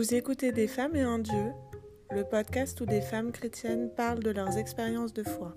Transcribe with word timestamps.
Vous 0.00 0.14
écoutez 0.14 0.50
Des 0.50 0.66
femmes 0.66 0.96
et 0.96 1.02
un 1.02 1.18
Dieu, 1.18 1.52
le 2.10 2.24
podcast 2.24 2.80
où 2.80 2.86
des 2.86 3.02
femmes 3.02 3.32
chrétiennes 3.32 3.90
parlent 3.94 4.22
de 4.22 4.30
leurs 4.30 4.56
expériences 4.56 5.12
de 5.12 5.22
foi. 5.22 5.54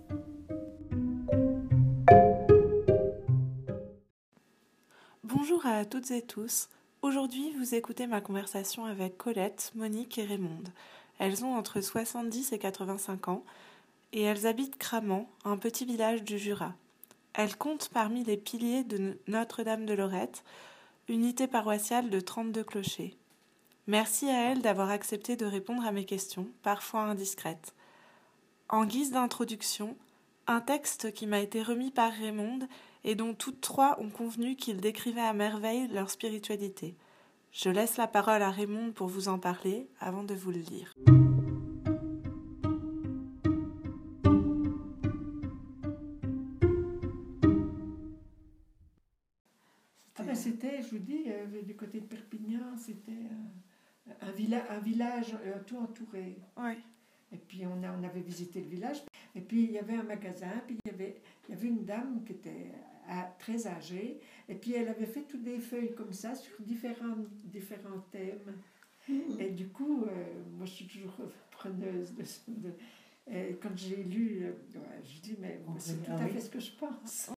Bonjour 5.24 5.66
à 5.66 5.86
toutes 5.86 6.12
et 6.12 6.22
tous. 6.22 6.68
Aujourd'hui, 7.02 7.54
vous 7.58 7.74
écoutez 7.74 8.06
ma 8.06 8.20
conversation 8.20 8.84
avec 8.84 9.18
Colette, 9.18 9.72
Monique 9.76 10.18
et 10.18 10.26
Raymonde. 10.26 10.68
Elles 11.20 11.46
ont 11.46 11.56
entre 11.56 11.80
70 11.80 12.52
et 12.52 12.60
85 12.60 13.30
ans 13.30 13.46
et 14.12 14.24
elles 14.24 14.46
habitent 14.46 14.78
Cramant, 14.78 15.30
un 15.46 15.56
petit 15.56 15.86
village 15.86 16.22
du 16.22 16.38
Jura. 16.38 16.74
Elles 17.34 17.56
comptent 17.56 17.88
parmi 17.94 18.26
les 18.26 18.36
piliers 18.36 18.84
de 18.84 19.18
Notre-Dame 19.30 19.86
de 19.86 19.94
Lorette, 19.94 20.44
unité 21.08 21.48
paroissiale 21.48 22.10
de 22.10 22.20
32 22.20 22.66
clochers. 22.66 23.16
Merci 23.88 24.30
à 24.30 24.52
elles 24.52 24.62
d'avoir 24.62 24.90
accepté 24.90 25.36
de 25.36 25.46
répondre 25.46 25.86
à 25.86 25.92
mes 25.92 26.06
questions, 26.06 26.48
parfois 26.62 27.02
indiscrètes. 27.02 27.74
En 28.70 28.86
guise 28.86 29.12
d'introduction, 29.12 29.98
un 30.48 30.62
texte 30.62 31.12
qui 31.12 31.28
m'a 31.28 31.42
été 31.42 31.62
remis 31.62 31.92
par 31.92 32.12
Raymond 32.12 32.60
et 33.04 33.16
dont 33.16 33.34
toutes 33.34 33.62
trois 33.62 34.00
ont 34.00 34.10
convenu 34.10 34.56
qu'il 34.56 34.80
décrivait 34.80 35.22
à 35.22 35.34
merveille 35.34 35.88
leur 35.90 36.10
spiritualité. 36.10 36.96
Je 37.52 37.70
laisse 37.70 37.98
la 37.98 38.08
parole 38.08 38.42
à 38.42 38.52
Raymond 38.52 38.94
pour 38.94 39.08
vous 39.08 39.28
en 39.28 39.38
parler 39.38 39.88
avant 40.00 40.24
de 40.24 40.34
vous 40.34 40.52
le 40.52 40.60
lire. 40.60 40.94
c'était, 50.36 50.82
je 50.82 50.90
vous 50.90 51.00
dis, 51.00 51.26
euh, 51.28 51.62
du 51.62 51.76
côté 51.76 52.02
de 52.02 52.06
Perpignan, 52.06 52.76
c'était 52.78 53.12
euh, 53.12 53.73
un, 54.22 54.76
un 54.76 54.80
village 54.80 55.36
euh, 55.46 55.60
tout 55.66 55.78
entouré. 55.78 56.38
Ouais. 56.58 56.78
Et 57.32 57.38
puis 57.38 57.66
on, 57.66 57.84
a, 57.84 57.92
on 57.92 58.04
avait 58.04 58.22
visité 58.22 58.62
le 58.62 58.68
village. 58.68 59.04
Et 59.36 59.42
puis 59.42 59.64
il 59.64 59.72
y 59.72 59.80
avait 59.80 59.96
un 59.96 60.04
magasin, 60.04 60.52
puis 60.68 60.78
il 60.86 60.92
y 60.92 60.94
avait, 60.94 61.22
il 61.48 61.56
y 61.56 61.58
avait 61.58 61.68
une 61.68 61.86
dame 61.86 62.24
qui 62.26 62.34
était 62.34 62.72
très 63.40 63.68
âgée. 63.68 64.20
Et 64.48 64.56
puis 64.56 64.74
elle 64.74 64.88
avait 64.88 65.08
fait 65.08 65.24
toutes 65.24 65.44
des 65.44 65.60
feuilles 65.60 65.96
comme 65.96 66.14
ça 66.14 66.36
sur 66.36 66.54
différents, 66.62 67.18
différents 67.46 68.06
thèmes. 68.12 68.56
Mmh. 69.10 69.40
Et 69.40 69.50
du 69.50 69.68
coup, 69.68 70.06
moi 70.52 70.66
je 70.66 70.72
suis 70.72 70.86
toujours 70.86 71.18
preneuse 71.50 72.14
de. 72.48 72.70
et 73.32 73.56
quand 73.56 73.76
j'ai 73.76 74.04
lu, 74.04 74.46
je 75.04 75.22
dis, 75.22 75.36
mais 75.40 75.60
c'est 75.80 76.04
tout 76.04 76.12
à 76.12 76.28
fait 76.28 76.40
ce 76.40 76.50
que 76.52 76.60
je 76.60 76.72
pense. 76.74 77.33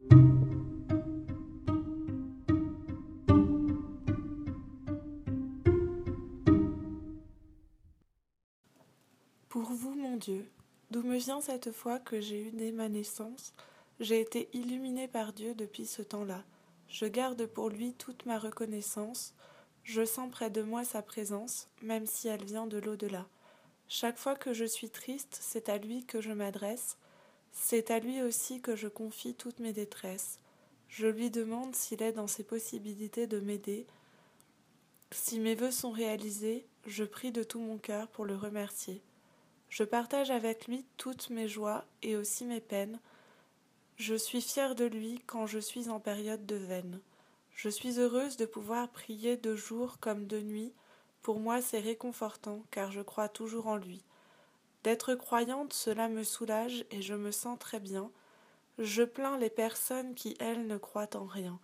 Dieu, 10.19 10.49
d'où 10.91 11.03
me 11.03 11.17
vient 11.17 11.41
cette 11.41 11.73
foi 11.73 11.99
que 11.99 12.21
j'ai 12.21 12.49
eue 12.49 12.51
dès 12.51 12.73
ma 12.73 12.89
naissance, 12.89 13.53
j'ai 14.01 14.21
été 14.21 14.49
illuminée 14.53 15.09
par 15.09 15.33
Dieu 15.33 15.55
depuis 15.55 15.87
ce 15.87 16.03
temps-là. 16.03 16.43
Je 16.89 17.07
garde 17.07 17.47
pour 17.47 17.69
lui 17.69 17.93
toute 17.95 18.27
ma 18.27 18.39
reconnaissance, 18.39 19.35
je 19.85 20.05
sens 20.05 20.31
près 20.31 20.51
de 20.51 20.63
moi 20.63 20.85
sa 20.85 21.03
présence, 21.03 21.69
même 21.83 22.07
si 22.07 22.29
elle 22.29 22.45
vient 22.45 22.67
de 22.67 22.79
l'au-delà. 22.79 23.27
Chaque 23.89 24.19
fois 24.19 24.35
que 24.35 24.53
je 24.53 24.65
suis 24.65 24.91
triste, 24.91 25.39
c'est 25.41 25.69
à 25.69 25.79
lui 25.79 26.05
que 26.05 26.21
je 26.21 26.33
m'adresse, 26.33 26.97
c'est 27.53 27.91
à 27.91 27.99
lui 27.99 28.23
aussi 28.23 28.61
que 28.61 28.75
je 28.75 28.89
confie 28.89 29.35
toutes 29.35 29.61
mes 29.61 29.73
détresses. 29.73 30.39
Je 30.89 31.07
lui 31.07 31.31
demande 31.31 31.75
s'il 31.75 32.03
est 32.03 32.13
dans 32.13 32.27
ses 32.27 32.43
possibilités 32.45 33.27
de 33.27 33.41
m'aider. 33.41 33.87
Si 35.11 35.39
mes 35.41 35.55
vœux 35.55 35.71
sont 35.71 35.91
réalisés, 35.91 36.67
je 36.87 37.05
prie 37.05 37.33
de 37.33 37.43
tout 37.43 37.61
mon 37.61 37.79
cœur 37.79 38.09
pour 38.09 38.25
le 38.25 38.37
remercier. 38.37 39.03
Je 39.69 39.85
partage 39.85 40.31
avec 40.31 40.67
lui 40.67 40.85
toutes 40.97 41.31
mes 41.31 41.49
joies 41.49 41.85
et 42.03 42.17
aussi 42.17 42.45
mes 42.45 42.61
peines. 42.61 43.01
Je 43.97 44.15
suis 44.15 44.41
fière 44.41 44.75
de 44.75 44.85
lui 44.85 45.23
quand 45.27 45.47
je 45.47 45.59
suis 45.59 45.89
en 45.89 46.01
période 46.01 46.47
de 46.47 46.57
veine. 46.57 47.01
Je 47.55 47.69
suis 47.69 47.99
heureuse 47.99 48.37
de 48.37 48.45
pouvoir 48.45 48.89
prier 48.89 49.37
de 49.37 49.57
jour 49.57 49.99
comme 50.01 50.27
de 50.27 50.41
nuit. 50.41 50.73
Pour 51.23 51.41
moi, 51.41 51.63
c'est 51.63 51.81
réconfortant, 51.81 52.63
car 52.71 52.93
je 52.93 53.01
crois 53.01 53.29
toujours 53.29 53.67
en 53.67 53.77
lui. 53.77 54.03
D'être 54.85 55.15
croyante, 55.15 55.73
cela 55.73 56.09
me 56.09 56.23
soulage 56.23 56.85
et 56.91 57.03
je 57.03 57.15
me 57.15 57.31
sens 57.31 57.59
très 57.59 57.81
bien. 57.81 58.11
Je 58.79 59.03
plains 59.03 59.39
les 59.39 59.51
personnes 59.51 60.15
qui, 60.15 60.37
elles, 60.39 60.67
ne 60.67 60.77
croient 60.77 61.17
en 61.17 61.25
rien. 61.25 61.59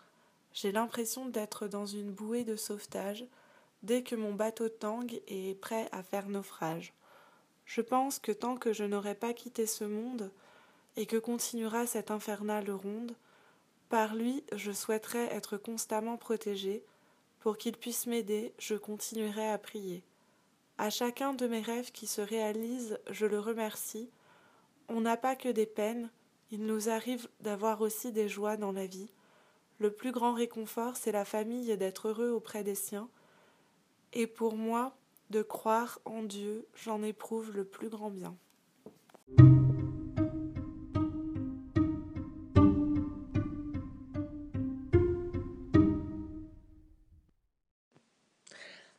J'ai 0.55 0.73
l'impression 0.73 1.27
d'être 1.27 1.69
dans 1.69 1.87
une 1.87 2.11
bouée 2.11 2.45
de 2.45 2.57
sauvetage 2.57 3.27
dès 3.83 4.03
que 4.03 4.17
mon 4.17 4.33
bateau 4.33 4.69
tangue 4.69 5.21
et 5.29 5.51
est 5.51 5.55
prêt 5.55 5.89
à 5.93 6.03
faire 6.03 6.29
naufrage. 6.29 6.95
Je 7.67 7.81
pense 7.81 8.19
que 8.19 8.33
tant 8.33 8.57
que 8.57 8.73
je 8.73 8.85
n'aurai 8.85 9.15
pas 9.15 9.33
quitté 9.33 9.67
ce 9.67 9.85
monde, 9.85 10.31
et 10.97 11.07
que 11.07 11.17
continuera 11.17 11.87
cette 11.87 12.11
infernale 12.11 12.71
ronde, 12.71 13.15
par 13.89 14.15
lui 14.15 14.45
je 14.53 14.73
souhaiterais 14.73 15.35
être 15.35 15.57
constamment 15.57 16.17
protégée, 16.17 16.85
pour 17.41 17.59
qu'il 17.59 17.77
puisse 17.77 18.07
m'aider, 18.07 18.53
je 18.59 18.75
continuerai 18.75 19.49
à 19.51 19.59
prier. 19.59 20.03
À 20.79 20.91
chacun 20.91 21.35
de 21.35 21.47
mes 21.47 21.61
rêves 21.61 21.93
qui 21.93 22.07
se 22.07 22.21
réalisent, 22.21 22.99
je 23.11 23.27
le 23.27 23.41
remercie. 23.41 24.09
On 24.89 25.01
n'a 25.01 25.17
pas 25.17 25.37
que 25.37 25.49
des 25.49 25.67
peines, 25.67 26.11
il 26.51 26.65
nous 26.67 26.89
arrive 26.89 27.29
d'avoir 27.41 27.81
aussi 27.81 28.13
des 28.13 28.29
joies 28.29 28.57
dans 28.57 28.73
la 28.73 28.87
vie. 28.87 29.11
Le 29.79 29.91
plus 29.91 30.13
grand 30.13 30.35
réconfort, 30.35 30.97
c'est 30.97 31.13
la 31.13 31.25
famille 31.25 31.71
et 31.71 31.77
d'être 31.77 32.09
heureux 32.09 32.31
auprès 32.31 32.63
des 32.63 32.75
siens. 32.75 33.09
Et 34.13 34.27
pour 34.27 34.57
moi, 34.57 34.95
de 35.33 35.43
croire 35.43 35.99
en 36.05 36.23
Dieu, 36.23 36.69
j'en 36.75 37.03
éprouve 37.03 37.53
le 37.57 37.65
plus 37.65 37.89
grand 37.89 38.11
bien. 38.11 38.37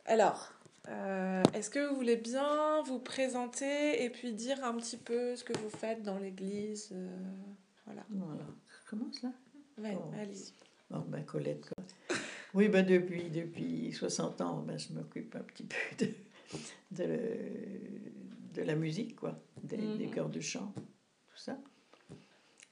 Alors, 0.06 0.52
euh, 0.90 1.44
est-ce 1.54 1.70
que 1.70 1.88
vous 1.88 1.96
voulez 1.96 2.18
bien 2.18 2.82
vous 2.82 3.00
présenter 3.00 4.04
et 4.04 4.10
puis 4.10 4.34
dire 4.34 4.64
un 4.66 4.74
petit 4.74 4.98
peu 4.98 5.36
ce 5.36 5.44
que 5.44 5.58
vous 5.60 5.70
faites 5.70 6.02
dans 6.02 6.18
l'église 6.18 6.90
euh, 6.94 7.16
Voilà. 7.86 8.04
Voilà. 8.10 8.44
Je 8.84 8.90
commence 8.90 9.22
là 9.22 9.32
Oui, 9.78 9.92
allez-y. 10.20 10.52
Bon, 10.90 11.06
ben 11.08 11.24
Colette, 11.24 11.70
oui, 12.54 12.70
ben 12.70 12.86
depuis, 12.86 13.30
depuis 13.30 13.92
60 13.92 14.42
ans, 14.42 14.62
ben, 14.62 14.78
je 14.78 14.94
m'occupe 14.94 15.36
un 15.36 15.44
petit 15.44 15.64
peu 16.00 16.06
de, 16.06 16.14
de, 16.92 17.20
de 18.54 18.62
la 18.62 18.76
musique, 18.76 19.16
quoi, 19.16 19.40
des, 19.64 19.78
des, 19.78 20.08
mhm. 20.08 20.14
chœurs 20.14 20.30
de 20.30 20.40
chant, 20.40 20.74
tout 20.76 21.38
ça. 21.38 21.58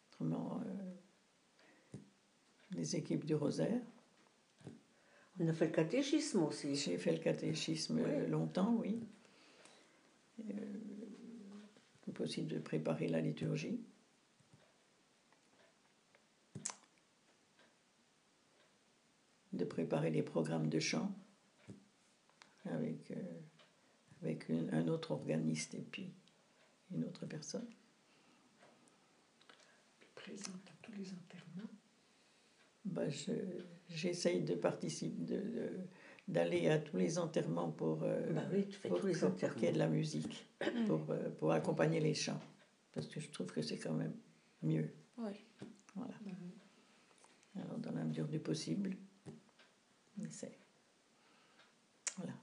Autrement, 0.10 0.62
euh, 0.66 2.00
les 2.72 2.96
équipes 2.96 3.26
du 3.26 3.36
Rosaire. 3.36 3.82
On 5.40 5.48
a 5.48 5.54
fait 5.54 5.68
le 5.68 5.72
catéchisme 5.72 6.44
aussi. 6.44 6.76
J'ai 6.76 6.98
fait 6.98 7.14
le 7.14 7.18
catéchisme 7.18 8.00
longtemps, 8.28 8.76
oui. 8.80 9.00
Euh, 10.40 10.54
possible 12.12 12.50
de 12.50 12.60
préparer 12.60 13.08
la 13.08 13.22
liturgie. 13.22 13.80
de 19.54 19.66
préparer 19.92 20.12
les 20.12 20.24
programmes 20.24 20.70
de 20.70 20.80
chant 20.80 21.12
avec, 22.64 23.12
euh, 23.12 23.16
avec 24.22 24.50
un 24.50 24.88
autre 24.88 25.12
organiste 25.12 25.74
et 25.74 25.82
puis 25.82 26.14
une 26.94 27.04
autre 27.04 27.26
personne. 27.26 27.68
Présente 30.16 30.66
à 30.66 30.72
tous 30.82 30.94
les 30.94 31.10
enterrements 31.12 31.70
bah, 32.86 33.10
J'essaye 33.90 34.44
de 34.44 34.56
participer, 34.56 35.42
d'aller 36.26 36.70
à 36.70 36.80
tous 36.80 36.96
les 36.96 37.20
enterrements 37.20 37.70
pour, 37.70 38.04
euh, 38.04 38.32
bah 38.32 38.46
oui, 38.54 38.70
tu 38.70 38.78
fais 38.78 38.88
tous 38.88 39.08
les 39.08 39.26
enterrements. 39.26 39.56
qu'il 39.56 39.66
y 39.66 39.68
ait 39.68 39.74
de 39.74 39.80
la 39.80 39.90
musique, 39.90 40.48
pour, 40.88 41.02
euh, 41.10 41.30
pour 41.32 41.52
accompagner 41.52 42.00
les 42.00 42.14
chants. 42.14 42.40
Parce 42.94 43.08
que 43.08 43.20
je 43.20 43.30
trouve 43.30 43.48
que 43.48 43.62
c'est 43.62 43.78
quand 43.78 43.94
même 43.94 44.16
mieux. 44.64 44.90
Oui. 45.18 45.34
Voilà. 45.96 46.14
Alors, 47.58 47.78
dans 47.80 47.92
la 47.92 48.06
mesure 48.06 48.30
du 48.30 48.40
possible. 48.40 48.96
Voilà. 52.18 52.34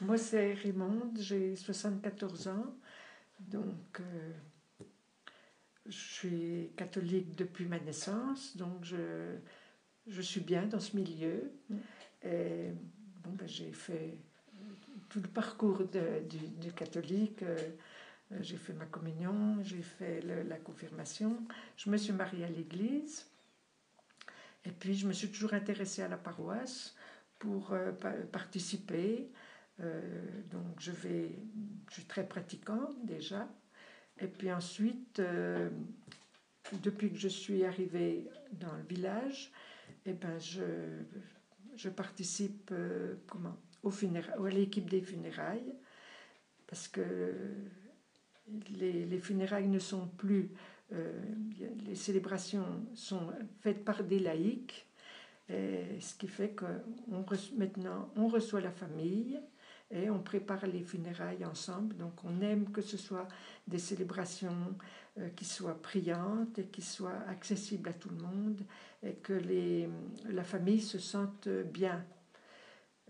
Moi, 0.00 0.18
c'est 0.18 0.54
Raymond, 0.54 1.12
j'ai 1.18 1.56
74 1.56 2.48
ans. 2.48 2.74
Donc, 3.40 4.00
euh, 4.00 4.32
je 5.86 5.96
suis 5.96 6.70
catholique 6.76 7.36
depuis 7.36 7.66
ma 7.66 7.78
naissance. 7.78 8.56
Donc, 8.56 8.84
je, 8.84 9.36
je 10.06 10.22
suis 10.22 10.40
bien 10.40 10.66
dans 10.66 10.80
ce 10.80 10.96
milieu. 10.96 11.52
Mm. 11.68 11.76
Et 12.24 12.72
bon, 13.22 13.30
ben, 13.32 13.48
j'ai 13.48 13.72
fait 13.72 14.18
tout 15.08 15.20
le 15.20 15.28
parcours 15.28 15.84
de, 15.86 16.22
du, 16.28 16.38
du, 16.48 16.72
catholique. 16.72 17.42
Euh, 17.42 17.56
j'ai 18.40 18.56
fait 18.56 18.72
ma 18.72 18.86
communion, 18.86 19.62
j'ai 19.62 19.82
fait 19.82 20.20
la 20.22 20.56
confirmation. 20.56 21.46
Je 21.76 21.90
me 21.90 21.96
suis 21.96 22.12
mariée 22.12 22.44
à 22.44 22.48
l'église. 22.48 23.26
Et 24.64 24.70
puis, 24.70 24.94
je 24.96 25.06
me 25.06 25.12
suis 25.12 25.30
toujours 25.30 25.54
intéressée 25.54 26.02
à 26.02 26.08
la 26.08 26.16
paroisse. 26.16 26.96
pour 27.38 27.72
euh, 27.72 27.92
participer. 28.32 29.30
Donc 29.78 30.80
je 30.80 30.92
vais, 30.92 31.34
je 31.88 31.94
suis 31.94 32.04
très 32.04 32.26
pratiquante 32.26 33.04
déjà. 33.04 33.48
Et 34.20 34.26
puis 34.26 34.50
ensuite, 34.50 35.20
depuis 36.82 37.12
que 37.12 37.18
je 37.18 37.28
suis 37.28 37.64
arrivée 37.64 38.28
dans 38.52 38.74
le 38.74 38.82
village, 38.84 39.52
eh 40.06 40.14
ben 40.14 40.38
je, 40.38 40.62
je 41.76 41.90
participe 41.90 42.72
comment, 43.26 43.56
au 43.82 43.90
à 43.90 44.50
l'équipe 44.50 44.88
des 44.88 45.02
funérailles. 45.02 45.74
Parce 46.66 46.88
que 46.88 47.34
les, 48.78 49.04
les 49.04 49.18
funérailles 49.18 49.68
ne 49.68 49.78
sont 49.78 50.08
plus 50.08 50.50
euh, 50.92 51.20
les 51.84 51.96
célébrations 51.96 52.86
sont 52.94 53.32
faites 53.60 53.84
par 53.84 54.04
des 54.04 54.20
laïcs, 54.20 54.86
ce 55.48 56.14
qui 56.16 56.28
fait 56.28 56.50
que 56.50 56.64
maintenant 57.56 58.12
on 58.16 58.28
reçoit 58.28 58.60
la 58.60 58.70
famille 58.70 59.40
et 59.90 60.10
on 60.10 60.20
prépare 60.20 60.66
les 60.66 60.82
funérailles 60.82 61.44
ensemble. 61.44 61.96
Donc 61.96 62.24
on 62.24 62.40
aime 62.40 62.70
que 62.70 62.82
ce 62.82 62.96
soit 62.96 63.28
des 63.66 63.78
célébrations 63.78 64.74
euh, 65.18 65.28
qui 65.30 65.44
soient 65.44 65.80
priantes 65.80 66.58
et 66.58 66.66
qui 66.66 66.82
soient 66.82 67.22
accessibles 67.28 67.88
à 67.88 67.92
tout 67.92 68.10
le 68.10 68.16
monde 68.16 68.60
et 69.02 69.14
que 69.14 69.32
les, 69.32 69.88
la 70.28 70.44
famille 70.44 70.80
se 70.80 70.98
sente 70.98 71.48
bien. 71.48 72.04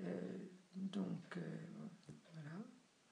Euh, 0.00 0.20
donc 0.75 1.38
voilà. 2.34 2.56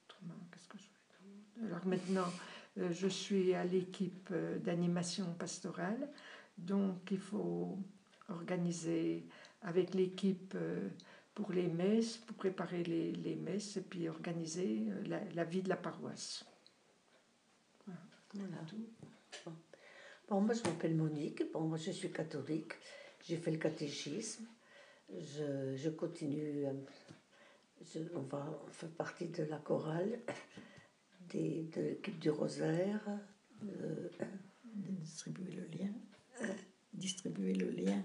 Autrement, 0.05 0.47
qu'est-ce 0.53 0.69
que 0.69 0.79
je 0.79 1.67
Alors 1.67 1.87
maintenant, 1.87 2.31
euh, 2.79 2.93
je 2.93 3.07
suis 3.07 3.55
à 3.55 3.65
l'équipe 3.65 4.29
euh, 4.33 4.59
d'animation 4.59 5.33
pastorale, 5.39 6.09
donc 6.59 7.11
il 7.11 7.19
faut 7.19 7.79
organiser 8.29 9.27
avec 9.63 9.95
l'équipe 9.95 10.55
euh, 10.57 10.89
pour 11.35 11.53
les 11.53 11.67
messes, 11.67 12.17
pour 12.19 12.37
préparer 12.37 12.85
les, 12.85 13.13
les 13.13 13.35
messes 13.35 13.77
et 13.77 13.83
puis 13.83 14.09
organiser 14.09 14.85
la, 15.35 15.45
vie 15.45 15.63
de 15.63 15.69
la 15.69 15.77
paroisse. 15.77 16.45
Voilà. 18.35 18.61
Bon. 20.29 20.41
moi 20.41 20.55
je 20.55 20.63
m'appelle 20.63 20.95
Monique, 20.95 21.53
bon, 21.53 21.63
moi 21.63 21.77
je 21.77 21.91
suis 21.91 22.11
catholique, 22.11 22.73
j'ai 23.23 23.37
fait 23.37 23.51
le 23.51 23.59
catéchisme, 23.59 24.47
je, 25.11 25.75
je 25.77 25.91
continue, 25.91 26.67
je, 27.83 28.01
on, 28.15 28.23
va, 28.23 28.63
on 28.67 28.71
fait 28.71 28.95
partie 28.95 29.29
de 29.29 29.45
la 29.45 29.59
chorale 29.59 30.21
de 31.33 31.81
l'équipe 31.81 32.19
du 32.19 32.31
Rosaire. 32.31 33.07
Euh, 33.63 34.09
de 34.75 34.91
distribuer 34.93 35.53
le 35.53 35.67
lien. 35.79 35.93
distribuer 36.93 37.55
le 37.55 37.71
lien. 37.71 38.03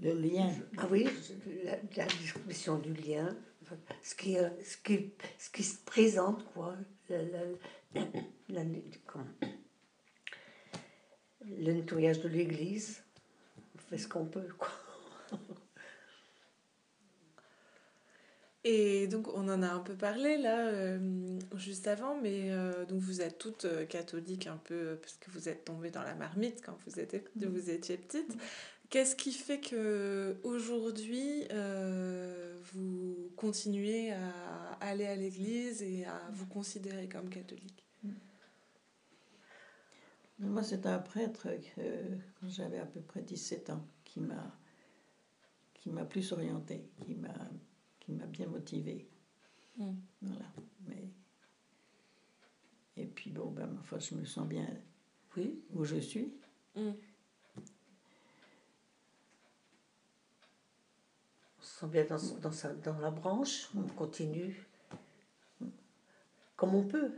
Le 0.00 0.12
lien. 0.12 0.50
Ah 0.76 0.86
oui, 0.90 1.08
la, 1.96 2.06
distribution 2.06 2.78
du 2.78 2.92
lien. 2.94 3.36
Ce 4.02 4.14
qui, 4.14 4.34
ce 4.34 4.76
qui, 4.76 5.12
ce 5.38 5.50
qui 5.50 5.62
se 5.62 5.78
présente, 5.84 6.44
quoi. 6.52 6.76
le 11.40 11.72
nettoyage 11.72 12.20
de 12.20 12.28
l'église. 12.28 13.02
On 13.74 13.78
fait 13.78 13.98
ce 13.98 14.08
qu'on 14.08 14.26
peut, 14.26 14.48
quoi. 14.58 14.70
Et 18.66 19.08
donc 19.08 19.28
on 19.28 19.46
en 19.50 19.62
a 19.62 19.68
un 19.68 19.80
peu 19.80 19.94
parlé 19.94 20.38
là 20.38 20.68
euh, 20.68 21.38
juste 21.56 21.86
avant, 21.86 22.18
mais 22.18 22.50
euh, 22.50 22.86
donc 22.86 22.98
vous 22.98 23.20
êtes 23.20 23.36
toutes 23.36 23.66
euh, 23.66 23.84
catholiques 23.84 24.46
un 24.46 24.56
peu 24.56 24.96
parce 25.02 25.18
que 25.18 25.30
vous 25.30 25.50
êtes 25.50 25.66
tombées 25.66 25.90
dans 25.90 26.02
la 26.02 26.14
marmite 26.14 26.62
quand 26.64 26.74
vous 26.86 26.98
étiez, 26.98 27.22
mm. 27.36 27.44
vous 27.44 27.68
étiez 27.68 27.98
petite. 27.98 28.34
Qu'est-ce 28.94 29.16
qui 29.16 29.32
fait 29.32 29.58
que 29.58 30.36
aujourd'hui 30.44 31.48
vous 32.72 33.28
continuez 33.34 34.12
à 34.12 34.30
aller 34.80 35.04
à 35.04 35.16
l'église 35.16 35.82
et 35.82 36.04
à 36.04 36.30
vous 36.30 36.46
considérer 36.46 37.08
comme 37.08 37.28
catholique? 37.28 37.84
Mm. 38.04 38.12
Moi, 40.38 40.62
c'est 40.62 40.86
un 40.86 41.00
prêtre 41.00 41.48
quand 42.38 42.48
j'avais 42.48 42.78
à 42.78 42.86
peu 42.86 43.00
près 43.00 43.22
17 43.22 43.70
ans 43.70 43.84
qui 44.04 44.20
m'a 44.20 44.56
qui 45.72 45.90
m'a 45.90 46.04
plus 46.04 46.30
orientée, 46.30 46.88
qui 47.00 47.16
m'a 47.16 47.34
qui 47.98 48.12
m'a 48.12 48.26
bien 48.26 48.46
motivée. 48.46 49.08
Mm. 49.76 49.90
Voilà. 50.22 50.46
Mais... 50.86 51.10
Et 52.96 53.06
puis 53.06 53.32
bon, 53.32 53.50
ben, 53.50 53.66
ma 53.66 53.82
foi, 53.82 53.98
je 53.98 54.14
me 54.14 54.24
sens 54.24 54.46
bien 54.46 54.68
oui. 55.36 55.64
où 55.72 55.82
je 55.82 55.96
suis. 55.96 56.32
Mm. 56.76 56.92
Bien 61.86 62.04
dans, 62.04 62.38
dans, 62.40 62.52
sa, 62.52 62.72
dans 62.72 62.98
la 62.98 63.10
branche, 63.10 63.68
on 63.76 63.82
continue 63.82 64.66
comme 66.56 66.74
on 66.74 66.84
peut. 66.84 67.12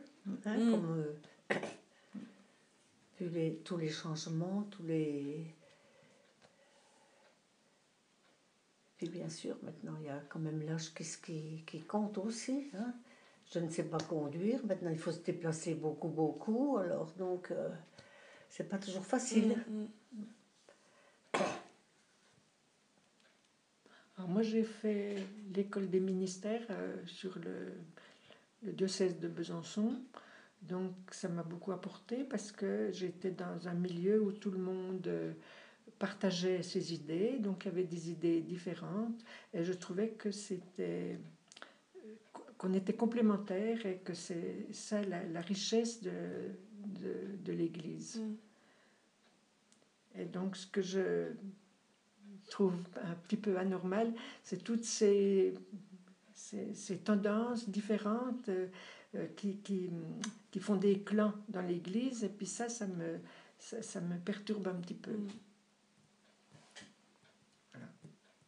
Hein, 0.44 0.56
mm. 0.56 0.70
comme, 0.70 1.04
euh, 1.52 1.54
vu 3.20 3.28
les, 3.28 3.56
tous 3.64 3.76
les 3.76 3.90
changements, 3.90 4.66
tous 4.70 4.82
les 4.82 5.46
Puis 8.96 9.10
bien 9.10 9.28
sûr, 9.28 9.56
maintenant, 9.62 9.94
il 10.00 10.06
y 10.06 10.08
a 10.08 10.22
quand 10.30 10.38
même 10.38 10.62
l'âge 10.62 10.94
qui, 10.94 11.62
qui, 11.66 11.82
compte 11.82 12.16
aussi. 12.16 12.70
Hein. 12.74 12.94
Je 13.52 13.58
ne 13.58 13.68
sais 13.68 13.84
pas 13.84 13.98
conduire. 13.98 14.64
Maintenant, 14.64 14.90
il 14.90 14.98
faut 14.98 15.12
se 15.12 15.20
déplacer 15.20 15.74
beaucoup, 15.74 16.08
beaucoup. 16.08 16.78
Alors, 16.78 17.12
donc, 17.18 17.50
euh, 17.50 17.68
c'est 18.48 18.68
pas 18.68 18.78
toujours 18.78 19.04
facile. 19.04 19.62
Mm, 19.68 19.84
mm. 20.14 20.24
Alors, 21.36 21.44
moi, 24.28 24.42
j'ai 24.42 24.64
fait 24.64 25.16
l'école 25.54 25.88
des 25.88 26.00
ministères 26.00 26.66
euh, 26.70 26.96
sur 27.06 27.38
le, 27.38 27.72
le, 28.64 28.72
diocèse 28.72 29.18
de 29.18 29.28
Besançon. 29.28 29.94
Donc, 30.62 30.92
ça 31.10 31.28
m'a 31.28 31.42
beaucoup 31.42 31.72
apporté 31.72 32.24
parce 32.24 32.52
que 32.52 32.90
j'étais 32.92 33.30
dans 33.30 33.68
un 33.68 33.74
milieu 33.74 34.20
où 34.22 34.32
tout 34.32 34.50
le 34.50 34.58
monde. 34.58 35.06
Euh, 35.06 35.32
partageait 35.98 36.62
ses 36.62 36.92
idées, 36.92 37.38
donc 37.38 37.64
il 37.64 37.68
y 37.68 37.70
avait 37.70 37.84
des 37.84 38.10
idées 38.10 38.42
différentes, 38.42 39.24
et 39.54 39.64
je 39.64 39.72
trouvais 39.72 40.10
que 40.10 40.30
c'était 40.30 41.18
qu'on 42.58 42.72
était 42.72 42.94
complémentaires 42.94 43.84
et 43.84 43.98
que 43.98 44.14
c'est 44.14 44.66
ça 44.72 45.02
la, 45.02 45.40
richesse 45.42 46.02
de, 46.02 46.10
de, 46.86 47.36
de 47.44 47.52
l'Église. 47.52 48.16
Mm. 48.18 48.36
Et 50.20 50.24
donc 50.24 50.56
ce 50.56 50.66
que 50.66 50.80
je 50.80 51.32
trouve 52.46 52.74
un 53.02 53.14
petit 53.26 53.36
peu 53.36 53.58
anormal, 53.58 54.12
c'est 54.42 54.62
toutes 54.62 54.84
ces, 54.84 55.54
ces, 56.34 56.74
ces, 56.74 56.98
tendances 56.98 57.68
différentes 57.68 58.48
euh, 58.48 58.68
qui, 59.36 59.58
qui, 59.58 59.90
qui, 60.50 60.60
font 60.60 60.76
des 60.76 61.00
clans 61.00 61.34
dans 61.48 61.62
l'Église, 61.62 62.24
et 62.24 62.28
puis 62.28 62.46
ça, 62.46 62.68
ça 62.68 62.86
me, 62.86 63.18
ça, 63.58 63.82
ça 63.82 64.00
me 64.00 64.18
perturbe 64.18 64.68
un 64.68 64.74
petit 64.74 64.94
peu. 64.94 65.12
Mm. 65.12 65.28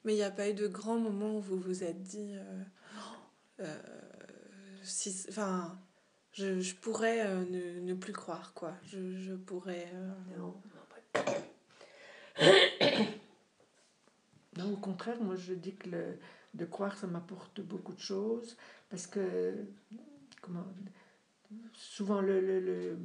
Mais 0.05 0.15
il 0.15 0.17
n'y 0.17 0.23
a 0.23 0.31
pas 0.31 0.49
eu 0.49 0.55
de 0.55 0.67
grand 0.67 0.99
moment 0.99 1.37
où 1.37 1.41
vous 1.41 1.59
vous 1.59 1.85
êtes 1.85 2.03
dit, 2.03 2.35
euh, 2.35 2.63
euh, 3.61 3.77
si, 4.83 5.27
enfin, 5.29 5.79
je, 6.33 6.61
je 6.61 6.75
pourrais 6.77 7.27
euh, 7.27 7.45
ne, 7.45 7.81
ne, 7.81 7.95
plus 7.95 8.15
croire, 8.15 8.55
quoi. 8.55 8.73
Je, 8.87 9.19
je 9.19 9.35
pourrais. 9.35 9.93
Non. 10.39 10.55
non, 14.59 14.73
au 14.73 14.77
contraire, 14.77 15.21
moi 15.23 15.37
je 15.37 15.55
dis 15.55 15.75
que 15.75 15.91
le, 15.91 16.19
de 16.55 16.65
croire, 16.65 16.97
ça 16.97 17.07
m'apporte 17.07 17.61
beaucoup 17.61 17.93
de 17.95 18.01
choses, 18.01 18.57
parce 18.91 19.07
que, 19.07 19.55
comment, 20.43 20.67
souvent 21.73 22.21
le, 22.21 22.41
le, 22.41 22.61
le, 22.61 22.99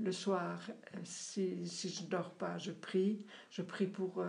le 0.00 0.12
soir, 0.12 0.60
si, 1.04 1.66
si 1.66 1.88
je 1.88 2.04
ne 2.04 2.08
dors 2.08 2.30
pas, 2.30 2.56
je 2.58 2.72
prie. 2.72 3.24
Je 3.50 3.62
prie 3.62 3.86
pour, 3.86 4.22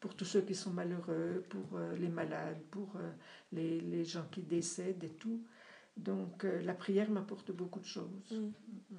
pour 0.00 0.14
tous 0.14 0.24
ceux 0.24 0.42
qui 0.42 0.54
sont 0.54 0.70
malheureux, 0.70 1.44
pour 1.48 1.76
euh, 1.76 1.96
les 1.96 2.08
malades, 2.08 2.60
pour 2.70 2.94
euh, 2.96 3.10
les, 3.52 3.80
les, 3.80 4.04
gens 4.04 4.26
qui 4.30 4.42
décèdent 4.42 5.02
et 5.04 5.10
tout. 5.10 5.42
Donc 5.96 6.44
euh, 6.44 6.62
la 6.62 6.74
prière 6.74 7.10
m'apporte 7.10 7.50
beaucoup 7.52 7.80
de 7.80 7.86
choses. 7.86 8.30
Mm. 8.30 8.94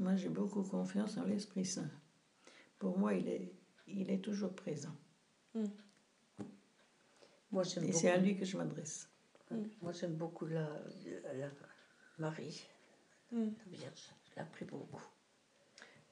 Moi, 0.00 0.16
j'ai 0.16 0.30
beaucoup 0.30 0.62
confiance 0.62 1.18
en 1.18 1.24
l'Esprit 1.24 1.66
Saint. 1.66 1.90
Pour 2.78 2.98
moi, 2.98 3.12
il 3.12 3.28
est, 3.28 3.52
il 3.86 4.10
est 4.10 4.24
toujours 4.24 4.54
présent. 4.54 4.96
Mm. 5.54 5.64
Moi, 7.52 7.64
Et 7.82 7.92
c'est 7.92 8.10
à 8.10 8.16
lui 8.16 8.34
que 8.38 8.46
je 8.46 8.56
m'adresse. 8.56 9.10
Moi, 9.82 9.92
j'aime 9.92 10.14
beaucoup 10.14 10.46
la, 10.46 10.70
la, 11.34 11.50
Marie, 12.18 12.66
mm. 13.30 13.44
la 13.44 13.76
Vierge. 13.76 14.14
Je 14.30 14.36
la 14.36 14.44
prie 14.46 14.64
beaucoup. 14.64 15.02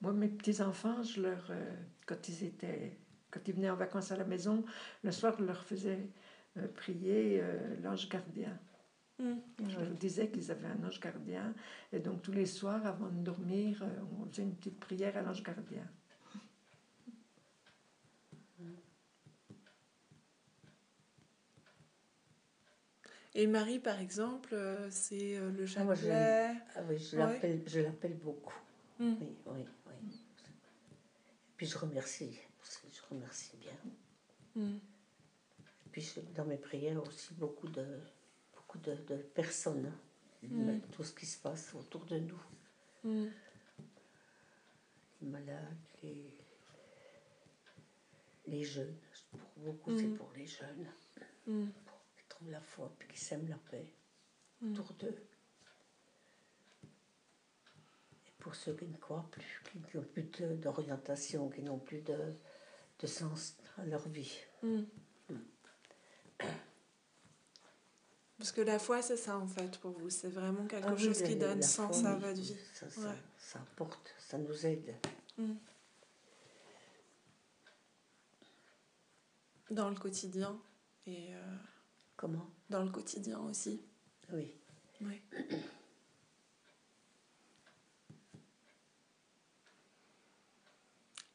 Moi, 0.02 0.12
mes 0.12 0.28
petits-enfants, 0.28 1.02
je 1.02 1.22
leur, 1.22 1.46
euh, 1.50 1.74
quand 2.04 2.28
ils 2.28 2.44
étaient, 2.44 2.98
quand 3.30 3.40
ils 3.46 3.54
venaient 3.54 3.70
en 3.70 3.76
vacances 3.76 4.12
à 4.12 4.18
la 4.18 4.24
maison, 4.24 4.66
le 5.02 5.12
soir, 5.12 5.34
je 5.38 5.44
leur 5.44 5.64
faisais 5.64 6.10
euh, 6.58 6.68
prier 6.68 7.40
euh, 7.40 7.80
l'ange 7.80 8.06
gardien. 8.10 8.60
Mm. 9.18 9.24
Euh, 9.24 9.68
je 9.68 9.78
vous 9.78 9.94
disais 9.94 10.28
qu'ils 10.28 10.50
avaient 10.50 10.68
un 10.68 10.84
ange 10.84 11.00
gardien. 11.00 11.54
Et 11.92 11.98
donc, 11.98 12.22
tous 12.22 12.32
les 12.32 12.46
soirs, 12.46 12.84
avant 12.86 13.08
de 13.08 13.22
dormir, 13.22 13.82
euh, 13.82 13.86
on 14.20 14.30
faisait 14.30 14.42
une 14.42 14.54
petite 14.54 14.78
prière 14.78 15.16
à 15.16 15.22
l'ange 15.22 15.42
gardien. 15.42 15.86
Et 23.34 23.46
Marie, 23.46 23.78
par 23.78 24.00
exemple, 24.00 24.54
euh, 24.54 24.88
c'est 24.90 25.38
le 25.38 25.62
ah, 25.62 25.66
chapelet. 25.66 26.54
Ah 26.74 26.80
oui, 26.88 26.98
je 26.98 27.80
l'appelle 27.80 28.16
beaucoup. 28.16 28.58
Mm. 28.98 29.14
Oui, 29.20 29.36
oui, 29.46 29.64
oui. 29.86 29.94
Puis 31.56 31.66
je 31.66 31.78
remercie, 31.78 32.36
je 32.90 33.00
remercie 33.08 33.56
bien. 33.58 33.76
Mm. 34.56 34.78
Puis 35.92 36.14
dans 36.34 36.46
mes 36.46 36.56
prières 36.56 37.00
aussi 37.02 37.34
beaucoup 37.34 37.68
de, 37.68 37.84
beaucoup 38.68 38.78
de, 38.84 38.94
de 38.94 39.16
personnes, 39.22 39.86
hein. 39.86 39.98
Mm. 40.42 40.80
tout 40.92 41.02
ce 41.02 41.12
qui 41.14 41.24
se 41.26 41.38
passe 41.38 41.74
autour 41.74 42.04
de 42.04 42.18
nous, 42.18 42.40
Mm. 43.04 43.26
les 45.22 45.26
malades, 45.28 45.76
les, 46.02 46.34
les 48.46 48.64
jeunes. 48.64 48.94
Pour 49.30 49.40
beaucoup, 49.64 49.90
Mm. 49.92 49.98
c'est 49.98 50.16
pour 50.16 50.30
les 50.36 50.46
jeunes, 50.46 50.86
Mm. 51.46 51.66
pour 51.86 51.98
qu'ils 52.14 52.26
trouvent 52.28 52.50
la 52.50 52.60
foi, 52.60 52.92
puis 52.98 53.08
qu'ils 53.08 53.18
sèment 53.18 53.48
la 53.48 53.56
paix 53.70 53.90
Mm. 54.60 54.72
autour 54.72 54.92
d'eux. 54.94 55.16
Et 58.26 58.32
pour 58.38 58.54
ceux 58.54 58.74
qui 58.76 58.86
ne 58.86 58.96
croient 58.98 59.26
plus, 59.30 59.62
qui 59.64 59.96
n'ont 59.96 60.02
plus 60.04 60.24
d'orientation, 60.58 61.48
qui 61.48 61.62
n'ont 61.62 61.78
plus 61.78 62.02
de, 62.02 62.34
de 63.00 63.06
sens 63.06 63.56
à 63.78 63.86
leur 63.86 64.06
vie. 64.08 64.38
Parce 68.38 68.52
que 68.52 68.60
la 68.60 68.78
foi, 68.78 69.02
c'est 69.02 69.16
ça 69.16 69.36
en 69.36 69.46
fait 69.48 69.78
pour 69.78 69.90
vous. 69.92 70.10
C'est 70.10 70.28
vraiment 70.28 70.64
quelque 70.66 70.86
Ah 70.88 70.96
chose 70.96 71.22
qui 71.22 71.34
donne 71.36 71.60
sens 71.60 72.04
à 72.04 72.14
votre 72.14 72.40
vie. 72.40 72.56
Ça, 72.72 72.88
ça, 72.88 73.00
Ouais. 73.00 73.14
ça 73.36 73.58
apporte, 73.58 74.14
ça 74.18 74.38
nous 74.38 74.64
aide. 74.66 74.94
Mm. 75.36 75.54
Dans 79.70 79.90
le 79.90 79.96
quotidien 79.96 80.58
et 81.06 81.34
euh, 81.34 81.56
Comment? 82.16 82.48
dans 82.70 82.84
le 82.84 82.90
quotidien 82.90 83.40
aussi. 83.40 83.82
Oui. 84.32 84.54
Oui. 85.00 85.20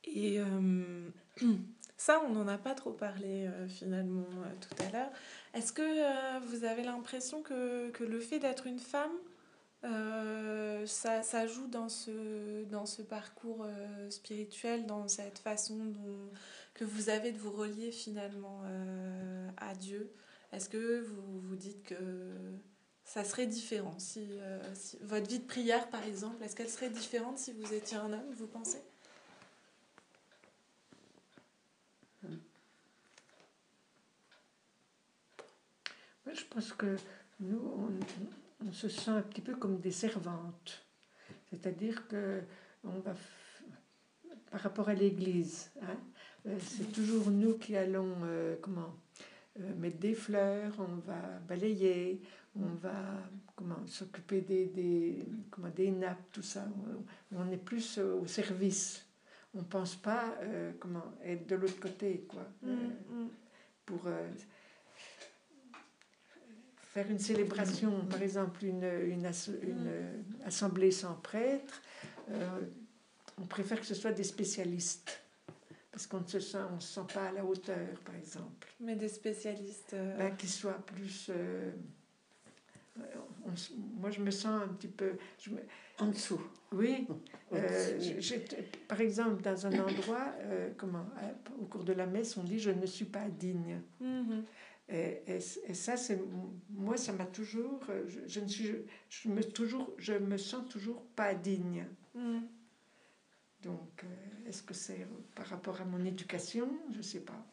Et 0.05 0.39
euh, 0.39 1.09
ça, 2.03 2.21
on 2.27 2.33
n'en 2.33 2.49
a 2.49 2.57
pas 2.57 2.75
trop 2.75 2.91
parlé 2.91 3.47
euh, 3.47 3.65
finalement 3.69 4.25
euh, 4.27 4.51
tout 4.59 4.83
à 4.83 4.91
l'heure. 4.91 5.11
Est-ce 5.53 5.71
que 5.71 5.81
euh, 5.81 6.39
vous 6.47 6.65
avez 6.65 6.83
l'impression 6.83 7.41
que, 7.41 7.91
que 7.91 8.03
le 8.03 8.19
fait 8.19 8.39
d'être 8.39 8.67
une 8.67 8.79
femme, 8.79 9.11
ça, 10.85 11.23
ça 11.23 11.47
joue 11.47 11.67
dans 11.67 11.87
ce, 11.89 12.63
dans 12.65 12.85
ce 12.85 13.01
parcours 13.01 13.65
spirituel, 14.09 14.85
dans 14.85 15.07
cette 15.07 15.39
façon 15.39 15.75
dont, 15.77 16.29
que 16.73 16.85
vous 16.85 17.09
avez 17.09 17.31
de 17.31 17.37
vous 17.37 17.51
relier 17.51 17.91
finalement 17.91 18.61
à 19.57 19.73
Dieu? 19.75 20.09
Est-ce 20.53 20.69
que 20.69 21.01
vous 21.01 21.39
vous 21.41 21.55
dites 21.55 21.83
que 21.83 21.95
ça 23.03 23.23
serait 23.25 23.47
différent 23.47 23.95
si, 23.97 24.25
si- 24.73 24.97
votre 25.01 25.27
vie 25.27 25.39
de 25.39 25.45
prière 25.45 25.89
par 25.89 26.03
exemple 26.05 26.41
est-ce 26.43 26.55
qu'elle 26.55 26.69
serait 26.69 26.89
différente 26.89 27.37
si 27.37 27.51
vous 27.51 27.73
étiez 27.73 27.97
un 27.97 28.13
homme 28.13 28.33
vous 28.37 28.47
pensez 28.47 28.81
Moi, 32.23 32.31
je 36.31 36.43
pense 36.49 36.71
que 36.73 36.95
nous, 37.39 37.59
on, 37.59 38.67
on 38.67 38.71
se 38.71 38.87
sent 38.87 39.11
un 39.11 39.21
petit 39.21 39.41
peu 39.41 39.55
comme 39.55 39.79
des 39.79 39.91
servantes. 39.91 40.85
C'est-à-dire 41.49 42.07
que 42.07 42.41
on 42.83 42.99
va, 42.99 43.13
par 44.51 44.61
rapport 44.61 44.89
à 44.89 44.93
l'Église, 44.93 45.71
hein, 45.81 45.97
euh, 46.47 46.57
c'est 46.59 46.91
toujours 46.91 47.29
nous 47.31 47.57
qui 47.57 47.75
allons, 47.75 48.15
euh, 48.23 48.55
comment, 48.61 48.95
euh, 49.59 49.75
mettre 49.75 49.97
des 49.97 50.15
fleurs, 50.15 50.73
on 50.79 50.95
va 51.05 51.19
balayer, 51.47 52.21
on 52.55 52.73
va, 52.75 52.93
comment, 53.55 53.85
s'occuper 53.87 54.41
des, 54.41 54.65
des, 54.65 55.25
comment, 55.49 55.69
des 55.69 55.91
nappes, 55.91 56.31
tout 56.31 56.41
ça. 56.41 56.67
On, 57.31 57.37
on 57.39 57.51
est 57.51 57.57
plus 57.57 57.97
au 57.97 58.25
service. 58.27 59.05
On 59.55 59.63
pense 59.63 59.95
pas, 59.95 60.35
euh, 60.41 60.71
comment, 60.79 61.13
être 61.23 61.47
de 61.47 61.55
l'autre 61.55 61.79
côté, 61.79 62.25
quoi. 62.27 62.45
Euh, 62.65 62.89
pour 63.85 64.07
euh, 64.07 64.27
faire 66.93 67.09
une 67.09 67.19
célébration, 67.19 68.05
par 68.05 68.21
exemple 68.21 68.63
une, 68.65 68.83
une, 69.07 69.25
asso- 69.25 69.59
une, 69.63 69.89
assemblée 70.45 70.91
sans 70.91 71.15
prêtre, 71.15 71.81
euh, 72.29 72.59
on 73.41 73.45
préfère 73.47 73.79
que 73.79 73.85
ce 73.85 73.95
soit 73.95 74.11
des 74.11 74.23
spécialistes. 74.23 75.19
Parce 75.91 76.07
qu'on 76.07 76.21
ne 76.21 76.27
se 76.27 76.39
sent, 76.39 76.57
on 76.75 76.79
se 76.79 76.93
sent 76.95 77.07
pas 77.13 77.25
à 77.27 77.31
la 77.31 77.45
hauteur, 77.45 77.87
par 78.05 78.15
exemple. 78.15 78.67
mais 78.79 78.95
des 78.95 79.07
spécialistes 79.09 79.93
euh, 79.93 80.17
Ben, 80.17 80.35
qu'ils 80.35 80.49
soient 80.49 80.83
plus... 80.85 81.29
euh, 81.29 81.71
on 83.45 83.51
moi, 83.99 84.09
je 84.11 84.19
me 84.21 84.29
sens 84.31 84.61
un 84.63 84.67
petit 84.67 84.87
peu... 84.87 85.13
je 85.39 85.49
me- 85.51 85.61
En 85.99 86.07
dessous. 86.07 86.41
oui, 86.71 87.07
euh, 87.53 87.99
par 88.87 89.01
exemple, 89.01 89.41
dans 89.43 89.65
un 89.67 89.79
endroit, 89.79 90.33
euh, 90.41 90.69
comment, 90.77 91.05
euh, 91.23 91.31
au 91.61 91.65
cours 91.65 91.83
de 91.83 91.93
la 91.93 92.05
messe, 92.07 92.37
on 92.37 92.43
dit 92.43 92.59
je 92.59 92.69
ne 92.71 92.85
suis 92.85 93.05
pas 93.05 93.27
digne. 93.29 93.79
mhm. 93.99 94.43
Et, 94.93 95.23
et, 95.27 95.39
et 95.67 95.73
ça, 95.73 95.97
c'est 95.97 96.19
moi, 96.69 96.97
ça 96.97 97.13
m'a 97.13 97.25
toujours, 97.25 97.81
euh, 97.89 98.03
je, 98.07 98.19
je 98.27 98.39
ne 98.39 98.47
suis, 98.47 98.75
je 99.09 99.27
me 99.27 99.43
toujours, 99.43 99.91
je 99.97 100.13
me 100.13 100.37
sens 100.37 100.69
toujours 100.69 101.01
pas 101.15 101.33
digne. 101.33 101.85
Mhm. 102.13 102.47
Donc, 103.63 104.03
euh, 104.03 104.49
est-ce 104.49 104.61
que 104.61 104.73
c'est 104.73 105.07
par 105.35 105.47
rapport 105.47 105.81
à 105.81 105.85
mon 105.85 106.03
éducation? 106.05 106.69
Je 106.95 107.01
sais 107.01 107.21
pas. 107.21 107.45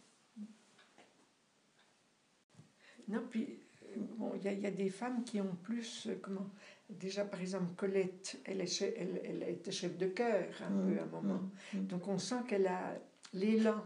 Non, 3.09 3.23
puis 3.31 3.59
euh, 3.85 3.97
bon, 4.19 4.33
il 4.37 4.53
y, 4.53 4.61
y 4.61 4.67
a 4.67 4.71
des 4.71 4.91
femmes 4.91 5.25
qui 5.25 5.41
ont 5.41 5.57
plus, 5.63 6.07
euh, 6.09 6.17
comment 6.21 6.49
Déjà, 6.89 7.25
par 7.25 7.41
exemple, 7.41 7.73
Colette, 7.77 8.41
elle, 8.45 8.61
est 8.61 8.65
che- 8.67 8.93
elle, 8.97 9.21
elle 9.25 9.43
était 9.49 9.71
chef 9.71 9.97
de 9.97 10.09
chœur 10.09 10.47
un 10.63 10.71
Mm, 10.71 10.87
peu 10.95 10.99
à 11.01 11.03
un 11.05 11.07
moment. 11.07 11.41
mm, 11.73 11.79
mm. 11.79 11.87
Donc 11.87 12.09
on 12.09 12.19
sent 12.19 12.43
qu'elle 12.49 12.67
a 12.67 12.99
l'élan. 13.33 13.85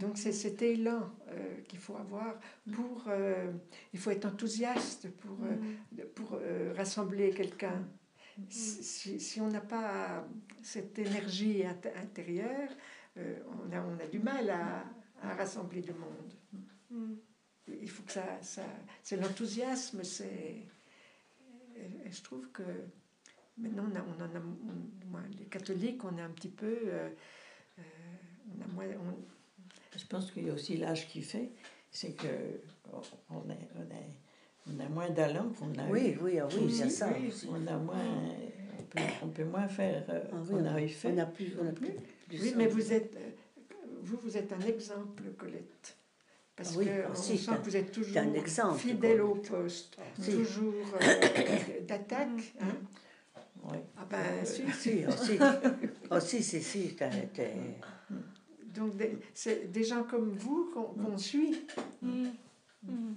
Donc 0.00 0.18
c'est 0.18 0.32
cet 0.32 0.60
élan 0.62 1.02
euh, 1.28 1.60
qu'il 1.68 1.78
faut 1.78 1.96
avoir 1.96 2.38
pour... 2.72 3.04
euh, 3.08 3.52
il 3.92 3.98
faut 4.00 4.10
être 4.10 4.24
enthousiaste 4.26 5.10
pour, 5.20 5.38
euh, 5.44 5.56
de- 5.92 6.02
pour 6.02 6.38
rassembler 6.76 7.30
quelqu'un. 7.30 7.86
Si, 8.48 8.82
si- 8.82 9.20
si 9.20 9.40
on 9.40 9.48
n'a 9.48 9.60
pas 9.60 10.26
cette 10.62 10.98
énergie 10.98 11.62
int- 11.62 11.96
intérieure, 11.96 12.70
on, 13.16 13.70
a, 13.72 13.80
on 13.80 13.96
a 14.00 14.06
du 14.08 14.18
mal 14.18 14.50
à, 14.50 14.84
à 15.22 15.34
rassembler 15.34 15.82
du 15.82 15.92
monde. 15.92 16.32
Mhm. 16.90 17.16
Il 17.68 17.88
faut 17.90 18.02
que 18.02 18.12
ça... 18.12 18.26
ça 18.42 18.62
c'est 19.02 19.16
l'enthousiasme, 19.16 20.02
c'est... 20.02 20.66
je 22.10 22.22
trouve 22.22 22.50
que 22.50 22.62
maintenant, 23.56 23.84
on, 23.90 23.94
a, 23.96 24.02
on 24.02 24.20
en 24.24 24.34
a... 24.34 24.40
on- 24.40 25.38
les 25.38 25.44
catholiques, 25.46 26.04
on 26.04 26.18
est 26.18 26.22
un 26.22 26.30
petit 26.30 26.48
peu... 26.50 26.76
on 27.78 28.64
a 28.64 28.66
moins... 28.74 28.86
on- 28.98 29.24
Je 29.96 30.04
pense 30.06 30.30
qu'il 30.30 30.46
y 30.46 30.50
a 30.50 30.52
aussi 30.54 30.76
l'âge 30.76 31.06
qui 31.08 31.22
fait, 31.22 31.50
c'est 31.90 32.12
que 32.12 32.26
on 32.92 32.98
a, 33.38 33.54
on 33.76 33.80
a, 33.80 34.72
on 34.76 34.80
a 34.84 34.88
moins 34.88 35.10
d'allant 35.10 35.48
qu'on 35.50 35.70
a 35.78 35.86
Oui, 35.88 36.10
eu. 36.10 36.18
oui, 36.22 36.38
ah 36.40 36.48
oui, 36.52 36.80
a 36.80 36.86
Aussi, 36.86 36.90
ça 36.90 37.08
oui. 37.18 37.28
aussi. 37.28 37.48
On 37.50 37.66
a 37.66 37.76
moins, 37.76 37.98
on 38.78 38.82
peut, 38.82 39.00
on 39.22 39.28
peut 39.28 39.44
moins 39.44 39.68
faire 39.68 40.04
euh, 40.08 40.20
Ah 40.32 40.36
oui, 40.42 40.48
qu'on 40.50 40.64
on- 40.66 40.74
a 40.74 40.80
eu 40.82 40.88
fait. 40.88 41.08
On 41.10 41.14
n'a 41.14 41.26
plus, 41.26 41.52
on 41.60 41.68
a 41.68 41.72
plus, 41.72 41.90
plus 42.28 42.40
Oui, 42.42 42.54
mais 42.56 42.66
vous 42.66 42.92
êtes, 42.92 43.16
vous, 44.02 44.16
vous 44.22 44.36
êtes 44.36 44.52
un 44.52 44.60
exemple, 44.60 45.22
Colette. 45.38 45.96
Parce 46.56 46.70
Ah 46.74 46.78
oui, 46.78 46.84
que 46.86 46.90
ah 47.04 47.10
on 47.10 47.14
si, 47.14 47.36
sent 47.38 47.50
t'as- 47.50 47.56
que 47.58 47.64
vous 47.64 47.76
êtes 47.76 47.90
toujours 47.92 48.12
t'es 48.12 48.18
un 48.20 48.34
exemple, 48.34 48.78
fidèle 48.78 49.20
au 49.22 49.34
poste, 49.36 49.96
Si. 50.20 50.32
toujours 50.32 50.84
euh, 51.00 51.80
d'attaque. 51.88 52.54
hein. 52.60 52.66
Oui. 53.64 53.78
Ah 53.96 54.06
ben, 54.10 54.18
Euh, 54.18 54.44
si. 54.44 54.62
si, 54.72 55.04
ah, 55.08 55.16
si. 55.16 55.38
Ah, 56.10 56.20
si, 56.20 56.42
si, 56.42 56.96
Donc, 58.74 58.96
des- 58.96 59.16
c'est 59.32 59.70
des 59.70 59.84
gens 59.84 60.02
comme 60.04 60.30
vous 60.32 60.70
qu'on 60.72 60.84
qu'on 60.84 61.16
suit. 61.18 61.64
Mhm. 62.02 62.32
Mhm. 62.82 63.16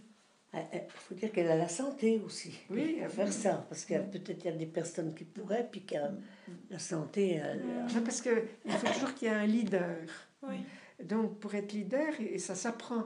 Il 0.54 0.60
Eh, 0.74 0.80
faut 0.88 1.14
dire 1.14 1.32
qu'elle 1.32 1.50
a 1.52 1.56
la 1.58 1.68
santé 1.68 2.22
aussi. 2.26 2.54
Oui, 2.70 3.02
à 3.04 3.10
faire 3.10 3.32
ça. 3.32 3.66
Parce 3.70 3.86
qu'il 3.86 3.96
y 3.96 4.00
a 4.00 4.02
peut-être 4.04 4.44
il 4.46 4.52
y 4.52 4.54
a 4.54 4.58
des 4.58 4.66
personnes 4.66 5.14
qui 5.14 5.24
pourraient, 5.26 5.68
puis 5.72 5.84
a 5.98 6.12
la 6.70 6.80
santé. 6.80 7.34
elle- 7.44 7.64
Non, 7.94 8.02
parce 8.04 8.22
qu'il 8.22 8.42
faut 8.68 8.88
toujours 8.94 9.14
qu'il 9.14 9.28
y 9.28 9.32
ait 9.32 9.36
un 9.36 9.46
leader. 9.46 9.98
Oui. 10.44 10.58
Donc, 11.04 11.40
pour 11.40 11.54
être 11.54 11.74
leader, 11.74 12.10
et, 12.20 12.40
ça 12.40 12.56
s'apprend. 12.56 13.04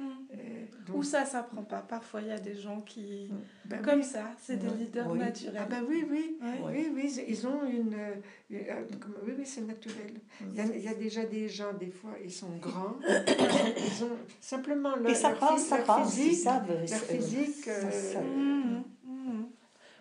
Euh, 0.00 0.65
Ou 0.94 1.02
ça 1.02 1.24
s'apprend 1.24 1.62
pas. 1.62 1.80
Parfois, 1.80 2.20
il 2.20 2.28
y 2.28 2.32
a 2.32 2.38
des 2.38 2.54
gens 2.54 2.80
qui, 2.80 3.30
ben 3.64 3.82
comme 3.82 3.98
oui. 4.00 4.04
ça, 4.04 4.30
c'est 4.38 4.56
des 4.56 4.68
leaders 4.68 5.10
Oui. 5.10 5.18
naturels. 5.18 5.60
Ah 5.62 5.66
ben 5.68 5.84
oui, 5.88 6.06
oui. 6.10 6.38
Oui, 6.64 6.90
oui, 6.94 7.24
ils- 7.28 7.46
ont 7.46 7.64
une... 7.64 7.94
euh, 7.94 8.14
une- 8.50 8.58
euh, 8.58 8.84
comme- 9.00 9.16
oui, 9.24 9.32
oui, 9.38 9.44
c'est 9.46 9.62
naturel. 9.62 10.14
Il 10.42 10.54
y, 10.54 10.60
a, 10.60 10.64
il 10.64 10.80
y 10.84 10.88
a 10.88 10.94
déjà 10.94 11.24
des 11.24 11.48
gens, 11.48 11.72
des 11.72 11.90
fois, 11.90 12.12
ils 12.22 12.30
sont 12.32 12.56
grands. 12.56 12.96
ils 13.06 14.04
ont 14.04 14.16
simplement 14.40 14.94
leur, 14.96 15.10
Et 15.10 15.14
ça 15.14 15.30
leur 15.30 15.38
passe, 15.40 15.64
ça 15.66 15.78
passe. 15.78 16.14
Physique. 16.14 16.38
savent. 16.44 16.68
Leur 16.68 16.78
euh, 16.78 16.84
physique, 16.84 17.64
ça- 17.64 17.70
euh, 17.72 17.90
ça-. 18.12 18.20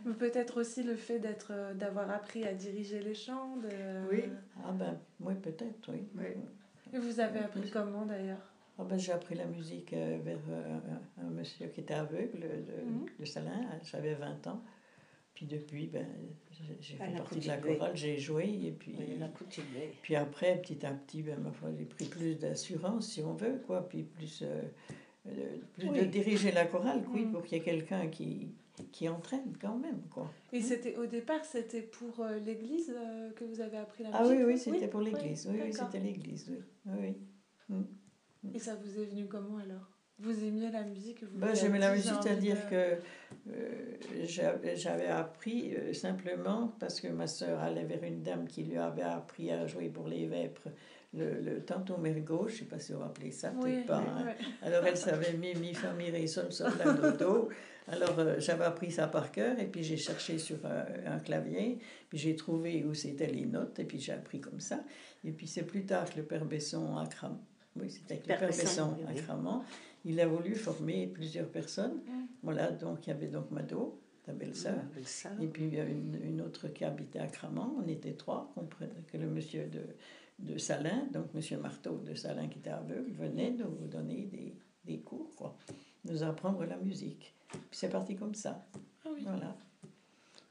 Mais 0.06 0.13
peut-être 0.13 0.60
aussi 0.62 0.84
le 0.84 0.96
fait 0.96 1.18
d'être, 1.18 1.48
euh, 1.51 1.74
d'avoir 1.74 2.12
appris 2.12 2.46
à 2.46 2.54
diriger 2.54 3.00
les 3.00 3.15
chants. 3.15 3.58
de- 3.58 4.08
Oui. 4.12 4.24
Ah 4.63 4.72
ben, 4.72 5.00
oui, 5.20 5.34
peut-être, 5.42 5.89
oui. 5.92 6.04
Oui. 6.15 6.25
Et 6.94 7.00
vous 7.00 7.20
avez 7.20 7.39
appris 7.39 7.72
comment 7.72 8.06
d'ailleurs? 8.06 8.51
Ah 8.77 8.84
ben, 8.84 8.98
j'ai 9.00 9.13
appris 9.13 9.36
la 9.36 9.46
musique 9.46 9.94
euh, 9.94 10.17
vers 10.24 10.39
euh, 10.50 10.79
un, 11.22 11.29
monsieur 11.29 11.67
qui 11.67 11.79
était 11.82 11.94
aveugle 11.94 12.39
de, 12.41 12.86
Mhm. 12.86 13.05
de 13.20 13.25
Salins. 13.25 13.62
J'avais 13.84 14.15
20 14.15 14.46
ans. 14.48 14.62
Puis 15.34 15.46
depuis, 15.46 15.88
ben, 15.88 16.05
j'ai- 16.82 16.96
fait 16.96 17.12
partie 17.17 17.39
de 17.39 17.48
la 17.48 17.58
chorale, 17.58 17.96
j'ai 17.96 18.17
joué. 18.17 18.44
Et 18.65 18.72
puis, 18.72 18.96
puis 20.01 20.15
après, 20.15 20.62
petit 20.62 20.86
à 20.86 20.91
petit, 20.91 21.24
ben, 21.24 21.39
ma 21.39 21.51
foi, 21.51 21.70
j'ai 21.77 21.86
pris 21.86 22.05
plus 22.05 22.36
d'assurance, 22.36 23.08
si 23.12 23.22
on 23.22 23.34
veut, 23.34 23.62
quoi. 23.65 23.88
Puis 23.88 24.03
plus, 24.03 24.44
euh, 24.44 24.62
plus 25.74 25.89
de 25.89 26.03
diriger 26.05 26.51
la 26.51 26.65
chorale, 26.65 27.03
oui, 27.13 27.25
Mhm. 27.25 27.32
pour 27.32 27.44
qu'il 27.44 27.58
y 27.58 27.62
ait 27.62 27.63
quelqu'un 27.63 28.08
qui, 28.08 28.50
qui 28.91 29.08
entraîne 29.10 29.58
quand 29.60 29.77
même, 29.77 30.01
quoi. 30.10 30.29
Et 30.53 30.62
c'était 30.62 30.96
au 30.98 31.05
départ, 31.05 31.44
c'était 31.44 31.82
pour 31.82 32.20
euh, 32.22 32.39
l'église 32.39 32.94
euh, 32.96 33.32
que 33.32 33.44
vous 33.46 33.60
avez 33.62 33.77
appris 33.77 34.03
la 34.03 34.10
Ah 34.13 34.22
musique? 34.24 34.38
oui, 34.38 34.44
oui, 34.53 34.58
c'était 34.60 34.88
pour 34.88 35.01
l'église. 35.01 35.48
Oui, 35.48 35.60
oui, 35.62 35.72
d'accord. 35.72 35.89
c'était 35.91 36.03
l'église, 36.05 36.50
oui. 36.50 36.58
oui, 36.88 37.15
oui. 37.70 37.86
Et 38.53 38.59
ça 38.59 38.75
vous 38.75 38.99
est 39.01 39.05
venu 39.05 39.25
comment 39.27 39.57
alors? 39.57 39.89
Vous 40.17 40.43
aimiez 40.45 40.71
la 40.71 40.83
musique 40.83 41.23
vous 41.23 41.39
vous 41.39 41.55
J'aimais 41.55 41.79
la 41.79 41.93
musique, 41.93 42.13
c'est-à-dire 42.21 42.69
que 42.69 42.95
euh, 43.49 43.97
j'avais 44.75 45.07
appris 45.07 45.75
euh, 45.75 45.93
simplement 45.93 46.73
parce 46.79 47.01
que 47.01 47.09
ma 47.09 47.27
sœur 47.27 47.59
allait 47.61 47.83
vers 47.83 48.01
une 48.03 48.23
dame 48.23 48.47
qui 48.47 48.63
lui 48.63 48.77
avait 48.77 49.01
appris 49.01 49.51
à 49.51 49.67
jouer 49.67 49.89
pour 49.89 50.07
les 50.07 50.25
vêpres 50.27 50.69
le, 51.13 51.41
le 51.41 51.61
tanto 51.65 51.97
mergo, 51.97 52.47
je 52.47 52.53
ne 52.53 52.59
sais 52.59 52.65
pas 52.65 52.79
si 52.79 52.91
vous 52.93 52.99
vous 52.99 53.03
rappelez 53.05 53.31
ça, 53.31 53.49
peut-être 53.49 53.63
Oui, 53.63 53.83
pas. 53.85 53.97
hein. 53.97 54.25
ouais. 54.25 54.35
Alors 54.61 54.85
elle 54.85 54.97
savait 54.97 55.33
mi, 55.33 55.53
mi, 55.55 55.73
fa, 55.73 55.91
mi, 55.93 56.09
ré, 56.09 56.27
sol, 56.27 56.51
sol, 56.51 56.71
la, 56.77 56.91
do, 56.93 57.11
do. 57.11 57.49
Alors 57.87 58.17
euh, 58.19 58.35
j'avais 58.39 58.65
appris 58.65 58.91
ça 58.91 59.07
par 59.07 59.31
cœur 59.31 59.59
et 59.59 59.65
puis 59.67 59.83
j'ai 59.83 59.97
cherché 59.97 60.37
sur 60.37 60.57
un 60.65 61.19
clavier, 61.19 61.77
puis 62.09 62.17
j'ai 62.17 62.35
trouvé 62.37 62.83
où 62.85 62.93
c'était 62.93 63.27
les 63.27 63.45
notes 63.45 63.79
et 63.79 63.85
puis 63.85 63.99
j'ai 63.99 64.13
appris 64.13 64.39
comme 64.41 64.59
ça. 64.61 64.79
Et 65.25 65.31
puis 65.31 65.47
c'est 65.47 65.63
plus 65.63 65.85
tard 65.85 66.09
que 66.09 66.17
le 66.17 66.23
père 66.23 66.45
Besson 66.45 66.97
à 66.97 67.05
Cram. 67.07 67.37
Oui, 67.75 67.89
c'était 67.89 68.13
avec 68.15 68.25
Père 68.25 68.48
Besson, 68.48 68.96
oui. 68.98 69.22
Il 70.08 70.20
a 70.20 70.27
voulu 70.27 70.55
former 70.55 71.08
plusieurs 71.08 71.48
personnes. 71.48 71.96
Mm. 72.05 72.25
Voilà, 72.44 72.72
donc 72.72 73.08
il 73.08 73.10
y 73.10 73.13
avait 73.13 73.27
donc 73.27 73.50
Mado, 73.51 74.00
ta 74.24 74.34
belle-sœur. 74.34 74.75
Ça. 75.03 75.32
Et 75.41 75.48
puis 75.48 75.65
il 75.65 75.74
y 75.74 75.79
a 75.79 75.84
une, 75.84 76.20
une 76.24 76.41
autre 76.41 76.67
qui 76.67 76.86
habitait 76.86 77.20
à 77.20 77.27
Cramant. 77.27 77.74
On 77.84 77.88
était 77.88 78.13
trois, 78.13 78.53
que 79.12 79.17
le 79.17 79.27
monsieur 79.27 79.65
de, 79.67 79.82
de 80.39 80.58
Salin, 80.58 81.08
donc 81.12 81.34
monsieur 81.34 81.58
Marteau 81.58 81.98
de 81.98 82.13
Salin 82.13 82.48
qui 82.48 82.60
était 82.60 82.70
aveugle, 82.70 83.12
venait 83.12 83.51
nous 83.51 83.88
donner 83.88 84.25
des, 84.32 84.55
des 84.86 85.00
cours, 85.00 85.32
quoi, 85.36 85.58
nous 86.05 86.22
apprendre 86.22 86.63
la 86.65 86.77
musique. 86.77 87.34
Puis 87.50 87.62
c'est 87.72 87.89
parti 87.89 88.15
comme 88.15 88.36
ça. 88.36 88.63
Ah 89.05 89.10
oui. 89.13 89.22
Voilà. 89.24 89.55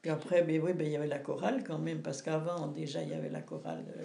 Puis 0.03 0.11
après, 0.11 0.43
ben 0.43 0.61
oui, 0.61 0.73
ben, 0.75 0.87
il 0.87 0.93
y 0.93 0.97
avait 0.97 1.07
la 1.07 1.19
chorale 1.19 1.65
quand 1.65 1.79
même, 1.79 2.03
parce 2.03 2.23
qu'avant, 2.23 2.67
déjà, 2.67 3.03
il 3.03 3.09
y 3.09 3.15
avait 3.15 3.31
la 3.31 3.41
chorale 3.41 3.85
euh, 3.97 4.05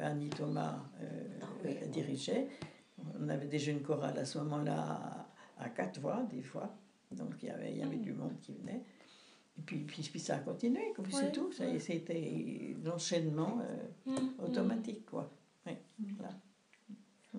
Annie 0.00 0.30
Thomas 0.30 0.78
euh, 1.00 1.38
oui. 1.64 1.76
euh, 1.82 1.86
dirigeait. 1.88 2.48
On 3.20 3.28
avait 3.28 3.46
déjà 3.46 3.72
une 3.72 3.82
chorale 3.82 4.18
à 4.18 4.24
ce 4.24 4.38
moment-là 4.38 5.26
à, 5.58 5.64
à 5.64 5.68
quatre 5.68 6.00
voix, 6.00 6.22
des 6.30 6.42
fois. 6.42 6.74
Donc, 7.10 7.34
il 7.42 7.48
y 7.48 7.50
avait, 7.50 7.72
il 7.72 7.78
y 7.78 7.82
avait 7.82 7.96
Mm. 7.96 8.02
du 8.02 8.12
monde 8.12 8.38
qui 8.40 8.52
venait. 8.54 8.82
Et 9.58 9.62
puis, 9.62 9.78
puis, 9.78 10.02
puis 10.02 10.18
ça 10.20 10.36
a 10.36 10.38
continué, 10.40 10.92
comme 10.96 11.04
Ouais, 11.06 11.12
c'est 11.12 11.32
tout. 11.32 11.50
Ouais. 11.60 11.78
C'était 11.78 12.76
l'enchaînement 12.84 13.60
euh, 13.62 14.10
Mm, 14.18 14.42
automatique, 14.44 15.06
quoi. 15.06 15.30
Voilà. 15.64 16.32
mm. 17.34 17.38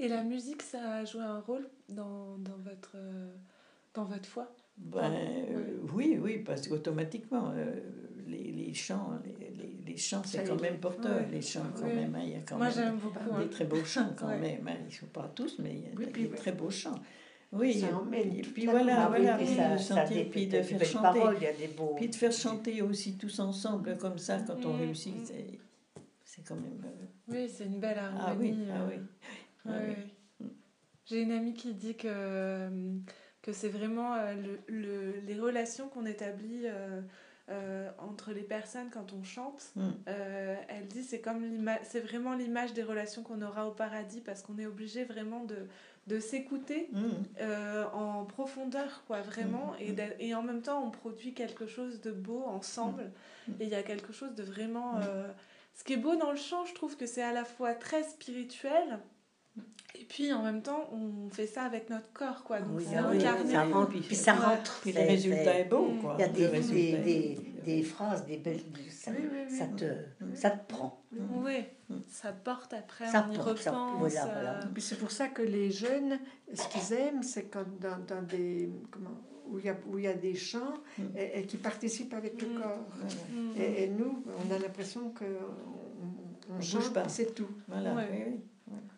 Et 0.00 0.08
la 0.08 0.22
musique, 0.24 0.62
ça 0.62 0.96
a 0.96 1.04
joué 1.04 1.22
un 1.22 1.40
rôle 1.40 1.68
dans, 1.88 2.36
dans, 2.38 2.56
votre, 2.58 2.92
euh, 2.96 3.32
dans 3.94 4.04
votre 4.04 4.26
foi? 4.28 4.52
Ben, 4.76 5.12
euh, 5.12 5.78
oui, 5.94 6.18
oui, 6.20 6.38
parce 6.38 6.66
qu'automatiquement, 6.66 7.50
euh, 7.54 7.80
les, 8.26 8.52
les 8.52 8.74
chants, 8.74 9.10
les, 9.24 9.50
les, 9.50 9.76
les 9.86 9.96
chants, 9.96 10.22
c'est 10.24 10.44
quand 10.44 10.60
même 10.60 10.78
porteur, 10.78 11.16
Ouais. 11.16 11.28
les 11.30 11.40
chants 11.42 11.66
quand 11.76 11.86
Ouais. 11.86 11.94
même. 11.94 12.14
hein, 12.14 12.20
Il 12.24 12.30
y 12.30 12.34
a 12.34 12.40
quand 12.40 12.56
Moi, 12.56 12.70
même 12.74 12.96
beaucoup. 12.98 13.36
des 13.38 13.44
hein. 13.44 13.48
très 13.50 13.64
beaux 13.64 13.84
chants 13.84 14.14
quand 14.16 14.28
Ouais. 14.28 14.38
même. 14.38 14.66
hein. 14.68 14.76
Ils 14.80 14.86
ne 14.86 14.90
sont 14.90 15.06
pas 15.06 15.30
tous, 15.34 15.58
mais 15.58 15.72
il 15.74 15.80
y 15.82 15.86
a 15.86 15.90
Oui, 15.96 16.06
des 16.28 16.30
très 16.30 16.52
beaux 16.52 16.70
chants. 16.70 16.98
Oui, 17.52 17.80
Ça 17.80 17.96
emmène 17.96 18.40
puis, 18.42 18.66
voilà, 18.66 19.04
Ah 19.04 19.08
voilà, 19.08 19.36
puis 19.36 19.46
ça, 19.46 19.74
de 19.74 19.78
ça 19.78 20.02
puis 20.04 20.50
faire 20.50 20.84
chanter. 20.84 21.02
paroles, 21.20 21.36
il 21.40 21.44
y 21.44 21.46
a 21.46 21.52
des 21.52 21.68
beaux. 21.68 21.94
Puis 21.94 22.08
de 22.08 22.14
faire 22.16 22.32
chanter 22.32 22.82
aussi 22.82 23.16
tous 23.16 23.38
ensemble, 23.38 23.96
comme 23.96 24.18
ça, 24.18 24.38
quand 24.44 24.64
on 24.66 24.72
Mm, 24.74 24.80
réussit, 24.80 25.14
mm. 25.14 25.24
c'est, 25.24 25.46
c'est 26.24 26.42
quand 26.48 26.56
même... 26.56 26.84
euh, 26.84 27.04
Oui, 27.28 27.48
c'est 27.48 27.66
une 27.66 27.78
belle 27.78 27.98
harmonie. 27.98 28.24
Ah 28.26 28.34
oui, 28.36 28.54
ah 28.70 28.74
euh, 28.82 28.88
oui. 28.90 29.02
Ah 29.68 29.70
oui. 30.40 30.46
J'ai 31.06 31.20
une 31.22 31.30
amie 31.32 31.54
qui 31.54 31.74
dit 31.74 31.94
que, 31.94 32.08
euh, 32.10 32.96
que 33.42 33.52
c'est 33.52 33.68
vraiment 33.68 34.16
le, 34.32 34.58
le- 34.66 35.20
les 35.24 35.38
relations 35.38 35.88
qu'on 35.88 36.06
établit 36.06 36.62
euh, 36.64 37.02
euh, 37.50 37.90
entre 37.98 38.32
les 38.32 38.42
personnes 38.42 38.88
quand 38.90 39.12
on 39.12 39.22
chante. 39.22 39.70
Mm. 39.76 39.82
Euh, 40.08 40.56
elle 40.68 40.86
dit 40.86 41.02
c'est 41.02 41.20
comme 41.20 41.42
c'est 41.82 42.00
vraiment 42.00 42.34
l'image 42.34 42.72
des 42.72 42.82
relations 42.82 43.22
qu'on 43.22 43.42
aura 43.42 43.66
au 43.68 43.72
paradis 43.72 44.20
parce 44.20 44.42
qu'on 44.42 44.58
est 44.58 44.66
obligé 44.66 45.04
vraiment 45.04 45.44
de, 45.44 45.66
de 46.06 46.20
s'écouter 46.20 46.88
Mm. 46.92 46.98
euh, 47.40 47.84
en 47.92 48.24
profondeur 48.24 49.04
quoi 49.06 49.20
vraiment 49.20 49.74
Mhm. 49.80 49.98
et, 50.18 50.28
et 50.28 50.34
en 50.34 50.42
même 50.42 50.62
temps 50.62 50.82
on 50.86 50.90
produit 50.90 51.34
quelque 51.34 51.66
chose 51.66 52.00
de 52.00 52.10
beau 52.12 52.44
ensemble 52.46 53.10
et 53.60 53.64
il 53.64 53.68
y 53.68 53.74
a 53.74 53.82
quelque 53.82 54.12
chose 54.14 54.34
de 54.34 54.42
vraiment 54.42 55.00
ce 55.74 55.82
qui 55.84 55.92
est 55.94 55.98
beau 55.98 56.16
dans 56.16 56.30
le 56.30 56.36
chant 56.38 56.64
je 56.64 56.72
trouve 56.74 56.96
que 56.96 57.04
c'est 57.06 57.22
à 57.22 57.32
la 57.32 57.44
fois 57.44 57.74
très 57.74 58.02
spirituel 58.04 58.98
et 59.98 60.04
puis 60.04 60.32
en 60.32 60.42
même 60.42 60.60
temps 60.62 60.88
on 60.92 61.30
fait 61.30 61.46
ça 61.46 61.62
avec 61.62 61.88
notre 61.90 62.12
corps 62.12 62.42
quoi 62.44 62.60
donc 62.60 62.78
Oui, 62.78 62.84
c'est 62.88 62.98
oui, 63.00 63.18
incarné 63.18 63.52
ça 63.52 63.64
rentre, 63.64 63.90
Puis- 63.90 64.00
puis 64.00 64.16
ça 64.16 64.32
rentre. 64.34 64.80
Puis 64.82 64.92
le 64.92 65.00
résultat 65.00 65.58
est 65.58 65.64
Mm. 65.72 66.00
quoi. 66.00 66.16
Il 66.18 66.20
y 66.20 66.24
a 66.24 66.28
des, 66.28 66.48
des, 67.02 67.38
des, 67.64 67.82
phrases, 67.82 68.26
des 68.26 68.36
belles. 68.36 68.60
Ça, 68.90 69.10
Oui, 69.12 69.16
oui, 69.22 69.38
oui. 69.48 69.56
ça, 69.56 69.66
te, 69.66 69.84
Mm. 70.24 70.34
ça 70.34 70.50
te 70.50 70.72
prend. 70.72 71.02
oui 71.12 71.64
Mhm. 71.90 72.02
ça 72.08 72.32
porte 72.32 72.72
après 72.72 73.06
Ça 73.06 73.26
on 73.28 73.32
y 73.32 73.36
porte, 73.36 73.58
ça- 73.58 73.70
repense 73.72 73.98
voilà, 74.00 74.24
euh, 74.24 74.32
voilà. 74.42 74.60
Puis 74.72 74.82
c'est 74.82 74.96
pour 74.98 75.10
ça 75.10 75.28
que 75.28 75.42
les 75.42 75.70
jeunes, 75.70 76.18
ce 76.52 76.66
qu'ils 76.68 76.96
aiment, 76.96 77.22
c'est 77.22 77.44
quand 77.44 77.64
dans, 77.80 77.98
dans 78.06 78.22
des. 78.22 78.70
Comment, 78.90 79.10
où 79.46 79.58
il 79.58 79.66
y 79.66 79.68
a, 79.68 79.76
où 79.86 79.98
il 79.98 80.04
y 80.04 80.08
a 80.08 80.14
des 80.14 80.34
chants 80.34 80.74
Mm. 80.98 81.02
et, 81.18 81.40
et 81.40 81.46
qui 81.46 81.58
participent 81.58 82.14
avec 82.14 82.40
le 82.40 82.48
Mm. 82.48 82.60
corps. 82.60 82.86
Voilà. 82.94 83.66
Et, 83.68 83.84
et 83.84 83.88
nous, 83.88 84.24
on 84.26 84.54
a 84.54 84.58
l'impression 84.58 85.10
qu'on 85.10 85.24
on, 85.26 86.06
on 86.50 86.54
On 86.54 86.56
bouge 86.56 86.64
chante, 86.66 86.92
pas. 86.94 87.08
c'est 87.08 87.34
tout. 87.34 87.48
Voilà, 87.68 87.94
Ouais. 87.94 88.38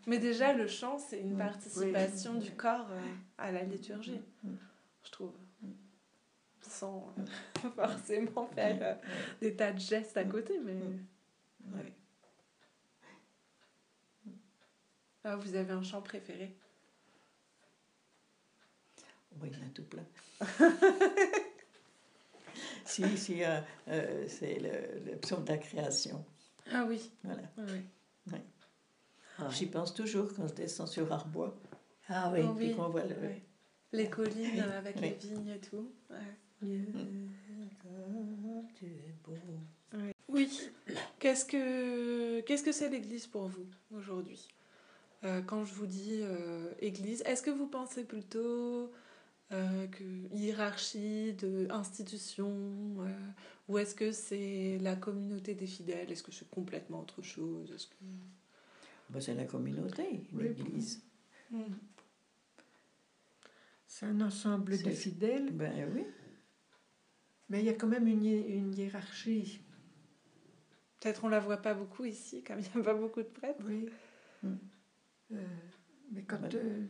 Mais 0.06 0.18
déjà, 0.18 0.52
le 0.52 0.66
chant, 0.68 0.98
c'est 0.98 1.20
une 1.20 1.36
participation 1.36 2.34
du 2.34 2.50
corps 2.52 2.88
euh, 2.90 3.00
à 3.38 3.50
la 3.52 3.62
liturgie, 3.62 4.20
je 5.04 5.10
trouve. 5.10 5.32
Sans 6.60 7.12
euh, 7.18 7.70
forcément 7.76 8.46
faire 8.48 8.78
euh, 8.82 8.94
des 9.40 9.54
tas 9.56 9.72
de 9.72 9.78
gestes 9.78 10.16
à 10.16 10.24
côté, 10.24 10.58
mais... 10.64 10.74
Ouais. 11.74 11.92
Ah, 15.24 15.36
vous 15.36 15.54
avez 15.54 15.72
un 15.72 15.82
chant 15.82 16.02
préféré? 16.02 16.54
Oui, 19.40 19.50
il 19.52 19.58
y 19.58 19.62
en 19.62 19.66
a 19.66 19.70
tout 19.70 19.84
plein. 19.84 20.04
si, 22.84 23.16
si, 23.18 23.42
euh, 23.44 23.60
c'est 24.28 24.58
le, 24.60 25.10
le 25.10 25.16
psaume 25.18 25.44
de 25.44 25.50
la 25.50 25.58
création. 25.58 26.24
Ah 26.72 26.84
oui, 26.88 27.10
Voilà. 27.22 27.42
oui. 27.58 28.38
Ah, 29.38 29.48
J'y 29.50 29.66
pense 29.66 29.92
toujours 29.94 30.32
quand 30.34 30.46
je 30.48 30.54
descends 30.54 30.86
sur 30.86 31.10
Arbois. 31.12 31.54
Ah 32.08 32.32
oui. 32.32 32.40
Oh 32.44 32.76
qu'on 32.76 32.88
voit 32.88 33.04
le. 33.04 33.14
oui. 33.22 33.42
Les 33.92 34.08
collines 34.10 34.50
Oui, 34.54 34.60
euh, 34.60 34.78
avec 34.78 35.00
les 35.00 35.10
vignes 35.12 35.48
et 35.48 35.60
tout. 35.60 35.90
ouais. 36.10 36.16
Tu 38.74 38.86
es 38.86 39.14
beau. 39.24 39.36
Oui. 40.28 40.50
Qu'est-ce 41.18 41.44
que 41.44 42.40
qu'est-ce 42.40 42.62
que 42.64 42.72
c'est 42.72 42.88
l'Église 42.90 43.26
pour 43.26 43.46
vous 43.48 43.66
aujourd'hui? 43.94 44.48
Euh, 45.24 45.40
Quand 45.42 45.64
je 45.64 45.74
vous 45.74 45.86
dis 45.86 46.18
euh, 46.22 46.72
Église, 46.80 47.22
est-ce 47.26 47.42
que 47.42 47.50
vous 47.50 47.66
pensez 47.66 48.04
plutôt 48.04 48.92
euh, 49.52 49.86
que 49.86 50.04
hiérarchie 50.34 51.32
de 51.34 51.66
institution 51.70 52.50
euh, 53.00 53.08
ou 53.68 53.78
est-ce 53.78 53.94
que 53.94 54.12
c'est 54.12 54.78
la 54.82 54.96
communauté 54.96 55.54
des 55.54 55.66
fidèles? 55.66 56.10
Est-ce 56.10 56.22
que 56.22 56.32
c'est 56.32 56.50
complètement 56.50 57.00
autre 57.00 57.22
chose? 57.22 57.86
Que... 57.86 58.04
Ben, 59.10 59.20
c'est 59.20 59.34
la 59.34 59.44
communauté, 59.44 60.24
Oui. 60.32 60.44
l'Église. 60.44 61.02
Hmm. 61.50 61.62
C'est 63.86 64.06
un 64.06 64.20
ensemble 64.20 64.72
de 64.82 64.90
fidèles, 64.90 65.50
Ben 65.52 65.88
oui. 65.94 66.04
mais 67.48 67.60
il 67.60 67.66
y 67.66 67.68
a 67.68 67.74
quand 67.74 67.86
même 67.86 68.06
une, 68.08 68.24
une 68.26 68.74
hiérarchie. 68.74 69.60
Peut-être 71.00 71.24
on 71.24 71.28
la 71.28 71.38
voit 71.40 71.58
pas 71.58 71.74
beaucoup 71.74 72.04
ici, 72.04 72.42
comme 72.42 72.58
il 72.58 72.62
n'y 72.74 72.80
a 72.80 72.84
pas 72.84 72.94
beaucoup 72.94 73.22
de 73.22 73.28
prêtres. 73.28 73.62
Oui. 73.64 73.88
Mm. 74.42 74.54
Euh, 75.32 75.36
mais 76.12 76.22
quand, 76.22 76.40
Ouais. 76.42 76.54
euh, 76.56 76.84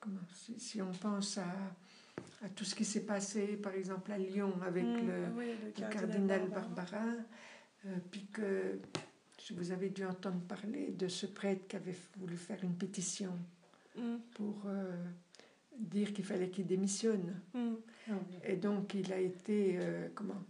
comment, 0.00 0.20
si, 0.32 0.58
si 0.60 0.80
on 0.80 0.92
pense 0.92 1.38
à, 1.38 1.46
à 2.42 2.48
tout 2.54 2.64
ce 2.64 2.74
qui 2.74 2.84
s'est 2.84 3.04
passé, 3.06 3.56
par 3.56 3.74
exemple 3.74 4.12
à 4.12 4.18
Lyon 4.18 4.52
avec 4.62 4.84
Hmm, 4.84 5.06
le, 5.06 5.26
oui, 5.36 5.46
le 5.64 5.70
cardinal 5.72 5.90
cardinal 5.90 6.48
Barbarin. 6.48 6.74
Barbarin, 6.74 7.16
euh, 7.86 7.96
puis 8.10 8.26
que 8.32 8.78
vous 9.54 9.70
avez 9.72 9.90
dû 9.90 10.04
entendre 10.04 10.40
parler 10.42 10.92
de 10.92 11.08
ce 11.08 11.26
prêtre 11.26 11.66
qui 11.68 11.76
avait 11.76 11.96
voulu 12.18 12.36
faire 12.36 12.62
une 12.64 12.74
pétition 12.74 13.32
Hmm, 13.98 14.16
pour 14.34 14.64
euh, 14.66 14.94
dire 15.78 16.12
qu'il 16.12 16.24
fallait 16.26 16.50
qu'il 16.50 16.66
démissionne. 16.66 17.40
hmm. 17.54 17.74
Et 18.44 18.56
donc 18.56 18.92
il 18.92 19.10
a 19.12 19.18
été, 19.18 19.78
euh, 19.80 20.08
comment 20.14 20.42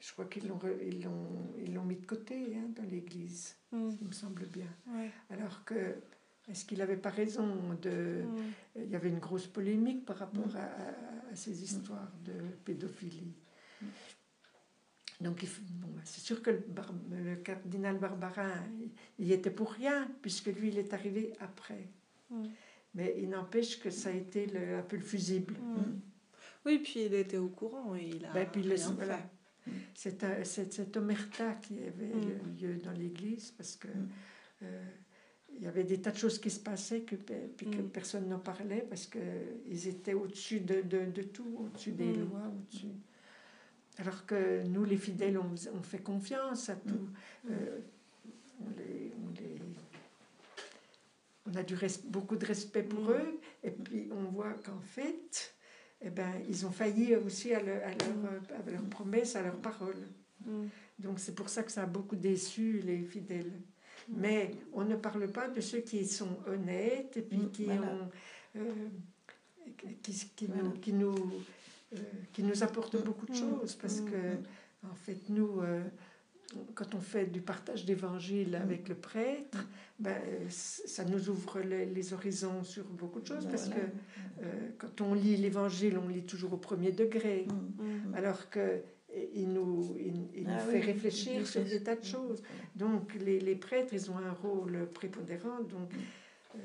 Je 0.00 0.12
crois 0.12 0.24
qu'ils 0.24 0.46
l'ont, 0.48 0.58
ils 0.82 1.02
l'ont, 1.02 1.28
ils 1.58 1.74
l'ont 1.74 1.84
mis 1.84 1.96
de 1.96 2.06
côté 2.06 2.56
hein, 2.56 2.68
dans 2.76 2.84
l'église, 2.88 3.56
Hmm, 3.72 3.90
il 4.00 4.06
me 4.06 4.12
semble 4.12 4.46
bien. 4.46 4.68
ouais. 4.94 5.10
Alors 5.28 5.64
que 5.66 5.96
est-ce 6.48 6.64
qu'il 6.64 6.78
n'avait 6.78 6.96
pas 6.96 7.10
raison 7.10 7.74
de... 7.82 8.22
Mm. 8.22 8.36
Il 8.76 8.88
y 8.90 8.96
avait 8.96 9.10
une 9.10 9.18
grosse 9.18 9.46
polémique 9.46 10.06
par 10.06 10.16
rapport 10.16 10.56
à, 10.56 10.60
à- 10.62 11.30
à 11.32 11.36
ces 11.36 11.62
histoires 11.62 12.10
de 12.24 12.32
pédophilie? 12.64 13.34
Donc, 15.20 15.44
bon, 15.80 15.88
ben, 15.88 16.02
c'est 16.04 16.20
sûr 16.20 16.40
que 16.42 16.50
le, 16.50 16.62
bar- 16.68 16.94
le 17.10 17.36
cardinal 17.36 17.98
Barbarin, 17.98 18.52
il 19.18 19.32
était 19.32 19.50
pour 19.50 19.72
rien, 19.72 20.08
puisque 20.22 20.46
lui, 20.46 20.68
il 20.68 20.78
est 20.78 20.92
arrivé 20.94 21.32
après. 21.40 21.88
Mm. 22.30 22.44
Mais 22.94 23.16
il 23.18 23.28
n'empêche 23.28 23.80
que 23.80 23.90
ça 23.90 24.10
a 24.10 24.12
été 24.12 24.46
le- 24.46 24.76
un 24.78 24.82
peu 24.82 24.96
le 24.96 25.02
fusible. 25.02 25.54
Mm. 25.54 26.00
Oui, 26.66 26.78
puis 26.78 27.04
il 27.06 27.14
était 27.14 27.36
au 27.38 27.48
courant 27.48 27.94
et 27.96 28.08
il 28.08 28.24
a 28.26 28.32
Ben, 28.32 28.48
puis 28.50 28.62
le- 28.62 28.76
voilà. 28.94 29.18
C'est 29.94 30.22
un- 30.24 30.44
c'est 30.44 30.72
cette 30.72 30.96
omerta 30.96 31.54
qui 31.54 31.78
avait 31.82 32.14
Mm. 32.14 32.56
lieu 32.60 32.76
dans 32.76 32.92
l'Église, 32.92 33.50
parce 33.50 33.76
que 33.76 33.88
Mm. 33.88 34.08
euh, 34.62 34.84
il 35.56 35.62
y 35.64 35.66
avait 35.66 35.84
des 35.84 36.00
tas 36.00 36.12
de 36.12 36.16
choses 36.16 36.38
qui 36.38 36.50
se 36.50 36.60
passaient, 36.60 37.00
que, 37.00 37.16
puis 37.16 37.66
que 37.68 37.78
Mm. 37.82 37.88
personne 37.90 38.28
n'en 38.28 38.38
parlait, 38.38 38.86
parce 38.88 39.06
qu'ils 39.06 39.88
étaient 39.88 40.14
au-dessus 40.14 40.60
de, 40.60 40.82
de, 40.82 41.06
de 41.10 41.22
tout, 41.22 41.56
au-dessus 41.58 41.90
des 41.92 42.12
Mm. 42.12 42.20
lois, 42.30 42.46
au-dessus. 42.56 42.86
Alors 43.98 44.26
que 44.26 44.62
nous, 44.64 44.84
les 44.84 44.96
fidèles, 44.96 45.38
on, 45.38 45.82
fait 45.82 45.98
confiance 46.02 46.68
à 46.68 46.76
tout. 46.76 47.08
Euh, 47.50 47.80
on, 48.60 48.70
les, 48.78 49.12
on, 49.24 49.40
les- 49.40 49.58
on 51.46 51.54
a 51.56 51.62
du 51.62 51.74
res- 51.74 52.04
beaucoup 52.06 52.36
de 52.36 52.46
respect 52.46 52.82
pour 52.84 53.00
Mm. 53.00 53.10
eux, 53.12 53.38
et 53.64 53.70
puis 53.70 54.08
on 54.12 54.30
voit 54.30 54.52
qu'en 54.64 54.80
fait, 54.80 55.54
eh 56.00 56.10
ben, 56.10 56.30
ils 56.48 56.64
ont 56.66 56.70
failli 56.70 57.16
aussi 57.16 57.52
à, 57.54 57.60
leur, 57.62 57.82
à, 57.82 57.88
leur, 57.90 58.32
euh, 58.32 58.56
à 58.66 58.70
leurs 58.70 58.84
promesses, 58.84 59.34
à 59.34 59.42
leurs 59.42 59.56
paroles. 59.60 60.06
Mm. 60.46 60.66
Donc 61.00 61.18
c'est 61.18 61.34
pour 61.34 61.48
ça 61.48 61.62
que 61.64 61.72
ça 61.72 61.82
a 61.82 61.86
beaucoup 61.86 62.16
déçu 62.16 62.80
les 62.84 63.02
fidèles. 63.02 63.52
Mais 64.10 64.52
on 64.72 64.84
ne 64.84 64.96
parle 64.96 65.28
pas 65.30 65.48
de 65.48 65.60
ceux 65.60 65.80
qui 65.80 66.06
sont 66.06 66.38
honnêtes 66.46 67.16
et 67.16 67.22
puis 67.22 67.38
Mm, 67.38 67.50
qui 67.50 67.64
voilà. 67.64 67.82
ont 67.92 68.10
euh, 68.56 68.88
qui, 70.02 70.12
qui 70.36 70.46
Voilà. 70.46 70.62
nous 70.62 70.70
qui 70.72 70.92
nous 70.92 71.14
qui 72.32 72.42
nous 72.42 72.62
apportent 72.62 72.96
Mm, 72.96 73.04
beaucoup 73.04 73.26
de 73.26 73.32
mm, 73.32 73.34
choses 73.34 73.74
parce 73.76 74.00
mm, 74.00 74.10
que 74.10 74.86
en 74.90 74.94
fait 74.94 75.18
nous 75.28 75.60
euh, 75.60 75.82
quand 76.74 76.94
on 76.94 77.00
fait 77.00 77.26
du 77.26 77.40
partage 77.42 77.84
d'évangile 77.84 78.54
avec 78.56 78.88
le 78.88 78.94
prêtre, 78.94 79.58
ben, 79.98 80.16
euh, 80.16 80.46
ça 80.48 81.04
nous 81.04 81.28
ouvre 81.28 81.60
les, 81.60 81.84
les 81.84 82.12
horizons 82.14 82.64
sur 82.64 82.84
beaucoup 82.84 83.20
de 83.20 83.26
choses 83.26 83.44
Ben 83.44 83.50
parce 83.50 83.66
voilà. 83.68 83.82
que 83.82 83.86
euh, 84.44 84.70
quand 84.78 85.00
on 85.02 85.12
lit 85.14 85.36
l'évangile, 85.36 85.98
on 85.98 86.08
lit 86.08 86.24
toujours 86.24 86.54
au 86.54 86.56
premier 86.56 86.92
degré. 86.92 87.46
Mm. 87.78 88.14
Alors 88.14 88.48
que 88.48 88.80
eh, 89.12 89.30
il 89.34 89.52
nous, 89.52 89.94
il, 89.98 90.28
il 90.40 90.46
Ah 90.48 90.52
nous 90.64 90.66
oui, 90.72 90.72
fait 90.80 90.86
réfléchir 90.86 91.46
sur 91.46 91.62
des 91.64 91.82
tas 91.82 91.96
de 91.96 92.04
choses. 92.04 92.42
Donc 92.76 93.14
les, 93.14 93.40
les 93.40 93.56
prêtres, 93.56 93.92
ils 93.92 94.10
ont 94.10 94.16
un 94.18 94.32
rôle 94.32 94.88
prépondérant. 94.94 95.60
Donc 95.60 95.90
euh, 96.54 96.58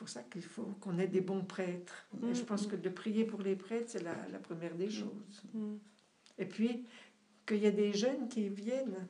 pour 0.00 0.08
ça 0.08 0.22
qu'il 0.22 0.40
faut 0.42 0.64
qu'on 0.80 0.98
ait 0.98 1.06
des 1.06 1.20
bons 1.20 1.44
prêtres. 1.44 2.08
Et 2.26 2.34
je 2.34 2.42
pense 2.42 2.66
que 2.66 2.74
de 2.74 2.88
prier 2.88 3.26
pour 3.26 3.42
les 3.42 3.54
prêtres, 3.54 3.90
c'est 3.90 4.02
la, 4.02 4.16
la 4.28 4.38
première 4.38 4.74
des 4.74 4.88
choses. 4.88 5.42
Mm. 5.52 5.76
Et 6.38 6.46
puis 6.46 6.86
qu'il 7.46 7.58
y 7.58 7.66
ait 7.66 7.70
des 7.70 7.92
jeunes 7.92 8.26
qui 8.26 8.48
viennent. 8.48 9.06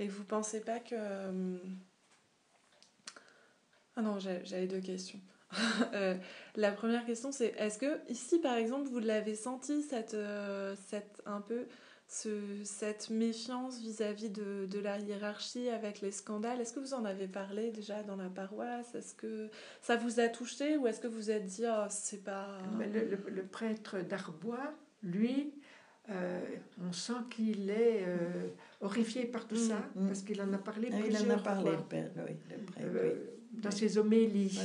Et 0.00 0.08
vous 0.08 0.24
pensez 0.24 0.62
pas 0.62 0.80
que. 0.80 0.96
euh, 0.96 1.58
Ah 3.94 4.02
non, 4.02 4.18
j'avais 4.18 4.66
deux 4.66 4.80
questions. 4.80 5.20
Euh, 5.94 6.16
la 6.56 6.72
première 6.72 7.06
question, 7.06 7.30
c'est 7.30 7.54
est-ce 7.56 7.78
que 7.78 8.00
ici, 8.10 8.40
par 8.40 8.56
exemple, 8.56 8.88
vous 8.88 8.98
l'avez 8.98 9.36
senti, 9.36 9.82
cette, 9.82 10.14
euh, 10.14 10.74
cette, 10.88 11.22
un 11.24 11.40
peu, 11.40 11.68
ce, 12.08 12.30
cette 12.64 13.10
méfiance 13.10 13.80
vis-à-vis 13.80 14.30
de, 14.30 14.66
de 14.70 14.78
la 14.78 14.98
hiérarchie 14.98 15.68
avec 15.68 16.00
les 16.00 16.12
scandales 16.12 16.60
Est-ce 16.60 16.72
que 16.72 16.80
vous 16.80 16.94
en 16.94 17.04
avez 17.04 17.26
parlé 17.26 17.70
déjà 17.72 18.02
dans 18.04 18.16
la 18.16 18.28
paroisse? 18.28 18.94
Est-ce 18.94 19.14
que 19.14 19.48
ça 19.82 19.96
vous 19.96 20.20
a 20.20 20.28
touché 20.28 20.76
ou 20.76 20.86
est-ce 20.86 21.00
que 21.00 21.08
vous 21.08 21.16
vous 21.16 21.30
êtes 21.30 21.46
dit, 21.46 21.64
oh, 21.66 21.86
c'est 21.90 22.22
pas. 22.22 22.58
Mais 22.78 22.88
le, 22.88 23.04
le- 23.06 23.30
le 23.30 23.42
prêtre 23.44 23.98
d'Arbois, 24.00 24.72
lui, 25.02 25.52
euh, 26.10 26.40
on 26.86 26.92
sent 26.92 27.14
qu'il 27.30 27.68
est 27.70 28.04
euh, 28.06 28.48
horrifié 28.80 29.24
par 29.24 29.48
tout 29.48 29.56
Mm, 29.56 29.68
ça, 29.68 29.78
mm. 29.96 30.06
parce 30.06 30.22
qu'il 30.22 30.40
en 30.40 30.52
a 30.52 30.58
parlé 30.58 30.88
Ah, 30.92 30.96
il 30.98 31.02
en 31.02 31.16
a 31.16 31.18
plusieurs 31.18 31.42
parlé, 31.42 31.70
fois. 31.70 31.76
le 31.80 31.82
père, 31.84 32.10
oui, 32.18 32.36
le 32.50 32.64
prêtre, 32.64 32.86
Euh, 32.94 33.14
oui. 33.54 33.60
dans 33.62 33.70
ses 33.72 33.98
homélies. 33.98 34.60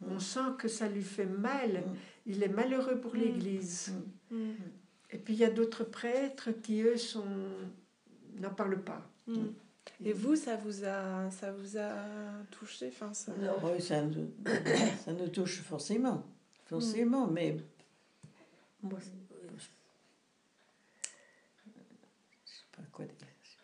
Voilà. 0.00 0.14
On 0.16 0.18
sent 0.18 0.40
que 0.58 0.68
ça 0.68 0.88
lui 0.88 1.02
fait 1.02 1.24
mal. 1.26 1.70
Mm. 1.86 1.94
Il 2.26 2.42
est 2.42 2.48
malheureux 2.48 3.00
pour 3.00 3.14
Mm. 3.14 3.18
l'Église. 3.18 3.92
Mm. 5.12 5.16
Mm, 5.16 5.16
Et 5.16 5.18
puis 5.18 5.34
il 5.34 5.40
y 5.40 5.44
a 5.44 5.50
d'autres 5.50 5.84
prêtres 5.84 6.50
qui, 6.62 6.82
eux, 6.82 6.96
sont... 6.96 7.24
n'en 8.38 8.50
parlent 8.54 8.82
pas. 8.82 9.08
mm. 9.26 9.46
Et 10.04 10.12
vous, 10.12 10.36
ça 10.36 10.56
vous 10.56 10.84
a, 10.84 11.28
ça 11.30 11.52
vous 11.52 11.76
a 11.76 11.92
touché? 12.50 12.88
Enfin, 12.88 13.12
ça... 13.14 13.32
Non, 13.36 13.54
oui, 13.64 13.80
ça 13.82 14.00
nous, 14.02 14.30
ça 15.04 15.12
nous 15.12 15.28
touche 15.28 15.60
forcément. 15.60 16.24
Forcément, 16.66 17.26
mais 17.26 17.56
Moi, 18.82 18.98
je 19.00 19.04
sais 22.52 22.66
pas 22.76 22.82
quoi 22.92 23.04
dire. 23.04 23.14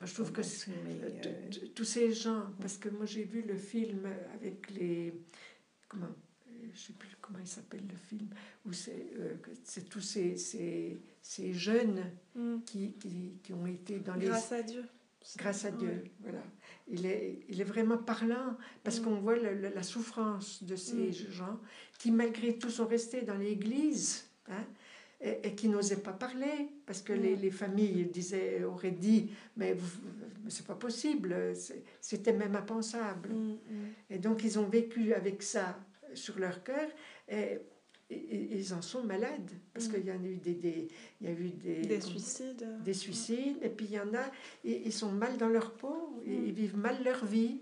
Moi, 0.01 0.07
je 0.07 0.15
trouve 0.15 0.33
que 0.33 0.43
Euh, 0.43 0.45
euh, 1.27 1.51
tous 1.75 1.85
ces 1.85 2.13
gens, 2.13 2.47
parce 2.61 2.77
que 2.77 2.89
moi 2.89 3.07
j'ai 3.07 3.25
vu 3.25 3.43
le 3.43 3.57
film 3.57 4.07
avec 4.35 4.71
les. 4.71 5.13
Comment 5.89 6.09
Je 6.75 6.79
sais 6.79 6.93
plus 6.93 7.09
comment 7.21 7.39
il 7.41 7.47
s'appelle 7.49 7.83
le 7.89 7.97
film, 7.97 8.29
où 8.67 8.73
c'est 8.73 9.11
euh, 9.19 9.35
tous 9.91 10.01
ces, 10.01 10.37
ces, 10.37 10.99
ces 11.29 11.53
jeunes 11.53 12.05
Mm. 12.35 12.61
qui, 12.65 12.93
qui, 12.93 13.33
qui 13.43 13.53
ont 13.53 13.67
été 13.67 13.99
dans 13.99 14.15
les. 14.15 14.27
Grâce 14.29 14.51
à 14.53 14.63
Dieu. 14.63 14.85
Grâce 15.37 15.65
à 15.67 15.71
Dieu, 15.73 16.05
voilà. 16.21 16.43
Il 16.87 17.05
est, 17.05 17.41
il 17.51 17.61
est 17.61 17.65
vraiment 17.75 17.99
parlant 17.99 18.57
parce 18.83 18.99
Mm. 19.01 19.05
qu'on 19.05 19.17
voit 19.21 19.37
le- 19.37 19.55
le- 19.55 19.69
la 19.75 19.83
souffrance 19.83 20.63
de 20.63 20.75
ces 20.75 21.09
Mm. 21.11 21.31
gens 21.31 21.61
qui, 21.99 22.11
malgré 22.13 22.57
tout, 22.57 22.71
sont 22.71 22.87
restés 22.87 23.23
dans 23.23 23.37
l'Église 23.37 24.25
hein, 24.49 24.65
et, 25.21 25.41
et 25.49 25.55
qui 25.55 25.69
n'osaient 25.69 26.01
pas 26.03 26.13
parler 26.15 26.69
parce 26.87 27.03
que 27.03 27.13
les, 27.13 27.37
les 27.37 27.51
familles 27.51 28.07
disaient, 28.07 28.65
auraient 28.65 28.93
dit 29.09 29.31
Mais, 29.57 29.77
mais 30.45 30.51
c'est 30.51 30.67
pas 30.67 30.77
possible, 30.77 31.37
c'était 32.01 32.33
même 32.33 32.57
impensable. 32.57 33.31
Et 34.09 34.19
donc, 34.19 34.45
ils 34.45 34.59
ont 34.59 34.69
vécu 34.69 35.13
avec 35.13 35.43
ça 35.43 35.79
sur 36.15 36.39
leur 36.39 36.63
cœur 36.65 36.89
et, 37.29 37.59
et- 38.11 38.15
et 38.55 38.57
ils 38.59 38.73
en 38.75 38.81
sont 38.83 39.03
malades 39.05 39.51
parce 39.75 39.89
Mm. 39.89 39.93
qu'il 39.93 40.07
y 40.07 40.13
en 40.13 40.23
a 40.23 40.27
eu 40.27 40.37
des, 40.37 40.55
des, 40.55 40.89
il 41.21 41.27
y 41.27 41.31
a 41.31 41.33
eu 41.33 41.51
des, 41.51 41.83
Des 41.83 42.01
suicides. 42.01 42.67
des 42.83 42.95
suicides, 42.95 43.59
et 43.63 43.69
puis 43.69 43.87
il 43.87 43.93
y 43.93 44.01
en 44.01 44.15
a, 44.15 44.31
ils, 44.65 44.87
ils 44.87 44.93
sont 44.93 45.13
mal 45.13 45.37
dans 45.37 45.49
leur 45.49 45.73
peau, 45.75 46.21
ils, 46.25 46.41
Mm. 46.41 46.45
ils 46.47 46.53
vivent 46.53 46.77
mal 46.77 47.03
leur 47.05 47.25
vie, 47.25 47.61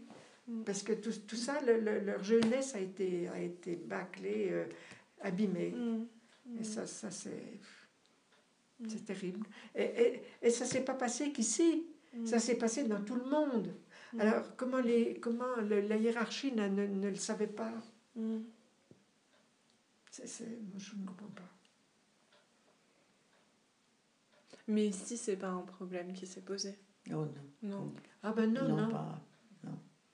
Mm. 0.49 0.63
parce 0.63 0.83
que 0.83 0.93
tout, 0.93 1.11
tout 1.27 1.37
ça, 1.37 1.61
le- 1.63 1.81
le- 1.81 2.01
leur 2.01 2.23
jeunesse 2.23 2.75
a 2.77 2.81
été, 2.81 3.29
a 3.29 3.41
été 3.41 3.75
bâclée, 3.77 4.49
euh, 4.51 4.67
abîmée. 5.21 5.75
Et 6.61 6.63
ça, 6.65 6.87
ça 6.87 7.11
c'est, 7.11 7.59
c'est 8.87 9.05
terrible. 9.05 9.45
Et, 9.75 9.83
et, 9.83 10.23
et 10.43 10.51
ça 10.51 10.65
s'est 10.65 10.85
pas 10.85 10.95
passé 10.95 11.33
qu'ici, 11.33 11.87
ça 12.25 12.39
s'est 12.39 12.55
passé 12.57 12.85
dans 12.85 13.01
tout 13.03 13.17
le 13.17 13.25
monde. 13.29 13.75
Alors, 14.19 14.55
comment, 14.57 14.81
les, 14.81 15.17
comment 15.19 15.57
le- 15.69 15.81
la 15.81 15.97
hiérarchie 15.97 16.53
ne, 16.53 16.69
ne, 16.69 17.09
le 17.11 17.17
savait 17.17 17.49
pas? 17.49 17.73
C'est, 20.17 20.27
c'est- 20.27 20.47
moi, 20.71 20.79
Je 20.79 20.95
ne 20.97 21.05
comprends 21.07 21.29
pas. 21.29 21.51
Mais 24.69 24.89
ici, 24.89 25.17
c'est 25.19 25.37
pas 25.37 25.49
un 25.51 25.61
problème 25.63 26.13
qui 26.15 26.27
s'est 26.27 26.41
posé. 26.41 26.79
oh 27.11 27.27
non. 27.27 27.35
Non. 27.63 27.95
Ah 28.23 28.33
ben 28.33 28.53
non, 28.53 28.67
non, 28.69 28.77
non, 28.77 28.91
pas. 28.91 29.21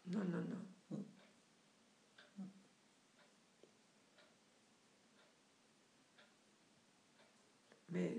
non, 0.09 0.25
non. 0.25 0.63
Mm. 0.91 1.03
Mais 7.91 8.17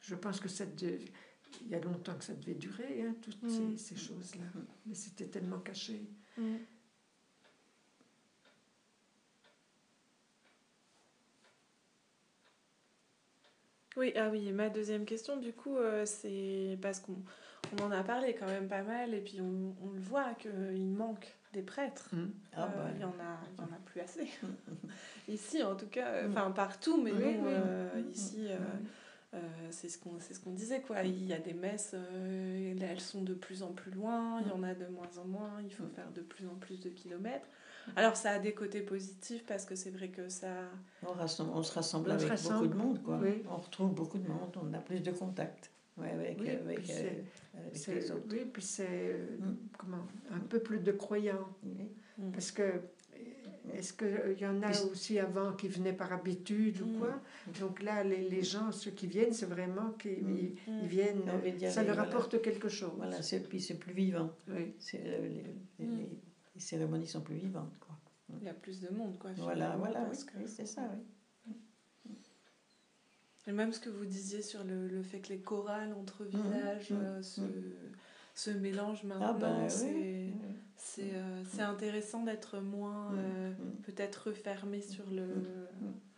je 0.00 0.14
pense 0.14 0.40
que 0.40 0.48
ça 0.48 0.64
de- 0.66 0.98
il 1.62 1.68
y 1.68 1.74
a 1.74 1.80
longtemps 1.80 2.16
que 2.16 2.24
ça 2.24 2.34
devait 2.34 2.54
durer, 2.54 3.02
hein, 3.02 3.14
toutes 3.22 3.42
Mm. 3.42 3.48
ces, 3.48 3.76
ces 3.78 3.96
choses-là. 3.96 4.44
Mais 4.86 4.94
c'était 4.94 5.26
tellement 5.26 5.58
caché. 5.60 6.08
Mm. 6.36 6.56
Oui, 13.98 14.12
ah 14.16 14.28
oui, 14.30 14.52
ma 14.52 14.68
deuxième 14.68 15.04
question, 15.04 15.36
du 15.38 15.52
coup, 15.52 15.76
euh, 15.76 16.06
c'est 16.06 16.78
parce 16.80 17.00
qu'on 17.00 17.16
on 17.76 17.82
en 17.82 17.90
a 17.90 18.04
parlé 18.04 18.34
quand 18.38 18.46
même 18.46 18.68
pas 18.68 18.82
mal, 18.82 19.12
et 19.12 19.20
puis 19.20 19.40
on, 19.40 19.74
on 19.84 19.90
le 19.90 19.98
voit 20.00 20.34
qu'il 20.34 20.86
manque 20.86 21.34
des 21.52 21.62
prêtres. 21.62 22.08
Ah, 22.52 22.68
Euh, 22.72 22.76
bah, 22.76 22.90
Il 22.94 23.00
y 23.00 23.04
en 23.04 23.08
a, 23.08 23.40
y 23.58 23.60
en 23.60 23.74
a 23.74 23.78
plus 23.84 24.00
assez. 24.00 24.28
ici, 25.28 25.64
en 25.64 25.74
tout 25.74 25.88
cas, 25.88 26.06
euh, 26.10 26.28
Mm. 26.28 26.30
enfin 26.30 26.50
partout, 26.52 27.02
mais 27.02 27.10
Oui, 27.10 27.18
oui. 27.24 27.34
euh, 27.44 28.00
Mm. 28.00 28.10
ici, 28.12 28.46
euh, 29.34 29.38
c'est 29.70 29.88
ce 29.88 29.98
qu'on 29.98 30.20
c'est 30.20 30.34
ce 30.34 30.40
qu'on 30.40 30.52
disait, 30.52 30.80
quoi. 30.80 31.02
Il 31.02 31.26
y 31.26 31.32
a 31.32 31.38
des 31.40 31.52
messes, 31.54 31.90
euh, 31.94 32.74
elles 32.80 33.00
sont 33.00 33.22
de 33.22 33.34
plus 33.34 33.64
en 33.64 33.72
plus 33.72 33.90
loin, 33.90 34.40
il 34.42 34.46
y 34.48 34.52
en 34.52 34.62
a 34.62 34.74
de 34.74 34.86
moins 34.86 35.10
en 35.18 35.24
moins, 35.26 35.60
il 35.64 35.70
faut 35.74 35.88
faire 35.88 36.10
de 36.12 36.20
plus 36.20 36.46
en 36.46 36.54
plus 36.54 36.78
de 36.78 36.88
kilomètres. 36.88 37.48
Alors, 37.96 38.16
ça 38.16 38.30
a 38.32 38.38
des 38.38 38.52
côtés 38.52 38.80
positifs, 38.82 39.44
parce 39.46 39.64
que 39.64 39.74
c'est 39.74 39.90
vrai 39.90 40.08
que 40.08 40.28
ça... 40.28 40.48
on, 41.06 41.12
rassemble- 41.12 41.50
on 41.54 41.62
se 41.62 41.72
rassemble 41.72 42.10
On 42.10 42.18
se 42.18 42.24
avec 42.24 42.28
rassemble. 42.30 42.68
beaucoup 42.68 42.78
de 42.78 42.82
monde, 42.82 43.02
quoi. 43.02 43.18
Oui. 43.22 43.42
On 43.50 43.56
retrouve 43.56 43.94
beaucoup 43.94 44.18
de 44.18 44.28
monde, 44.28 44.56
on 44.62 44.72
a 44.74 44.78
plus 44.78 45.00
de 45.00 45.10
contacts. 45.10 45.70
Ouais, 45.96 46.10
avec, 46.12 46.38
Oui, 46.40 46.48
avec, 46.50 46.82
puis 46.82 46.92
euh, 46.92 47.10
avec 47.56 47.86
les 47.88 48.10
autres. 48.12 48.26
Oui, 48.30 48.44
puis 48.52 48.62
c'est 48.62 48.86
euh, 48.88 49.26
Mm. 49.40 49.56
comment 49.76 50.06
un 50.32 50.38
peuple 50.38 50.80
de 50.80 50.92
croyants. 50.92 51.48
Oui. 51.64 51.88
Mm. 52.18 52.30
Parce 52.30 52.52
que 52.52 52.62
est-ce 53.74 53.92
qu'il 53.92 54.38
y 54.40 54.46
en 54.46 54.62
a 54.62 54.70
aussi 54.92 55.18
avant 55.18 55.52
qui 55.54 55.66
venaient 55.68 55.92
par 55.92 56.12
habitude 56.12 56.80
ou 56.82 56.86
Mm. 56.86 56.98
quoi? 57.00 57.20
Donc 57.60 57.82
là, 57.82 58.04
les, 58.04 58.28
les 58.28 58.42
gens, 58.44 58.70
ceux 58.70 58.92
qui 58.92 59.08
viennent, 59.08 59.32
c'est 59.32 59.46
vraiment 59.46 59.90
qu'ils 59.98 60.22
Mm. 60.24 60.36
ils- 60.38 60.72
Mm. 60.72 60.86
viennent, 60.86 61.22
ça 61.68 61.82
leur 61.82 61.96
voilà. 61.96 62.08
apporte 62.08 62.40
quelque 62.42 62.68
chose. 62.68 62.92
Voilà, 62.96 63.20
c'est, 63.20 63.40
puis 63.48 63.60
c'est 63.60 63.74
plus 63.78 63.92
vivant. 63.92 64.30
Oui. 64.48 64.74
C'est, 64.78 65.02
euh, 65.04 65.28
les, 65.28 65.84
les- 65.84 65.86
Mm. 65.86 66.06
Les- 66.58 66.62
cérémonies 66.64 67.06
sont 67.06 67.20
plus 67.20 67.36
vivantes. 67.36 67.72
Quoi. 67.80 67.96
Il 68.40 68.44
y 68.46 68.48
a 68.48 68.54
plus 68.54 68.80
de 68.80 68.90
monde, 68.90 69.16
quoi. 69.18 69.30
Voilà, 69.36 69.76
voilà, 69.76 70.00
oui, 70.00 70.06
parce 70.08 70.24
que- 70.24 70.36
oui, 70.38 70.44
c'est 70.46 70.66
ça, 70.66 70.82
oui. 71.46 71.54
Et 73.46 73.52
même 73.52 73.72
ce 73.72 73.80
que 73.80 73.88
vous 73.88 74.04
disiez 74.04 74.42
sur 74.42 74.62
le, 74.64 74.88
le 74.88 75.02
fait 75.02 75.20
que 75.20 75.30
les 75.30 75.38
chorales 75.38 75.94
entre 75.94 76.24
Mhm, 76.24 76.28
villages 76.30 76.90
mhm, 76.90 77.00
euh, 77.00 77.22
se, 77.22 77.40
mhm. 77.40 77.62
se 78.34 78.50
mélangent 78.50 79.04
maintenant, 79.04 79.28
Ah 79.30 79.38
ben 79.40 79.68
c'est 79.70 79.94
oui. 79.94 80.32
c'est 80.76 81.14
euh, 81.14 81.42
c'est 81.50 81.62
intéressant 81.62 82.24
d'être 82.24 82.58
moins 82.60 83.14
euh, 83.14 83.50
peut-être 83.84 84.28
refermé 84.28 84.82
sur 84.82 85.08
le. 85.10 85.26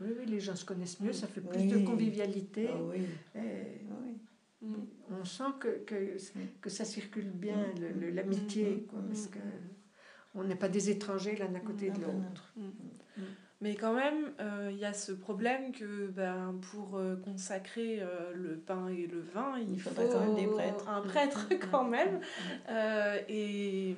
Oui, 0.00 0.08
oui, 0.18 0.26
les 0.26 0.40
gens 0.40 0.56
se 0.56 0.64
connaissent 0.64 0.98
mieux, 0.98 1.12
ça 1.12 1.28
fait 1.28 1.40
plus 1.40 1.60
Oui. 1.60 1.68
de 1.68 1.86
convivialité. 1.86 2.68
Ah 2.72 2.82
oui, 2.82 3.02
Et 3.36 3.38
ah 3.88 3.94
oui. 4.02 4.16
On 5.12 5.24
sent 5.24 5.44
que, 5.60 5.78
que, 5.84 6.16
que 6.60 6.68
ça 6.70 6.84
circule 6.84 7.30
bien, 7.30 7.64
le- 7.80 7.92
le- 7.92 8.10
l'amitié, 8.10 8.86
quoi, 8.90 9.00
parce 9.06 9.26
que 9.28 9.38
on 10.34 10.44
n'est 10.44 10.54
pas 10.54 10.68
des 10.68 10.90
étrangers 10.90 11.36
l'un 11.36 11.54
à 11.54 11.60
côté 11.60 11.90
de 11.90 11.98
ben 11.98 12.06
non. 12.06 12.22
l'autre. 12.28 12.52
Mais 13.62 13.74
quand 13.74 13.92
même, 13.92 14.32
euh, 14.40 14.70
il 14.72 14.78
y 14.78 14.86
a 14.86 14.94
ce 14.94 15.12
problème 15.12 15.72
que 15.72 16.06
ben, 16.06 16.58
pour 16.70 16.96
euh, 16.96 17.16
consacrer 17.16 18.00
euh, 18.00 18.32
le 18.34 18.56
pain 18.56 18.88
et 18.88 19.06
le 19.06 19.20
vin, 19.20 19.58
il, 19.58 19.74
Il 19.74 19.80
faut 19.82 19.90
quand 19.90 20.20
même 20.20 20.34
des 20.34 20.46
prêtres. 20.46 20.88
un 20.88 21.02
prêtre 21.02 21.46
quand 21.70 21.84
même. 21.84 22.20
Euh, 22.70 23.18
et 23.28 23.96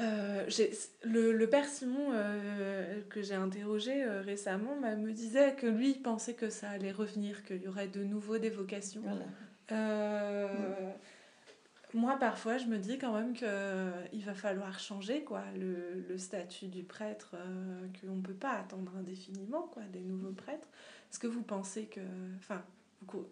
euh, 0.00 0.44
j'ai- 0.48 0.72
le, 1.04 1.32
le 1.32 1.48
père 1.48 1.66
Simon 1.66 2.10
euh, 2.12 3.00
que 3.10 3.22
j'ai 3.22 3.34
interrogé 3.34 4.02
euh, 4.02 4.22
récemment 4.22 4.74
m'a- 4.80 4.96
me 4.96 5.12
disait 5.12 5.54
que 5.54 5.66
lui 5.66 5.90
il 5.90 6.02
pensait 6.02 6.34
que 6.34 6.48
ça 6.50 6.70
allait 6.70 6.92
revenir, 6.92 7.44
qu'il 7.44 7.62
y 7.62 7.68
aurait 7.68 7.88
de 7.88 8.02
nouveau 8.02 8.38
des 8.38 8.50
vocations. 8.50 9.02
Voilà. 9.04 9.24
Euh, 9.72 10.48
Moi, 11.94 12.16
parfois, 12.18 12.56
je 12.58 12.66
me 12.66 12.78
dis 12.78 12.98
quand 12.98 13.12
même 13.12 13.32
qu'il 13.32 14.24
va 14.24 14.34
falloir 14.34 14.78
changer 14.78 15.24
quoi, 15.24 15.42
le, 15.58 16.04
le 16.08 16.18
statut 16.18 16.68
du 16.68 16.84
prêtre, 16.84 17.34
euh, 17.34 17.86
qu'on 18.00 18.14
ne 18.16 18.22
peut 18.22 18.32
pas 18.34 18.52
attendre 18.52 18.92
indéfiniment 18.96 19.62
quoi, 19.72 19.82
des 19.92 20.00
nouveaux 20.00 20.32
prêtres. 20.32 20.68
Est-ce 21.10 21.18
que 21.18 21.26
vous 21.26 21.42
pensez 21.42 21.86
que. 21.86 22.00
Enfin, 22.38 22.62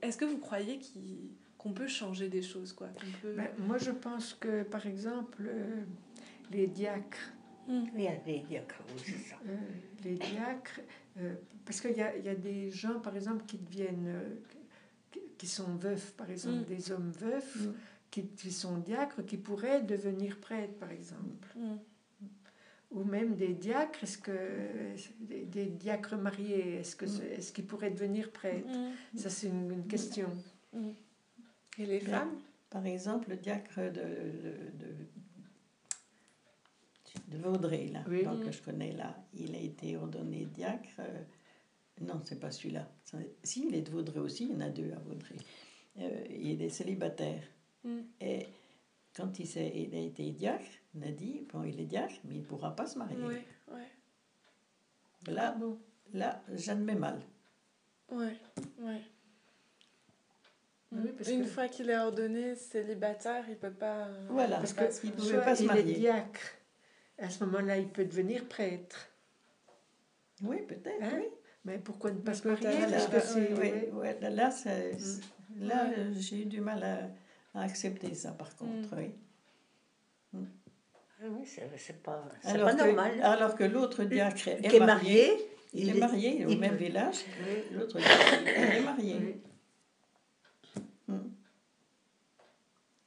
est-ce 0.02 0.16
que 0.16 0.24
vous 0.24 0.38
croyez 0.38 0.78
qu'il- 0.78 1.30
qu'on 1.56 1.72
peut 1.72 1.88
changer 1.88 2.28
des 2.28 2.42
choses 2.42 2.72
quoi, 2.72 2.86
qu'on 2.88 3.10
peut... 3.20 3.34
Ben, 3.34 3.48
moi, 3.58 3.78
je 3.78 3.90
pense 3.90 4.32
que, 4.34 4.62
par 4.62 4.86
exemple, 4.86 5.42
euh, 5.48 5.84
les 6.50 6.66
diacres, 6.66 7.32
Mm. 7.66 7.84
Il 7.96 8.00
y 8.02 8.08
a 8.08 8.16
des 8.16 8.38
diacres, 8.38 8.80
oui, 8.88 9.02
c'est 9.04 9.28
ça. 9.28 9.36
euh, 9.46 9.54
les 10.02 10.14
diacres, 10.14 10.80
euh, 11.20 11.34
parce 11.66 11.82
qu'il 11.82 11.90
y 11.98 12.00
a, 12.00 12.16
il 12.16 12.24
y 12.24 12.30
a 12.30 12.34
des 12.34 12.70
gens, 12.70 12.98
par 12.98 13.14
exemple, 13.14 13.44
qui 13.44 13.58
deviennent, 13.58 14.06
euh, 14.08 14.36
qui, 15.36 15.46
sont 15.46 15.74
veufs, 15.76 16.12
par 16.12 16.30
exemple, 16.30 16.60
Mm. 16.60 16.64
des 16.64 16.92
hommes 16.92 17.10
veufs, 17.10 17.56
Mm. 17.56 17.72
Qui, 18.10 18.26
qui 18.28 18.52
sont 18.52 18.78
diacres, 18.78 19.24
qui 19.26 19.36
pourraient 19.36 19.82
devenir 19.82 20.38
prêtres, 20.40 20.74
par 20.78 20.90
exemple. 20.90 21.48
Mm. 21.56 21.76
Ou 22.90 23.04
même 23.04 23.34
des 23.36 23.52
diacres, 23.52 24.02
est-ce 24.02 24.16
que 24.16 24.32
des, 25.20 25.44
des 25.44 25.66
diacres 25.66 26.16
mariés, 26.16 26.76
est-ce 26.76 26.96
que 26.96 27.04
est-ce 27.04 27.52
qu'ils 27.52 27.66
pourraient 27.66 27.90
devenir 27.90 28.30
prêtres? 28.32 28.66
Mm. 28.68 29.18
Ça, 29.18 29.28
c'est 29.30 29.48
une, 29.48 29.70
une 29.70 29.86
question. 29.86 30.30
Mm. 30.72 30.88
Et 31.78 31.86
les 31.86 31.98
Bien. 31.98 32.20
femmes? 32.20 32.38
Par 32.70 32.86
exemple, 32.86 33.30
le 33.30 33.36
diacre 33.36 33.78
de, 33.80 33.90
de, 33.90 34.54
de, 34.78 34.94
de 37.28 37.38
Vaudrey, 37.38 37.86
là, 37.88 38.04
Oui. 38.08 38.24
donc, 38.24 38.44
que 38.44 38.52
je 38.52 38.62
connais 38.62 38.92
là, 38.92 39.16
il 39.34 39.54
a 39.54 39.58
été 39.60 39.96
ordonné 39.96 40.44
diacre. 40.46 41.00
euh, 41.00 41.22
non, 42.00 42.20
c'est 42.24 42.38
pas 42.38 42.50
celui-là. 42.50 42.88
Si, 43.42 43.66
il 43.66 43.74
est 43.74 43.82
de 43.82 43.90
Vaudrey 43.90 44.20
aussi, 44.20 44.44
il 44.44 44.52
y 44.52 44.54
en 44.54 44.60
a 44.60 44.68
deux 44.70 44.92
à 44.92 44.98
Vaudrey. 45.00 45.36
Euh, 45.98 46.24
il 46.30 46.62
est 46.62 46.68
célibataire. 46.68 47.42
Mm. 47.84 48.00
Et 48.20 48.46
quand 49.16 49.38
il, 49.38 49.46
s'est- 49.46 49.72
il 49.74 49.94
a 49.94 50.00
été 50.00 50.30
diacre, 50.32 50.64
on 50.96 51.02
a 51.02 51.10
dit, 51.10 51.46
bon, 51.52 51.62
il 51.64 51.80
est 51.80 51.84
diacre, 51.86 52.14
mais 52.24 52.36
il 52.36 52.40
ne 52.42 52.46
pourra 52.46 52.74
pas 52.74 52.86
se 52.86 52.98
marier. 52.98 53.16
Ouais, 53.22 53.44
ouais, 53.72 53.88
Là, 55.32 55.56
là 56.12 56.42
j'admets 56.54 56.94
mal. 56.94 57.20
ouais, 58.10 58.36
ouais. 58.80 59.00
Oui, 60.90 61.00
Mm. 61.00 61.12
parce 61.18 61.28
Une 61.28 61.42
que- 61.42 61.48
fois 61.48 61.68
qu'il 61.68 61.90
est 61.90 61.98
ordonné 61.98 62.54
célibataire, 62.54 63.44
il 63.50 63.56
peut 63.58 63.70
pas. 63.72 64.06
euh, 64.06 64.26
Voilà. 64.30 64.56
il 64.56 64.60
Parce 64.60 64.72
peut 64.72 64.80
pas 64.82 64.86
que 64.86 64.94
se 64.94 65.06
il 65.06 65.10
marier. 65.10 65.22
pouvait 65.32 65.44
pas 65.44 65.54
se 65.56 65.62
il 65.62 65.64
est 65.64 65.68
marier. 65.68 65.94
diacre, 65.94 66.40
à 67.18 67.28
ce 67.30 67.44
moment-là, 67.44 67.76
il 67.78 67.88
peut 67.90 68.04
devenir 68.06 68.48
prêtre. 68.48 69.10
Oui, 70.42 70.62
peut-être, 70.66 71.02
Hein? 71.02 71.12
oui. 71.18 71.26
Mais 71.66 71.78
pourquoi 71.78 72.10
ne 72.12 72.20
pas 72.20 72.32
se 72.32 72.48
marier? 72.48 72.68
Parce 72.90 73.04
euh, 73.06 73.08
que 73.10 73.20
c'est... 73.20 73.52
Oui, 73.52 73.58
ouais. 73.58 73.90
ouais, 73.92 74.20
là, 74.20 74.30
là, 74.30 74.48
Mm. 74.48 75.66
là, 75.66 76.12
j'ai 76.14 76.42
eu 76.42 76.46
du 76.46 76.60
mal 76.62 76.82
à, 76.82 77.10
à 77.58 77.62
accepter 77.62 78.14
ça, 78.14 78.32
par 78.32 78.54
contre. 78.56 78.94
Mm. 78.94 78.98
Oui. 80.34 80.40
Ah 81.20 81.24
oui, 81.30 81.44
c'est 81.44 81.68
c'est 81.76 82.00
pas, 82.02 82.24
c'est 82.42 82.50
Alors, 82.50 82.68
pas 82.68 82.74
que, 82.74 82.84
normal. 82.84 83.20
alors 83.22 83.54
que 83.56 83.64
l'autre 83.64 84.04
diacre 84.04 84.48
est, 84.48 84.68
qui 84.68 84.76
est 84.76 84.80
marié, 84.80 85.26
marié, 85.26 85.50
il 85.74 85.88
est 85.88 85.98
marié 85.98 86.46
au 86.46 86.48
il 86.50 86.58
même 86.60 86.70
peut- 86.76 86.84
village, 86.84 87.24
Oui. 87.40 87.76
l'autre 87.76 87.98
diacre 87.98 88.42
il 88.42 88.48
est 88.48 88.80
marié. 88.84 89.16
Oui. 89.20 90.82
Mm. 91.08 91.18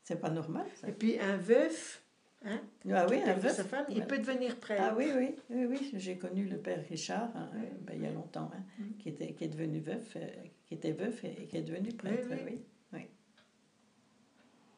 C'est 0.03 0.19
pas 0.19 0.29
normal, 0.29 0.65
ça. 0.75 0.89
Et 0.89 0.91
puis 0.91 1.17
un 1.19 1.37
veuf, 1.37 2.03
hein, 2.43 2.59
Ah 2.91 3.05
oui, 3.09 3.17
un 3.25 3.33
veuf. 3.33 3.53
sa 3.53 3.63
femme, 3.63 3.85
il 3.89 4.05
peut 4.05 4.17
devenir 4.17 4.57
prêtre. 4.59 4.83
Ah 4.85 4.93
oui, 4.97 5.05
oui, 5.15 5.35
oui, 5.49 5.65
oui. 5.67 5.91
j'ai 5.93 6.17
connu 6.17 6.45
le 6.45 6.57
père 6.57 6.83
Richard, 6.89 7.29
hein, 7.35 7.49
Oui. 7.55 7.67
ben, 7.81 7.93
il 7.95 8.03
y 8.03 8.07
a 8.07 8.11
longtemps, 8.11 8.51
hein, 8.53 8.63
Mm. 8.79 8.97
qui, 8.97 9.09
était, 9.09 9.33
qui 9.33 9.45
est 9.45 9.49
devenu 9.49 9.79
veuf, 9.79 10.17
euh, 10.17 10.27
qui 10.65 10.73
était 10.73 10.91
veuf 10.91 11.23
et, 11.23 11.43
et 11.43 11.47
qui 11.47 11.55
est 11.57 11.61
devenu 11.61 11.93
prêtre, 11.93 12.27
Oui, 12.45 12.61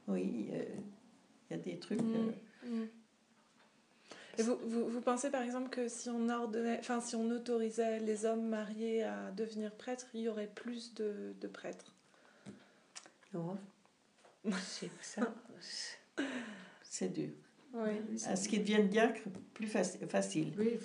oui. 0.08 0.50
euh, 0.54 0.64
il 1.50 1.58
y 1.58 1.60
a 1.60 1.64
des 1.64 1.80
trucs... 1.80 2.02
Mm. 2.02 2.16
euh, 2.16 2.32
Mm. 2.66 2.88
Et 4.38 4.42
vous, 4.44 4.58
vous, 4.66 4.88
vous 4.88 5.02
pensez 5.02 5.30
par 5.30 5.42
exemple 5.44 5.70
que 5.70 5.88
si 5.90 6.10
on 6.10 6.30
ordonnait, 6.30 6.80
enfin 6.80 7.02
si 7.02 7.16
on 7.18 7.30
autorisait 7.30 8.00
les 8.00 8.24
hommes 8.26 8.48
mariés 8.48 9.04
à 9.04 9.30
devenir 9.32 9.72
prêtres, 9.76 10.08
il 10.14 10.22
y 10.22 10.30
aurait 10.30 10.48
plus 10.48 10.94
de, 10.96 11.34
de 11.42 11.48
prêtres? 11.48 11.94
Non. 13.34 13.58
C'est 14.62 14.90
ça. 15.02 15.34
c'est 16.84 17.10
dur. 17.10 17.30
Oui. 17.74 17.92
À 18.26 18.36
ce 18.36 18.48
qu'ils 18.48 18.62
deviennent 18.62 18.88
diacre, 18.88 19.22
plus 19.54 19.68
faci- 19.68 20.08
facile. 20.08 20.54
Oui, 20.58 20.78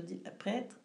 di- 0.00 0.20
prêtre. 0.38 0.76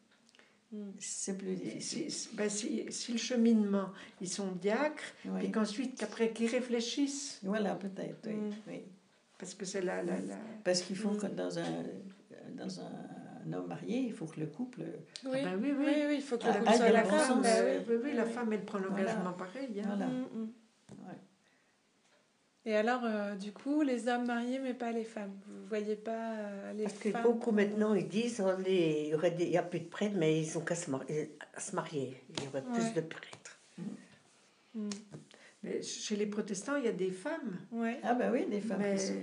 C'est 0.99 1.37
plus 1.37 1.55
difficile. 1.55 2.11
si, 2.11 2.29
ben, 2.35 2.49
si, 2.49 2.85
si 2.91 3.11
le 3.13 3.17
cheminement, 3.17 3.89
ils 4.21 4.29
sont 4.29 4.51
diacres, 4.51 5.03
Oui. 5.25 5.39
puis 5.39 5.51
qu'ensuite, 5.51 5.97
qu'après 5.99 6.31
qu'ils 6.31 6.49
réfléchissent, 6.49 7.39
Voilà, 7.43 7.75
peut-être, 7.75 8.27
oui. 8.27 8.33
Mm. 8.33 8.53
oui. 8.67 8.81
parce 9.37 9.53
que 9.53 9.65
c'est 9.65 9.81
la, 9.81 10.01
la, 10.03 10.19
la... 10.19 10.37
Parce 10.63 10.81
qu'il 10.81 10.95
faut 10.95 11.11
Mm. 11.11 11.17
que 11.17 11.27
dans 11.27 11.59
un, 11.59 11.83
dans 12.55 12.79
un, 12.79 13.53
homme 13.53 13.67
marié, 13.67 13.99
il 13.99 14.11
faut 14.13 14.25
que 14.25 14.39
le 14.39 14.47
couple... 14.47 14.81
Oui. 15.25 15.43
ben 15.43 15.59
oui, 15.61 15.71
oui. 15.77 15.85
oui, 15.85 15.93
oui, 16.07 16.15
il 16.15 16.21
faut 16.23 16.37
que 16.37 16.43
Ah, 16.45 16.53
le 16.53 16.59
couple 16.59 16.69
ah, 16.73 16.77
soit 16.77 16.89
la 16.91 17.03
le 17.03 17.09
femme. 17.09 17.37
bon 17.37 17.43
sens. 17.43 17.55
oui. 17.63 17.85
Oui, 17.89 17.95
oui, 18.03 18.13
la 18.15 18.23
Oui. 18.25 18.31
femme, 18.31 18.53
elle 18.53 18.65
prend 18.65 18.79
l'engagement 18.79 19.33
pareil. 19.33 19.79
hein. 19.79 19.83
Voilà. 19.85 20.07
Mm. 20.07 20.49
Ouais. 21.07 21.13
Et 22.67 22.75
alors, 22.75 23.01
euh, 23.03 23.35
du 23.35 23.51
coup, 23.53 23.81
les 23.83 24.07
hommes 24.07 24.25
mariés, 24.25 24.57
mais 24.59 24.73
pas 24.73 24.91
les 24.91 25.03
femmes. 25.03 25.33
Vous 25.47 25.67
voyez 25.67 25.95
pas 25.95 26.31
euh, 26.33 26.73
les 26.73 26.83
Parce 26.85 26.95
que 26.97 27.11
femmes 27.11 27.21
beaucoup 27.23 27.45
comme- 27.51 27.55
maintenant, 27.57 27.93
ils 27.93 28.07
disent 28.07 28.43
les- 28.65 29.03
il 29.03 29.07
y 29.09 29.13
aurait 29.15 29.31
des- 29.31 29.43
il 29.45 29.51
y 29.51 29.57
a 29.57 29.61
plus 29.63 29.81
de 29.81 29.85
prêtres, 29.87 30.15
mais 30.17 30.39
ils 30.41 30.57
ont 30.57 30.61
qu'à 30.61 30.73
se, 30.75 30.89
marier, 30.89 31.37
à 31.53 31.59
se 31.59 31.75
marier. 31.75 32.23
Il 32.29 32.43
y 32.43 32.47
aurait 32.47 32.61
Ouais. 32.63 32.73
plus 32.73 32.93
de 32.93 33.01
prêtres. 33.01 33.59
Mm. 34.73 34.89
Mais 35.63 35.81
chez 35.83 36.15
les 36.15 36.25
protestants, 36.25 36.75
il 36.77 36.85
y 36.85 36.87
a 36.87 36.91
des 36.91 37.11
femmes. 37.11 37.59
Ouais. 37.71 37.99
Ah 38.03 38.13
ben 38.15 38.31
oui, 38.31 38.45
des 38.47 38.61
femmes 38.61 38.79
Mais- 38.79 38.95
qui 38.95 39.01
sont, 39.05 39.13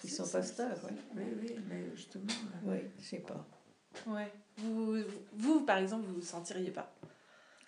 qui 0.00 0.08
sont 0.08 0.28
pasteurs, 0.28 0.76
oui. 0.84 0.96
Oui, 1.16 1.22
oui, 1.42 1.56
mais 1.68 1.84
justement. 1.94 2.24
euh, 2.28 2.72
Oui, 2.72 2.78
je 2.98 3.04
sais 3.04 3.18
pas. 3.18 3.46
Ouais. 4.06 4.32
Vous, 4.56 4.96
vous, 5.34 5.60
par 5.64 5.78
exemple, 5.78 6.06
vous 6.06 6.14
vous 6.16 6.22
sentiriez 6.22 6.70
pas? 6.70 6.94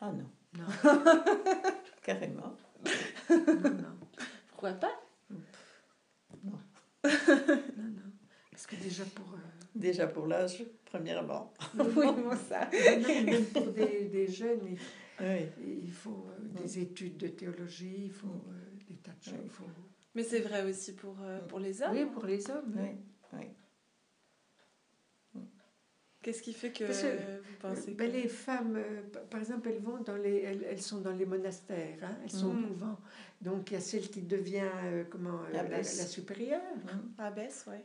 Ah 0.00 0.10
non, 0.10 0.28
Non, 0.58 0.64
carrément. 2.02 2.54
non, 3.30 3.70
non. 3.70 3.98
Pourquoi 4.48 4.72
pas? 4.72 4.92
Non, 7.04 7.12
non. 7.84 8.12
Parce 8.50 8.66
que 8.66 8.76
déjà 8.76 9.04
pour... 9.04 9.32
euh, 9.34 9.38
Déjà 9.74 10.06
pour 10.06 10.26
l'âge, 10.26 10.62
premièrement. 10.84 11.54
Oui, 11.78 12.06
moi 12.22 12.36
ça. 12.36 12.68
même, 12.72 13.24
même 13.24 13.44
pour 13.46 13.66
des, 13.68 14.04
des 14.04 14.26
jeunes, 14.26 14.60
il, 14.66 14.78
Oui. 15.24 15.46
il 15.84 15.90
faut 15.90 16.26
euh, 16.28 16.60
des 16.62 16.78
études 16.78 17.16
de 17.16 17.28
théologie, 17.28 18.02
il 18.04 18.10
faut 18.12 18.26
euh, 18.28 18.78
des 18.88 18.96
tas 18.96 19.12
de 19.18 19.24
choses. 19.24 19.40
il 19.44 19.50
faut- 19.50 19.64
Mais 20.14 20.22
c'est 20.24 20.40
vrai 20.40 20.62
aussi 20.68 20.92
pour, 20.94 21.16
euh, 21.22 21.40
pour 21.48 21.58
les 21.58 21.80
hommes. 21.82 21.92
Oui, 21.94 22.04
pour 22.12 22.26
les 22.26 22.50
hommes. 22.50 22.74
Oui, 22.76 22.90
oui. 23.38 23.46
Qu'est-ce 26.22 26.40
qui 26.42 26.52
fait 26.52 26.70
que 26.70 26.84
Parce 26.84 27.02
vous 27.04 27.56
pensez 27.60 27.90
Ben, 27.94 28.08
que... 28.10 28.16
Les 28.16 28.28
femmes, 28.28 28.76
euh, 28.76 29.02
par 29.28 29.40
exemple, 29.40 29.68
elles, 29.68 29.82
vont 29.82 29.98
dans 30.02 30.16
les, 30.16 30.36
elles, 30.38 30.64
elles 30.70 30.80
sont 30.80 31.00
dans 31.00 31.10
les 31.12 31.26
monastères, 31.26 31.98
hein, 32.02 32.16
elles 32.22 32.30
sont 32.30 32.54
Mm. 32.54 32.64
au 32.64 32.68
couvent. 32.68 32.98
Donc 33.40 33.70
il 33.70 33.74
y 33.74 33.76
a 33.76 33.80
celle 33.80 34.08
qui 34.08 34.22
devient 34.22 34.62
euh, 34.84 35.02
comment, 35.10 35.40
euh, 35.52 35.62
la, 35.72 35.82
supérieure. 35.82 36.60
Hum. 36.92 37.12
Abbesse, 37.18 37.66
ouais. 37.68 37.84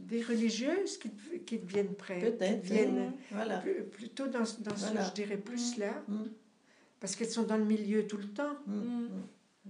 Des 0.00 0.22
religieuses 0.22 0.96
qui, 0.98 1.10
qui 1.44 1.58
deviennent 1.58 1.94
prêtres. 1.94 2.36
Peut-être. 2.36 2.62
Deviennent 2.62 3.06
Mhm. 3.06 3.12
Voilà. 3.32 3.58
pl- 3.58 3.84
plutôt 3.90 4.26
dans, 4.28 4.38
dans 4.60 4.74
Voilà. 4.74 5.04
ce, 5.04 5.08
je 5.10 5.14
dirais, 5.14 5.36
plus 5.36 5.76
là. 5.76 6.02
Hum, 6.08 6.30
Parce 7.00 7.16
qu'elles 7.16 7.28
sont 7.30 7.42
dans 7.42 7.56
le 7.56 7.64
milieu 7.64 8.06
tout 8.06 8.16
le 8.16 8.28
temps. 8.28 8.56
Mm. 8.66 9.06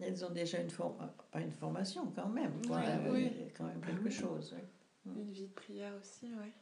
Elles 0.00 0.24
ont 0.24 0.31
déjà 0.31 0.61
une 0.61 0.70
forme, 0.70 0.96
pas 1.33 1.40
une 1.40 1.50
formation 1.50 2.07
quand 2.14 2.28
même, 2.28 2.52
quoi. 2.66 2.81
Oui. 3.11 3.31
quand 3.57 3.64
même 3.64 3.81
Ah 3.83 3.87
quelque 3.87 4.04
oui. 4.04 4.11
chose. 4.12 4.54
oui. 4.57 4.62
Une 5.16 5.30
vie 5.30 5.46
de 5.48 5.52
prière 5.52 5.92
aussi, 6.00 6.26
ouais. 6.34 6.52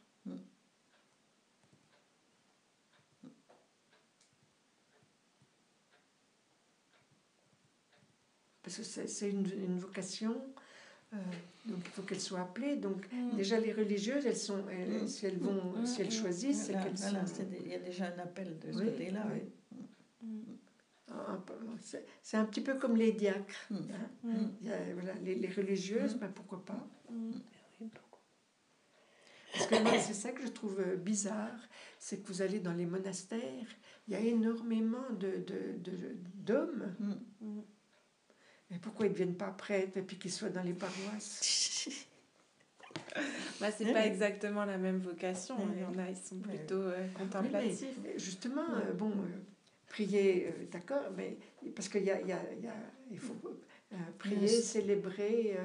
Parce 8.63 8.77
que 8.79 8.83
c'est 9.07 9.31
une, 9.31 9.47
une 9.47 9.79
vocation. 9.79 10.37
euh, 11.15 11.17
donc 11.67 11.79
il 11.85 11.91
faut 11.93 12.03
qu'elles 12.03 12.21
soient 12.21 12.41
appelées. 12.41 12.77
Donc 12.77 13.07
Mm. 13.13 13.37
déjà 13.37 13.61
les 13.61 13.73
religieuses, 13.73 14.27
elles 14.27 14.37
sont, 14.37 14.65
elles- 14.69 15.05
Mm. 15.05 15.09
si 15.09 15.27
elles 15.27 15.39
vont, 15.39 15.73
Mm, 15.79 15.87
si 15.87 16.01
elles 16.01 16.09
mm. 16.09 16.11
choisissent, 16.11 16.65
c'est 16.65 16.73
Voilà, 16.73 16.85
sont. 16.91 17.47
il 17.65 17.69
y 17.71 17.75
a 17.75 17.79
déjà 17.79 18.07
un 18.13 18.19
appel 18.19 18.59
de 18.59 18.73
ce 18.73 18.79
Oui, 18.79 18.85
côté-là. 18.87 19.25
oui. 19.33 19.43
Mm. 20.23 20.43
peu- 21.47 21.55
c'est- 21.81 22.05
un 22.37 22.45
petit 22.45 22.61
peu 22.61 22.75
comme 22.75 22.97
les 22.97 23.13
diacres. 23.13 23.67
Mm. 23.71 23.77
hein. 23.77 24.11
Mm. 24.25 24.47
Il 24.61 24.67
y 24.67 24.73
a, 24.73 24.95
voilà, 24.95 25.15
les, 25.23 25.37
les 25.37 25.49
religieuses, 25.49 26.17
Mm. 26.17 26.19
ben, 26.19 26.29
pourquoi 26.35 26.65
pas 26.65 26.89
Mm. 27.09 27.31
Parce 29.57 29.67
que 29.69 29.83
moi, 29.83 29.99
c'est 29.99 30.15
ça 30.15 30.31
que 30.33 30.43
je 30.43 30.49
trouve 30.49 30.79
euh, 30.81 30.97
bizarre, 30.97 31.59
c'est 31.99 32.23
que 32.23 32.29
vous 32.29 32.43
allez 32.43 32.61
dans 32.61 32.73
les 32.75 32.87
monastères, 32.87 33.67
il 34.09 34.13
y 34.15 34.17
a 34.17 34.21
énormément 34.21 35.09
de, 35.19 35.29
de, 35.47 35.79
de- 35.79 36.17
d'hommes. 36.35 36.95
Mm. 36.99 37.13
Mm. 37.47 37.63
Mais 38.71 38.79
pourquoi 38.79 39.07
ils 39.07 39.11
ne 39.11 39.15
deviennent 39.15 39.37
pas 39.37 39.51
prêtres 39.53 39.97
et 39.97 40.03
puis 40.03 40.19
qu'ils 40.19 40.33
soient 40.33 40.51
dans 40.51 40.63
les 40.63 40.75
paroisses? 40.75 41.93
Bah, 43.61 43.71
c'est 43.71 43.93
pas 43.93 44.07
exactement 44.07 44.65
la 44.65 44.77
même 44.79 44.99
vocation. 44.99 45.57
Ouais, 45.57 45.63
Il 45.77 45.81
y 45.83 45.85
en 45.85 45.99
a, 45.99 46.11
ils 46.11 46.17
sont 46.17 46.39
plutôt 46.39 46.75
euh, 46.83 47.07
mais, 47.07 47.13
contemplatifs. 47.19 47.85
justement, 48.17 48.65
euh, 48.75 48.93
bon, 48.93 49.11
euh, 49.11 49.39
prier, 49.89 50.53
d'accord, 50.71 51.11
mais 51.17 51.37
parce 51.75 51.89
qu'il 51.89 52.05
y 52.05 52.11
a, 52.11 52.21
y 52.21 52.33
a, 52.33 52.41
il 52.59 52.65
y 52.65 52.69
a- 52.69 52.75
il 53.11 53.19
faut 53.19 53.37
prier, 54.19 54.49
célébrer. 54.49 55.57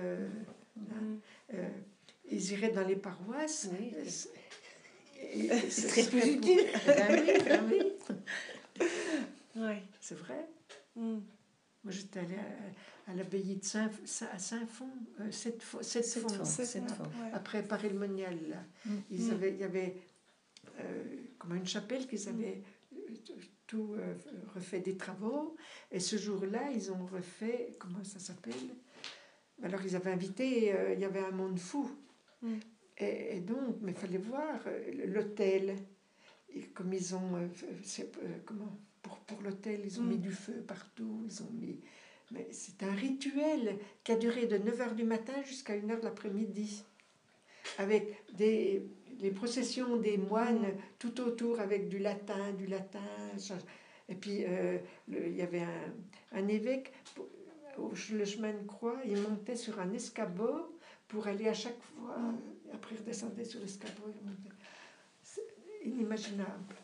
Mm. 0.78 1.18
euh, 1.54 1.68
ils 2.32 2.52
iraient 2.54 2.72
dans 2.72 2.88
les 2.88 2.96
paroisses. 2.96 3.70
Oui. 3.72 3.94
c'est- 4.10 4.30
très 5.88 6.04
plus 6.04 6.28
utile. 6.36 6.62
Ben 6.86 7.24
oui, 7.24 7.32
ben 7.46 7.64
oui, 9.56 9.76
c'est 10.00 10.16
vrai. 10.18 10.48
Mm. 10.96 11.20
Moi, 11.84 11.92
j'étais 11.94 12.20
allée 12.20 12.36
à, 12.36 13.12
à 13.12 13.16
l'abbaye 13.16 13.56
de 13.56 13.64
Saint, 13.64 13.90
à 14.34 14.38
Saint-Fond, 14.40 14.90
euh, 15.20 15.32
cette 15.32 15.64
ouais. 17.22 17.32
après 17.34 17.64
Paris-le-Monial. 17.64 18.38
là. 18.50 18.64
Mm. 18.86 18.96
Ils 19.12 19.28
Mm. 19.28 19.32
avaient, 19.32 19.50
il 19.52 19.60
y 19.60 19.64
avait 19.64 19.96
euh, 20.80 21.04
comme 21.40 21.56
une 21.56 21.68
chapelle 21.68 22.08
qu'ils 22.08 22.28
avaient 22.30 22.62
euh, 22.94 22.98
tout 23.68 23.96
euh, 23.98 24.14
refait 24.56 24.80
des 24.80 24.96
travaux. 24.98 25.56
Et 25.92 26.00
ce 26.00 26.18
jour-là, 26.18 26.70
ils 26.74 26.92
ont 26.92 27.06
refait, 27.06 27.76
comment 27.80 28.04
ça 28.04 28.20
s'appelle? 28.20 28.54
Alors, 29.64 29.82
ils 29.86 29.96
avaient 29.96 30.12
invité, 30.12 30.74
euh, 30.74 30.94
il 30.94 31.00
y 31.00 31.06
avait 31.06 31.20
un 31.24 31.32
monde 31.32 31.60
fou. 31.60 31.90
Mm. 32.42 32.56
Et, 32.98 33.38
et 33.38 33.40
donc, 33.40 33.78
mais 33.82 33.92
il 33.92 33.98
fallait 33.98 34.18
voir 34.18 34.60
euh, 34.68 35.06
l'hôtel. 35.08 35.76
Et 36.54 36.62
comme 36.74 36.94
ils 36.94 37.16
ont, 37.16 37.36
euh, 37.36 37.48
euh, 38.00 38.04
comment, 38.46 38.78
pour, 39.02 39.18
pour 39.20 39.42
l'hôtel, 39.42 39.82
ils 39.86 40.00
ont 40.00 40.04
Mm. 40.04 40.10
mis 40.10 40.18
du 40.18 40.32
feu 40.32 40.64
partout, 40.68 41.24
ils 41.26 41.42
ont 41.44 41.50
mis... 41.54 41.80
Mais 42.32 42.48
c'est 42.52 42.82
un 42.84 42.92
rituel 42.94 43.78
qui 44.06 44.14
a 44.14 44.16
duré 44.16 44.46
de 44.48 44.58
9h 44.58 44.96
du 44.96 45.04
matin 45.04 45.34
jusqu'à 45.44 45.76
1h 45.76 46.00
de 46.00 46.06
l'après-midi. 46.06 46.84
Avec 47.78 48.24
des, 48.36 48.84
les 49.20 49.32
processions 49.32 49.98
des 49.98 50.18
moines 50.18 50.66
tout 50.98 51.20
autour 51.22 51.60
avec 51.60 51.90
du 51.90 52.00
latin, 52.00 52.54
du 52.54 52.68
latin. 52.68 53.00
Et 54.08 54.16
puis, 54.16 54.46
euh, 54.48 54.78
le- 55.10 55.28
il 55.28 55.36
y 55.36 55.42
avait 55.42 55.62
un, 55.62 55.94
un 56.34 56.48
évêque, 56.48 56.94
au 57.78 57.92
le 58.14 58.26
chemin 58.26 58.54
de 58.54 58.66
croix, 58.66 58.98
il 59.06 59.18
montait 59.18 59.56
sur 59.58 59.80
un 59.80 59.92
escabeau 59.94 60.78
pour 61.12 61.28
aller 61.28 61.50
à 61.50 61.54
chaque 61.54 61.82
fois, 61.84 62.16
euh, 62.18 62.74
après 62.74 62.96
il 62.96 63.00
redescendait 63.00 63.44
sur 63.44 63.60
l'escabeau. 63.60 64.04
il 64.08 64.18
remontait. 64.20 64.50
C'est 65.22 65.46
inimaginable. 65.84 66.76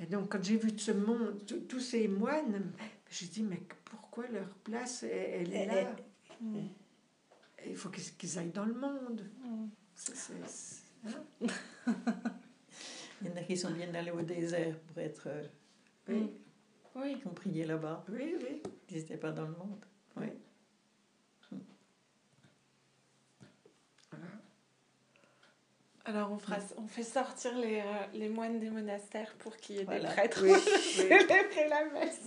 Et 0.00 0.06
donc, 0.06 0.30
quand 0.32 0.42
j'ai 0.42 0.56
vu 0.56 0.76
ce 0.76 0.90
monde, 0.90 1.40
tous 1.68 1.80
ces 1.80 2.08
moines, 2.08 2.72
j'ai 3.10 3.26
dit, 3.26 3.42
mais 3.44 3.62
pourquoi 3.84 4.26
leur 4.26 4.48
place, 4.64 5.04
elle, 5.04 5.52
elle 5.52 5.52
est 5.54 5.66
là? 5.66 5.96
Mm. 6.40 6.56
Et 7.64 7.70
Il 7.70 7.76
faut 7.76 7.88
qu'ils 7.90 8.12
qu'ils 8.16 8.38
aillent 8.38 8.50
dans 8.50 8.66
le 8.66 8.74
monde. 8.74 9.22
Mm. 9.44 9.66
C'est- 9.94 10.16
c'est- 10.16 10.46
c'est- 10.46 10.82
hein? 11.08 11.24
Il 13.22 13.28
y 13.28 13.30
en 13.32 13.36
a 13.36 13.42
qui 13.44 13.56
sont 13.56 13.70
bien 13.70 13.94
allés 13.94 14.10
au 14.10 14.20
désert 14.20 14.76
pour 14.80 14.98
être. 14.98 15.28
euh, 15.28 15.46
oui, 16.08 16.30
Oui. 16.96 17.18
qui 17.20 17.26
ont 17.28 17.32
prié 17.34 17.64
là-bas. 17.64 18.04
oui, 18.08 18.34
oui. 18.42 18.62
Ils 18.90 18.96
n'étaient 18.96 19.16
pas 19.16 19.30
dans 19.32 19.46
le 19.46 19.52
monde. 19.56 19.84
oui. 20.16 20.26
Alors 26.08 26.30
on, 26.32 26.38
fera, 26.38 26.56
on 26.78 26.86
fait 26.86 27.02
sortir 27.02 27.56
les, 27.58 27.80
euh, 27.80 27.82
les 28.14 28.28
moines 28.28 28.58
des 28.60 28.70
monastères 28.70 29.34
pour 29.38 29.56
qu'il 29.56 29.76
y 29.76 29.78
ait 29.80 29.84
Voilà. 29.84 30.08
des 30.08 30.14
prêtres 30.14 30.44
Oui, 30.44 30.52
oui. 31.10 31.68
la 31.68 31.84
messe. 32.00 32.20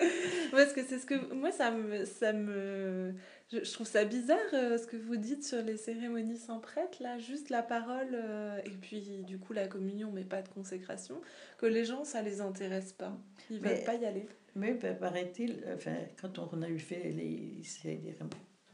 Parce 0.50 0.72
que 0.72 0.82
c'est 0.82 0.98
ce 0.98 1.04
que 1.06 1.32
moi 1.34 1.52
ça 1.52 1.70
me 1.70 2.04
ça 2.06 2.32
me 2.32 3.12
je, 3.52 3.62
je 3.62 3.72
trouve 3.72 3.86
ça 3.86 4.04
bizarre 4.06 4.38
euh, 4.54 4.78
ce 4.78 4.86
que 4.86 4.96
vous 4.96 5.16
dites 5.16 5.44
sur 5.44 5.60
les 5.62 5.76
cérémonies 5.76 6.38
sans 6.38 6.58
prêtre 6.58 7.02
là 7.02 7.18
juste 7.18 7.50
la 7.50 7.62
parole 7.62 8.08
euh, 8.14 8.58
et 8.64 8.70
puis 8.70 9.22
du 9.26 9.38
coup 9.38 9.52
la 9.52 9.66
communion 9.68 10.10
mais 10.10 10.24
pas 10.24 10.40
de 10.40 10.48
consécration 10.48 11.20
que 11.58 11.66
les 11.66 11.84
gens 11.84 12.04
ça 12.04 12.22
les 12.22 12.40
intéresse 12.40 12.92
pas 12.94 13.12
ils 13.50 13.60
Mais- 13.60 13.74
veulent 13.74 13.84
pas 13.84 13.94
y 13.96 14.06
aller 14.06 14.26
Mais 14.56 14.72
pa- 14.74 14.94
paraît-il, 14.94 15.62
enfin, 15.74 15.94
quand 16.20 16.38
on 16.38 16.62
a 16.62 16.68
eu 16.68 16.78
fait 16.78 17.02
les, 17.10 17.62
des- 17.84 18.02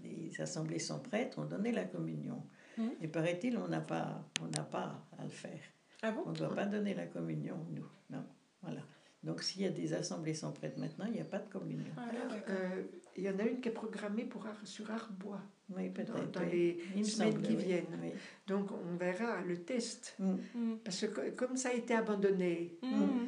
les 0.07 0.40
assemblées 0.40 0.79
sans 0.79 0.99
prêtre, 1.01 1.38
on 1.38 1.45
donnait 1.45 1.73
la 1.73 1.85
communion. 1.85 2.42
Mhm. 2.79 2.90
Et 3.03 3.09
paraît-il, 3.09 3.57
on 3.59 3.69
n'a 3.69 3.81
pas, 3.81 4.25
on 4.42 4.47
n'a 4.49 4.62
pas 4.62 5.07
à 5.19 5.25
le 5.25 5.31
faire. 5.31 5.61
ah 6.03 6.12
bon? 6.12 6.23
On 6.27 6.31
ne 6.33 6.37
doit 6.37 6.55
pas 6.55 6.66
donner 6.66 6.95
la 6.95 7.07
communion, 7.07 7.57
nous. 7.71 7.87
Non, 8.11 8.25
voilà. 8.62 8.83
Donc 9.23 9.42
s'il 9.42 9.62
y 9.62 9.66
a 9.66 9.71
des 9.71 9.92
assemblées 9.92 10.35
sans 10.35 10.53
prêtre 10.53 10.79
maintenant, 10.79 11.07
il 11.07 11.14
n'y 11.14 11.21
a 11.21 11.25
pas 11.25 11.38
de 11.38 11.49
communion. 11.49 11.92
Ah, 11.97 12.03
Alors, 12.11 12.37
euh, 12.51 12.83
il 13.16 13.25
y 13.25 13.31
en 13.31 13.38
a 13.38 13.42
une 13.45 13.61
qui 13.61 13.69
est 13.71 13.73
programmée 13.73 14.25
pour 14.25 14.47
Ar- 14.47 14.55
sur 14.66 14.88
Arbois, 14.90 15.40
Oui, 15.71 15.90
dans, 15.90 16.14
dans 16.40 16.47
oui. 16.49 16.79
les 16.95 17.03
semaines 17.05 17.33
semble, 17.33 17.42
qui 17.42 17.57
oui. 17.57 17.64
viennent. 17.64 17.99
Oui. 18.03 18.11
Donc, 18.47 18.69
on 18.71 18.97
verra 18.97 19.40
le 19.40 19.57
test. 19.64 20.14
Mm. 20.21 20.35
Mm. 20.55 20.77
Parce 20.85 21.01
que 21.01 21.07
co- 21.07 21.33
comme 21.35 21.57
ça 21.57 21.71
a 21.71 21.73
été 21.73 21.95
abandonné, 21.95 22.79
Mm. 22.83 23.27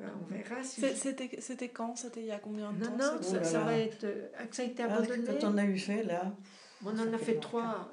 Euh, 0.00 0.08
on 0.22 0.24
verra 0.26 0.62
si... 0.62 0.80
C'était 0.94 1.40
c'était 1.40 1.68
quand 1.68 1.96
C'était 1.96 2.20
il 2.20 2.26
y 2.26 2.30
a 2.30 2.38
combien 2.38 2.72
de 2.72 2.78
Non, 2.78 2.86
temps 2.86 2.96
non, 2.96 3.12
Oh 3.18 3.22
ça, 3.22 3.36
là 3.38 3.44
ça 3.44 3.60
va 3.64 3.76
être... 3.78 4.04
euh, 4.04 4.28
ça 4.50 4.62
a 4.62 4.64
été 4.66 4.82
Ah, 4.82 4.86
abandonné, 4.94 5.24
quand 5.40 5.48
on 5.52 5.58
a 5.58 5.64
eu 5.64 5.78
fait, 5.78 6.02
là, 6.04 6.34
on 6.84 6.88
en 6.98 7.12
a 7.12 7.18
fait 7.18 7.24
fait 7.34 7.40
trois. 7.40 7.90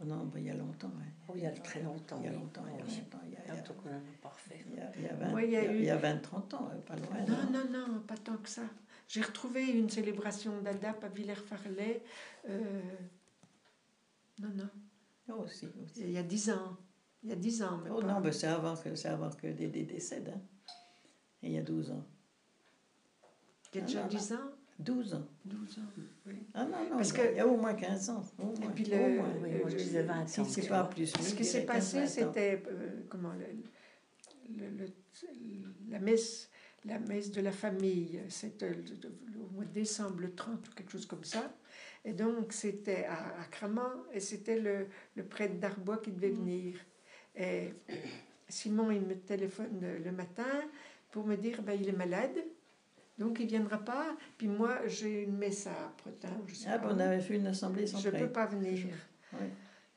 oh 0.00 0.04
non, 0.04 0.24
bah, 0.26 0.38
il 0.38 0.44
y 0.46 0.50
a 0.50 0.54
longtemps. 0.54 0.88
ouais. 0.88 1.12
Oh, 1.28 1.32
il 1.36 1.42
y 1.42 1.46
a 1.46 1.50
très 1.50 1.82
longtemps. 1.82 2.16
Il 2.20 2.24
y 2.24 2.28
a 2.28 2.30
oui. 2.30 2.36
longtemps, 2.38 2.62
il 2.66 2.72
y 2.72 2.76
a 2.76 2.78
longtemps. 2.84 3.18
Il 3.26 3.32
y 3.32 3.36
a, 3.36 3.40
il 3.44 3.48
y 3.48 3.50
a- 3.50 3.54
Bientôt 3.54 3.74
qu'on 3.74 3.90
en 3.90 3.92
a 3.92 4.00
parfait. 4.22 4.64
il 4.66 4.76
y 4.76 4.80
a- 4.80 4.90
il 4.96 5.02
y 5.02 5.08
a 5.08 5.14
20, 5.14 5.28
Moi, 5.30 5.42
il 5.44 5.50
y 5.50 5.56
a 5.56 5.64
eu- 5.72 5.76
il 5.78 5.84
y 5.84 5.90
a 5.90 5.96
20-30 5.96 6.54
ans, 6.54 6.70
euh, 6.72 6.78
pas 6.80 6.96
loin. 6.96 7.20
Non, 7.28 7.50
non, 7.52 7.70
non, 7.88 8.00
pas 8.00 8.16
tant 8.16 8.36
que 8.36 8.48
ça. 8.48 8.62
J'ai 9.08 9.22
retrouvé 9.22 9.66
une 9.66 9.88
célébration 9.90 10.60
d'ADAP 10.62 11.02
à 11.04 11.08
Villers-Farlay. 11.08 12.02
euh, 12.48 12.80
non, 14.40 14.48
non, 14.56 14.68
Oh, 15.30 15.42
aussi, 15.44 15.66
aussi. 15.84 16.00
il 16.02 16.10
y 16.12 16.18
a 16.18 16.22
dix 16.22 16.50
ans. 16.50 16.76
Il 17.24 17.30
y 17.30 17.32
a 17.32 17.36
dix 17.36 17.62
ans, 17.62 17.80
mais 17.82 17.90
Oh 17.92 18.00
pas- 18.00 18.06
non, 18.06 18.20
ben, 18.20 18.32
c'est 18.32 18.46
avant 18.46 18.76
que, 18.76 18.94
c'est 18.94 19.08
avant 19.08 19.30
que 19.30 19.48
Dédé 19.48 19.82
décède. 19.82 20.32
Hein. 20.34 20.40
Et 21.42 21.48
il 21.48 21.52
y 21.52 21.58
a 21.58 21.62
12 21.62 21.90
ans. 21.90 22.04
A 23.74 23.78
Ah, 23.78 23.80
dix 24.08 24.32
ans 24.32 24.50
12 24.78 25.12
ans. 25.14 25.26
12 25.44 25.78
ans, 25.78 25.82
oui. 26.26 26.34
Ah 26.54 26.64
non, 26.64 26.70
non, 26.88 26.96
Parce 26.96 27.12
que- 27.12 27.32
il 27.32 27.36
y 27.36 27.40
a 27.40 27.46
au 27.46 27.56
moins 27.56 27.74
15 27.74 28.10
ans. 28.10 28.24
Au 28.38 28.44
moins, 28.44 28.70
puis 28.70 28.86
au 28.86 28.90
le- 28.96 29.16
moins. 29.16 29.28
Oui, 29.42 29.50
moi, 29.60 29.68
je 29.70 29.76
disais 29.76 30.02
20 30.04 30.26
Si 30.26 30.40
ans. 30.40 30.44
c'est 30.44 30.68
pas 30.68 30.84
plus. 30.84 31.06
Ce 31.08 31.34
qui 31.34 31.44
s'est 31.44 31.64
passé, 31.66 31.98
15-20 31.98 32.04
ans. 32.04 32.32
c'était 32.32 32.62
euh, 32.68 33.02
comment 33.08 33.32
le- 33.32 34.56
le- 34.56 34.70
le- 34.86 35.90
la 35.90 35.98
messe, 35.98 36.48
la 36.84 36.98
messe 37.00 37.30
de 37.32 37.40
la 37.40 37.50
famille. 37.52 38.20
C'était 38.28 38.70
au 38.70 39.52
mois 39.52 39.64
de 39.64 39.72
décembre, 39.72 40.20
le 40.20 40.32
30 40.34 40.68
ou 40.68 40.72
quelque 40.72 40.92
chose 40.92 41.06
comme 41.06 41.24
ça. 41.24 41.52
Et 42.04 42.12
donc 42.12 42.52
c'était 42.52 43.04
à, 43.04 43.40
à 43.40 43.44
Cramant 43.50 44.04
et 44.12 44.20
c'était 44.20 44.60
le, 44.60 44.86
le 45.16 45.24
prêtre 45.24 45.58
d'Arbois 45.58 45.98
qui 45.98 46.12
devait 46.12 46.30
venir. 46.30 46.78
Et 47.34 47.74
Simon, 48.48 48.92
il 48.92 49.02
me 49.02 49.16
téléphone 49.16 49.80
le, 49.82 49.98
le 49.98 50.12
matin 50.12 50.46
pour 51.10 51.26
me 51.26 51.36
dire 51.36 51.62
ben, 51.62 51.76
il 51.80 51.88
est 51.88 51.92
malade. 51.96 52.36
Donc 53.18 53.38
il 53.40 53.46
viendra 53.46 53.78
pas. 53.78 54.16
Puis 54.36 54.46
moi 54.48 54.78
j'ai 54.86 55.22
une 55.24 55.36
messe 55.36 55.66
à 55.66 55.92
Pretin. 55.98 56.28
Je 56.46 56.54
sais 56.54 56.68
Ah, 56.72 56.78
pas 56.78 56.88
on 56.92 56.98
avait 56.98 57.20
fait 57.20 57.36
une 57.36 57.46
assemblée 57.48 57.86
sans 57.86 57.98
Je 57.98 58.10
ne 58.10 58.18
peux 58.18 58.28
pas 58.30 58.46
venir. 58.46 58.86
Oui. 59.32 59.46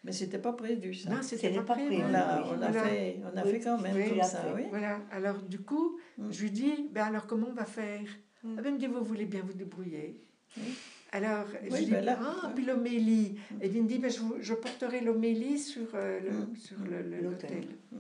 Mais 0.04 0.12
c'était 0.12 0.40
pas 0.40 0.54
prévu, 0.54 0.96
ça. 0.96 1.12
Non, 1.12 1.22
c'était 1.22 1.52
pas 1.52 1.62
pas 1.62 1.74
prévu. 1.76 1.90
prévu. 1.90 2.04
on 2.10 2.14
a, 2.16 2.42
oui. 2.42 2.48
on 2.50 2.62
a 2.64 2.72
Voilà. 2.72 2.84
fait, 2.88 3.20
on 3.32 3.38
a 3.38 3.44
Oui. 3.46 3.52
fait 3.52 3.60
quand 3.60 3.78
même 3.80 3.96
Oui, 3.96 4.10
comme 4.10 4.24
ça, 4.24 4.52
oui. 4.56 4.64
Voilà. 4.70 5.00
Alors, 5.12 5.38
du 5.44 5.60
coup, 5.60 6.00
Mm. 6.18 6.32
je 6.32 6.42
lui 6.42 6.50
dis, 6.52 6.90
ben 6.92 7.04
alors 7.06 7.28
comment 7.28 7.48
on 7.50 7.54
va 7.54 7.66
faire? 7.66 8.02
Mm. 8.44 8.56
Ah 8.58 8.62
ben, 8.62 8.66
Elle 8.66 8.74
me 8.74 8.80
dit, 8.80 8.88
vous 8.88 9.04
voulez 9.04 9.26
bien 9.26 9.42
vous 9.44 9.54
débrouiller. 9.54 10.26
Oui. 10.58 10.74
Alors, 11.14 11.46
je 11.70 11.76
dis, 11.76 11.92
ben 11.92 12.06
là, 12.06 12.18
ah, 12.22 12.52
puis 12.56 12.64
l'homélie. 12.64 13.36
Et 13.62 13.68
il 13.68 13.84
me 13.84 13.88
dit, 13.88 14.00
ben, 14.00 14.10
je, 14.10 14.22
je 14.40 14.54
porterai 14.54 15.02
l'homélie 15.02 15.60
sur, 15.60 15.88
euh, 15.94 16.20
le- 16.22 16.32
Mm. 16.32 16.56
sur 16.56 16.78
le- 16.90 17.22
l'autel. 17.22 17.66
Mm. 17.92 17.98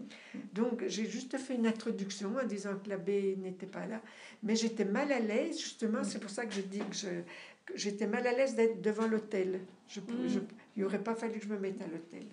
Donc, 0.53 0.83
j'ai 0.87 1.05
juste 1.05 1.37
fait 1.37 1.55
une 1.55 1.67
introduction 1.67 2.33
en 2.41 2.45
disant 2.47 2.77
que 2.81 2.89
l'abbé 2.89 3.35
n'était 3.41 3.65
pas 3.65 3.85
là. 3.85 4.01
Mais 4.43 4.55
j'étais 4.55 4.85
mal 4.85 5.11
à 5.11 5.19
l'aise, 5.19 5.59
justement, 5.59 6.03
c'est 6.05 6.19
pour 6.19 6.29
ça 6.29 6.45
que 6.45 6.53
je 6.53 6.61
dis 6.61 6.79
que 6.79 6.95
je- 6.95 7.07
que 7.65 7.77
j'étais 7.77 8.07
mal 8.07 8.25
à 8.25 8.31
l'aise 8.31 8.55
d'être 8.55 8.81
devant 8.81 9.07
l'autel. 9.07 9.59
Je, 9.89 9.99
Mm. 9.99 10.05
je, 10.29 10.39
il 10.77 10.83
n'aurait 10.83 11.03
pas 11.03 11.13
fallu 11.15 11.37
que 11.39 11.43
je 11.45 11.49
me 11.49 11.59
mette 11.59 11.81
à 11.81 11.87
l'autel. 11.87 12.23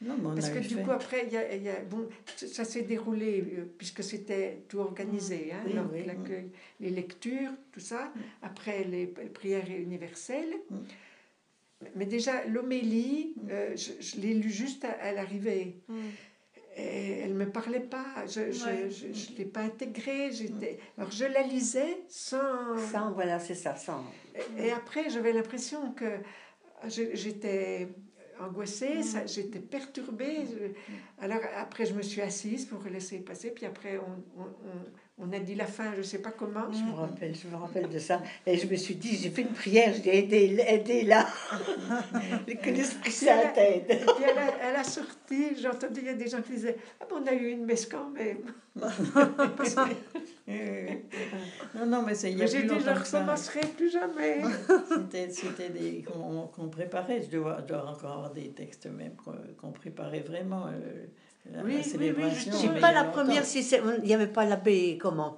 Non, 0.00 0.16
mais 0.20 0.26
on 0.28 0.34
Parce 0.34 0.46
a 0.46 0.50
que 0.50 0.58
du 0.60 0.76
fait. 0.76 0.82
coup, 0.82 0.90
après, 0.92 1.26
y 1.28 1.36
a, 1.36 1.56
y 1.56 1.68
a- 1.68 1.80
bon, 1.80 2.08
ça, 2.36 2.64
s'est 2.64 2.82
déroulé, 2.82 3.40
euh, 3.58 3.64
puisque 3.78 4.04
c'était 4.04 4.62
tout 4.68 4.78
organisé, 4.78 5.50
hein, 5.52 5.60
Oui, 5.66 5.74
donc 5.74 5.86
oui. 5.92 6.04
l'accueil, 6.06 6.50
les 6.78 6.90
lectures, 6.90 7.50
tout 7.72 7.80
ça, 7.80 8.12
après 8.42 8.84
les, 8.84 9.06
prières 9.08 9.68
universelles. 9.68 10.54
Mm. 10.70 10.76
Mais 11.96 12.06
déjà, 12.06 12.44
l'homélie, 12.46 13.34
euh, 13.50 13.74
je, 13.76 13.92
je 14.00 14.20
l'ai 14.20 14.34
lu 14.34 14.50
juste 14.50 14.84
à, 14.84 14.90
à 14.92 15.12
l'arrivée. 15.12 15.76
Mm. 15.88 15.94
Et 16.76 17.18
elle 17.24 17.32
ne 17.32 17.44
me 17.44 17.50
parlait 17.50 17.80
pas, 17.80 18.24
je 18.28 18.40
ne 18.40 18.46
Ouais. 18.46 18.88
je, 18.90 19.12
je 19.12 19.36
l'ai 19.36 19.46
pas 19.46 19.62
intégrée. 19.62 20.30
j'étais- 20.30 20.78
Alors, 20.96 21.10
je 21.10 21.24
la 21.24 21.42
lisais 21.42 22.02
sans... 22.08 22.78
Sans, 22.92 23.10
voilà, 23.12 23.40
c'est 23.40 23.56
ça, 23.56 23.74
sans. 23.74 24.04
Et, 24.56 24.66
et 24.66 24.70
après, 24.70 25.10
j'avais 25.10 25.32
l'impression 25.32 25.90
que 25.92 26.04
je- 26.86 27.14
j'étais 27.14 27.88
angoissée, 28.40 29.02
ça- 29.02 29.26
j'étais 29.26 29.58
perturbée. 29.60 30.46
Je- 30.46 30.94
Alors 31.24 31.40
après, 31.56 31.86
je 31.86 31.94
me 31.94 32.02
suis 32.02 32.20
assise 32.20 32.66
pour 32.66 32.82
laisser 32.84 33.18
passer. 33.20 33.50
Puis 33.50 33.66
après, 33.66 33.98
on, 33.98 34.40
on, 34.40 34.44
on- 34.44 35.07
on 35.20 35.32
a 35.32 35.38
dit 35.40 35.54
la 35.54 35.66
fin, 35.66 35.92
je 35.92 35.98
ne 35.98 36.02
sais 36.02 36.18
pas 36.18 36.30
comment. 36.30 36.72
Je 36.72 36.82
me 36.84 36.92
rappelle, 36.92 37.34
je 37.34 37.48
me 37.48 37.56
rappelle 37.56 37.88
de 37.88 37.98
ça. 37.98 38.22
Et 38.46 38.56
je 38.56 38.66
me 38.66 38.76
suis 38.76 38.94
dit, 38.94 39.16
j'ai 39.16 39.30
fait 39.30 39.42
une 39.42 39.52
prière, 39.52 39.92
je 39.94 40.00
dis, 40.00 40.10
aidez, 40.10 40.64
aidez-la. 40.66 41.26
que 42.62 42.70
l'Esprit 42.70 43.10
Saint. 43.10 43.52
Et 43.56 43.80
puis 43.80 43.98
elle 44.22 44.38
a, 44.38 44.68
elle 44.68 44.76
a 44.76 44.84
sorti, 44.84 45.56
j'ai 45.60 45.68
entendu, 45.68 46.00
il 46.00 46.06
y 46.06 46.10
a 46.10 46.14
des 46.14 46.28
gens 46.28 46.40
qui 46.42 46.52
disaient 46.52 46.76
Ah, 47.00 47.06
ben, 47.10 47.16
on 47.22 47.26
a 47.26 47.32
eu 47.32 47.48
une 47.50 47.64
messe 47.64 47.86
quand 47.86 48.10
même. 48.10 48.38
Non, 51.74 51.86
non, 51.86 52.02
mais 52.02 52.14
c'est 52.14 52.30
j'ai 52.30 52.62
dit 52.62 52.68
Je 52.68 52.90
ne 52.90 52.98
recommencerai 52.98 53.60
plus 53.76 53.90
jamais. 53.90 54.40
C'était, 55.30 55.68
des 55.68 56.02
qu'on, 56.02 56.46
qu'on 56.46 56.68
préparait. 56.68 57.22
Je 57.22 57.36
dois, 57.36 57.60
dois 57.60 57.86
encore 57.86 58.12
avoir 58.12 58.30
des 58.32 58.50
textes 58.50 58.86
même 58.86 59.12
qu'on, 59.16 59.72
préparait 59.72 60.20
vraiment. 60.20 60.66
euh, 60.68 61.06
Oui, 61.50 61.54
la 61.56 61.62
oui, 61.64 61.74
oui, 61.76 61.82
célébration. 61.84 62.52
Je 62.52 62.80
pas 62.80 62.90
y 62.90 62.94
la 62.94 63.02
longtemps. 63.04 63.10
première, 63.12 63.44
si 63.44 63.62
c'est- 63.62 63.80
il 64.02 64.04
n'y 64.04 64.14
avait 64.14 64.26
pas 64.26 64.44
l'abbé, 64.44 64.98
comment 65.00 65.36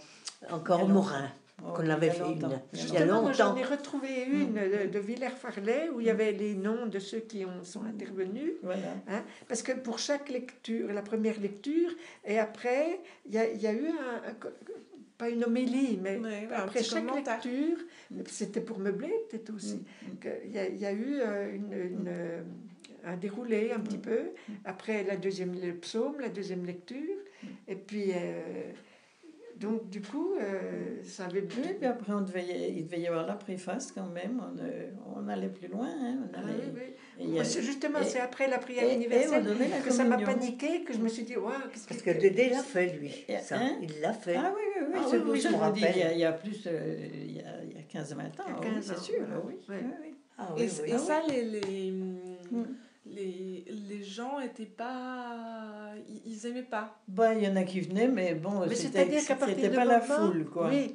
Encore 0.51 0.79
y 0.79 0.83
longtemps. 0.83 0.95
Morin, 0.95 1.29
Oh, 1.63 1.73
qu'on 1.75 1.85
y 1.85 1.91
avait 1.91 2.11
fait 2.11 2.21
longtemps. 2.21 2.49
une. 2.49 2.61
Il 2.73 2.79
y 2.79 2.81
a 2.81 2.81
y 2.81 2.81
Justement, 2.83 3.23
moi, 3.23 3.33
j'en 3.33 3.49
longtemps. 3.51 3.57
ai 3.59 3.65
retrouvé 3.65 4.25
une 4.25 4.55
de, 4.55 4.91
de 4.91 4.99
Villers-Farley 4.99 5.91
où 5.95 6.01
il 6.01 6.07
y 6.07 6.11
avait 6.11 6.33
les 6.33 6.55
noms 6.55 6.87
de 6.87 6.99
ceux 6.99 7.19
qui 7.21 7.45
ont, 7.45 7.63
sont 7.63 7.85
intervenus. 7.85 8.53
Voilà. 8.63 8.95
Hein, 9.09 9.23
parce 9.47 9.63
que 9.63 9.73
pour 9.73 9.99
chaque 9.99 10.31
lecture, 10.31 10.91
la 10.93 11.03
première 11.03 11.39
lecture, 11.39 11.91
et 12.25 12.39
après, 12.39 13.01
il 13.27 13.35
y 13.35 13.39
a, 13.39 13.49
il 13.51 13.61
y 13.61 13.67
a 13.67 13.73
eu 13.75 13.87
un, 13.89 14.31
un- 14.31 14.51
pas 15.19 15.29
une 15.29 15.45
homélie, 15.45 15.99
mais 16.03 16.17
Ouais, 16.19 16.49
après 16.51 16.83
chaque 16.83 17.05
commentaire. 17.07 17.35
lecture, 17.45 17.77
c'était 18.29 18.63
pour 18.63 18.79
meubler 18.79 19.13
peut-être 19.31 19.55
aussi, 19.55 19.75
Mm. 20.03 20.27
il 20.47 20.53
y, 20.53 20.59
a, 20.59 20.67
il 20.69 20.79
y 20.81 20.87
a 20.87 20.93
eu 20.93 21.21
euh, 21.21 21.55
une, 21.55 21.73
une, 21.75 22.09
euh, 22.09 22.41
un 23.05 23.17
déroulé 23.17 23.73
un 23.73 23.81
petit 23.81 23.99
Mm. 23.99 24.03
peu. 24.03 24.21
Après 24.65 25.05
la 25.05 25.17
deuxième, 25.17 25.55
le 25.61 25.75
psaume, 25.75 26.21
la 26.21 26.29
deuxième 26.29 26.65
lecture, 26.65 26.99
Mm. 27.43 27.47
et 27.69 27.75
puis 27.77 28.11
euh, 28.15 28.73
donc 29.57 29.91
du 29.91 30.01
coup, 30.01 30.35
euh, 30.41 31.03
ça 31.05 31.27
avait 31.27 31.41
Oui, 31.43 31.75
puis 31.79 31.87
après, 31.87 32.13
on 32.15 32.23
devait, 32.23 32.45
y- 32.45 32.79
il 32.79 32.85
devait 32.87 33.01
y 33.01 33.07
avoir 33.07 33.27
la 33.27 33.35
préface 33.35 33.93
quand 33.93 34.07
même. 34.07 34.41
On, 34.41 34.59
euh, 34.59 34.89
on 35.17 35.29
allait 35.29 35.49
plus 35.51 35.69
loin. 35.69 35.87
hein, 35.87 36.17
on 36.23 36.29
Ah 36.35 36.39
allait- 36.39 36.55
oui, 36.75 36.81
oui. 37.19 37.25
et 37.25 37.29
il 37.29 37.39
a- 37.39 37.45
c'est 37.45 37.61
justement, 37.61 37.99
et- 38.01 38.05
c'est 38.05 38.21
après 38.21 38.49
la 38.49 38.57
prière 38.59 38.85
et- 38.85 38.89
et 38.89 38.93
on 38.93 38.97
universelle 38.97 39.45
la 39.45 39.79
que 39.81 39.91
ça 39.93 40.05
m'a 40.05 40.17
paniqué, 40.17 40.83
que 40.83 40.95
je 40.95 40.99
me 40.99 41.09
suis 41.09 41.25
dit, 41.25 41.37
Ouah, 41.37 41.53
qu'est-ce 41.71 41.87
Parce 41.89 42.01
que 42.01 42.13
fait 42.13 42.19
Dédé 42.19 42.49
l'a 42.49 42.63
fait, 42.63 42.87
lui. 42.99 43.11
Et- 43.29 43.37
Ça. 43.39 43.59
hein? 43.59 43.77
Il 43.83 44.01
l'a 44.01 44.15
fait. 44.15 44.37
Ah 44.37 44.51
oui, 44.57 44.63
oui, 44.81 44.87
oui, 44.89 44.95
Ah 44.97 45.07
c'est 45.11 45.17
oui, 45.19 45.23
oui, 45.33 45.41
je 45.41 45.49
que 45.49 45.53
me 45.53 45.59
je 45.59 45.65
vous 45.65 45.73
dis 45.73 45.81
rappelle. 45.85 45.93
qu'il 45.93 46.03
y 46.03 46.05
a, 46.05 46.13
il 46.15 46.19
y 46.21 46.25
a 46.25 46.33
plus, 46.33 46.63
euh, 46.67 46.97
il, 47.13 47.37
y 47.37 47.41
a, 47.41 47.63
il 47.65 47.73
y 47.77 47.79
a 47.79 47.83
15-20 47.83 48.41
ans, 48.41 48.45
Il 48.47 48.53
y 48.53 48.55
a 48.55 48.61
oui, 48.61 48.67
15 48.77 48.85
c'est 48.87 48.93
ans, 48.99 49.03
sûr, 49.03 49.15
voilà. 49.27 49.43
oui. 49.47 49.55
Oui, 49.69 49.77
oui. 50.03 50.15
Ah 50.39 50.55
Et, 50.57 50.63
oui, 50.63 50.71
oui. 50.85 50.91
et 50.93 50.99
ça, 50.99 51.21
les, 51.29 51.43
les, 51.45 51.91
Mm. 52.51 52.65
Les, 53.07 53.65
les 53.89 54.03
gens 54.05 54.41
étaient 54.41 54.65
pas. 54.67 55.93
Ils, 56.09 56.33
ils 56.33 56.47
aimaient 56.47 56.63
pas. 56.63 57.01
Bah, 57.09 57.35
il 57.35 57.43
y 57.45 57.49
en 57.49 57.57
a 57.57 57.63
qui 57.65 57.81
venaient, 57.81 58.09
mais 58.09 58.35
bon, 58.35 58.67
Mais 58.69 58.75
c'était 58.75 59.71
pas 59.71 59.85
la 59.85 60.01
foule, 60.01 60.45
quoi. 60.47 60.69
Oui, 60.69 60.95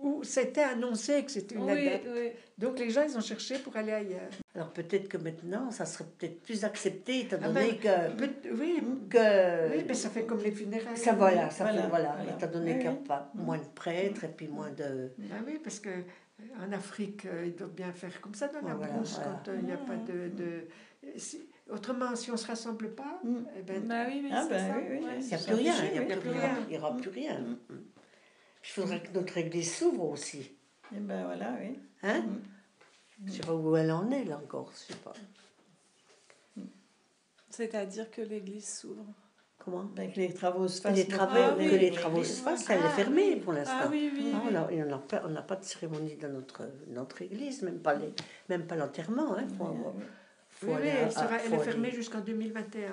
où 0.00 0.22
c'était 0.22 0.62
annoncé 0.62 1.24
que 1.24 1.30
c'était 1.30 1.56
une 1.56 1.64
Oui. 1.64 1.90
Donc 2.56 2.78
les 2.78 2.88
gens, 2.90 3.02
ils 3.08 3.16
ont 3.16 3.20
cherché 3.20 3.58
pour 3.58 3.76
aller 3.76 3.92
ailleurs. 3.92 4.30
Alors 4.54 4.70
peut-être 4.72 5.08
que 5.08 5.16
maintenant, 5.16 5.70
ça 5.70 5.84
serait 5.86 6.04
peut-être 6.18 6.40
plus 6.42 6.64
accepté, 6.64 7.20
étant 7.20 7.36
Ah 7.42 7.48
donné 7.48 7.76
que. 7.78 8.10
Peut- 8.16 8.30
oui, 8.52 8.80
que 9.10 9.76
oui, 9.76 9.84
mais 9.86 9.94
ça 9.94 10.08
fait 10.10 10.24
comme 10.24 10.40
les 10.42 10.52
funérailles. 10.52 10.96
ça, 10.96 11.12
voilà, 11.14 11.50
ça 11.50 11.64
Voilà, 11.64 11.82
fait, 11.82 11.88
voilà, 11.88 12.16
voilà. 12.16 12.32
étant 12.36 12.46
donné 12.46 12.72
Oui, 12.74 12.78
qu'il 12.78 12.90
n'y 12.90 12.96
a 12.96 13.00
pas 13.06 13.30
moins 13.34 13.58
de 13.58 13.66
prêtres 13.74 14.24
et 14.24 14.28
puis 14.28 14.48
moins 14.48 14.70
de. 14.70 15.10
Ah 15.32 15.42
oui, 15.46 15.58
parce 15.62 15.78
que 15.80 15.88
euh, 15.90 16.64
en 16.64 16.72
Afrique, 16.72 17.26
euh, 17.26 17.46
ils 17.46 17.54
doivent 17.56 17.74
bien 17.74 17.92
faire 17.92 18.20
comme 18.20 18.34
ça 18.34 18.48
dans 18.48 18.60
la 18.66 18.74
voilà, 18.74 18.92
brousse 18.92 19.14
voilà. 19.16 19.40
quand 19.44 19.50
euh, 19.50 19.56
il 19.60 19.66
n'y 19.66 19.72
a 19.72 19.76
pas 19.78 19.96
de. 19.96 20.12
Mmh. 20.28 20.34
de- 20.36 20.64
si- 21.16 21.48
autrement, 21.70 22.14
si 22.16 22.30
on 22.30 22.34
ne 22.34 22.38
se 22.38 22.46
rassemble 22.46 22.94
pas, 22.94 23.20
Mm. 23.24 23.36
eh 23.58 23.62
ben, 23.62 23.86
Bah 23.86 24.04
oui, 24.08 24.28
Ah, 24.32 24.46
bah 24.48 24.58
ça. 24.58 24.74
oui, 24.76 24.82
oui, 24.90 25.04
ouais. 25.04 25.18
Il 25.20 25.26
n'y 25.26 25.34
a 25.34 25.38
plus 25.38 25.54
rien, 25.54 25.74
il 25.84 25.90
n'y 25.90 26.04
il 26.04 26.08
y 26.08 26.12
a 26.12 26.16
a 26.16 26.20
plus 26.20 26.30
rien. 26.30 26.58
Il 26.62 26.66
n'y 26.70 26.78
aura 26.78 26.96
plus 26.96 27.10
rien. 27.10 27.44
Il 27.70 28.68
faudrait 28.70 29.02
que 29.02 29.12
notre 29.12 29.36
église 29.38 29.74
s'ouvre 29.76 30.04
aussi. 30.10 30.50
Et 30.94 31.00
ben 31.00 31.24
voilà, 31.24 31.56
oui. 31.60 31.78
Hein 32.02 32.20
Mm. 32.22 32.40
Je 33.20 33.30
ne 33.30 33.30
sais 33.36 33.40
pas 33.40 33.54
où 33.54 33.76
elle 33.76 33.90
en 33.90 34.10
est, 34.10 34.24
là 34.24 34.38
encore. 34.38 34.70
Je 34.72 34.92
sais 34.92 34.98
pas. 35.00 35.12
C'est-à-dire 37.50 38.10
que 38.10 38.22
l'église 38.22 38.68
s'ouvre. 38.68 39.04
Comment? 39.58 39.84
Ben, 39.84 40.10
que 40.12 40.16
les 40.20 40.32
travaux 40.32 40.68
se 40.68 40.80
fassent. 40.80 40.96
les 40.96 41.06
travaux, 41.08 41.32
Ah 41.36 41.54
que 41.54 41.58
oui, 41.58 41.70
que 41.70 41.74
les 41.76 41.90
travaux 41.90 42.22
se 42.22 42.40
fassent, 42.42 42.70
elle 42.70 42.80
Ah 42.82 42.86
est 42.86 42.90
fermée 42.90 43.36
pour 43.36 43.52
l'instant. 43.52 43.74
Ah 43.82 43.88
oui, 43.90 44.10
oui. 44.14 44.32
Ah, 44.34 44.66
oui. 44.70 44.80
on 44.82 44.86
n'a 44.86 44.98
pas, 44.98 45.22
on 45.24 45.28
n'a 45.30 45.42
pas 45.42 45.56
de 45.56 45.64
cérémonie 45.64 46.14
dans 46.16 46.28
notre, 46.28 46.62
notre 46.86 47.22
église, 47.22 47.62
même 47.62 47.80
pas 47.80 47.94
les, 47.94 48.12
même 48.48 48.66
pas 48.66 48.76
l'enterrement. 48.76 49.36
Hein. 49.36 49.46
Avoir- 49.60 49.94
oui. 50.66 50.72
aller 50.74 50.88
elle, 50.88 51.12
sera- 51.12 51.24
à- 51.26 51.42
elle 51.44 51.54
est 51.54 51.58
fermée 51.58 51.90
jusqu'en 51.90 52.20
2021. 52.20 52.90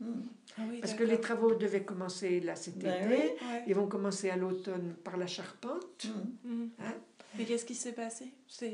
Mm. 0.00 0.06
Ah 0.56 0.62
oui, 0.70 0.78
Parce 0.80 0.94
que 0.94 1.02
les 1.04 1.20
travaux 1.20 1.54
devaient 1.54 1.82
commencer 1.84 2.40
là 2.40 2.54
cet 2.56 2.78
Ben 2.78 3.04
été. 3.04 3.06
oui. 3.14 3.16
Ouais. 3.48 3.64
Ils 3.66 3.74
vont 3.74 3.86
commencer 3.88 4.30
à 4.30 4.36
l'automne 4.36 4.94
par 5.04 5.16
la 5.16 5.26
charpente. 5.26 6.06
Mm. 6.44 6.48
Mhm. 6.50 6.70
Hein 6.80 6.94
Mais 7.36 7.44
qu'est-ce 7.44 7.64
qui 7.66 7.74
s'est 7.74 7.92
passé? 7.92 8.32
C'est 8.48 8.66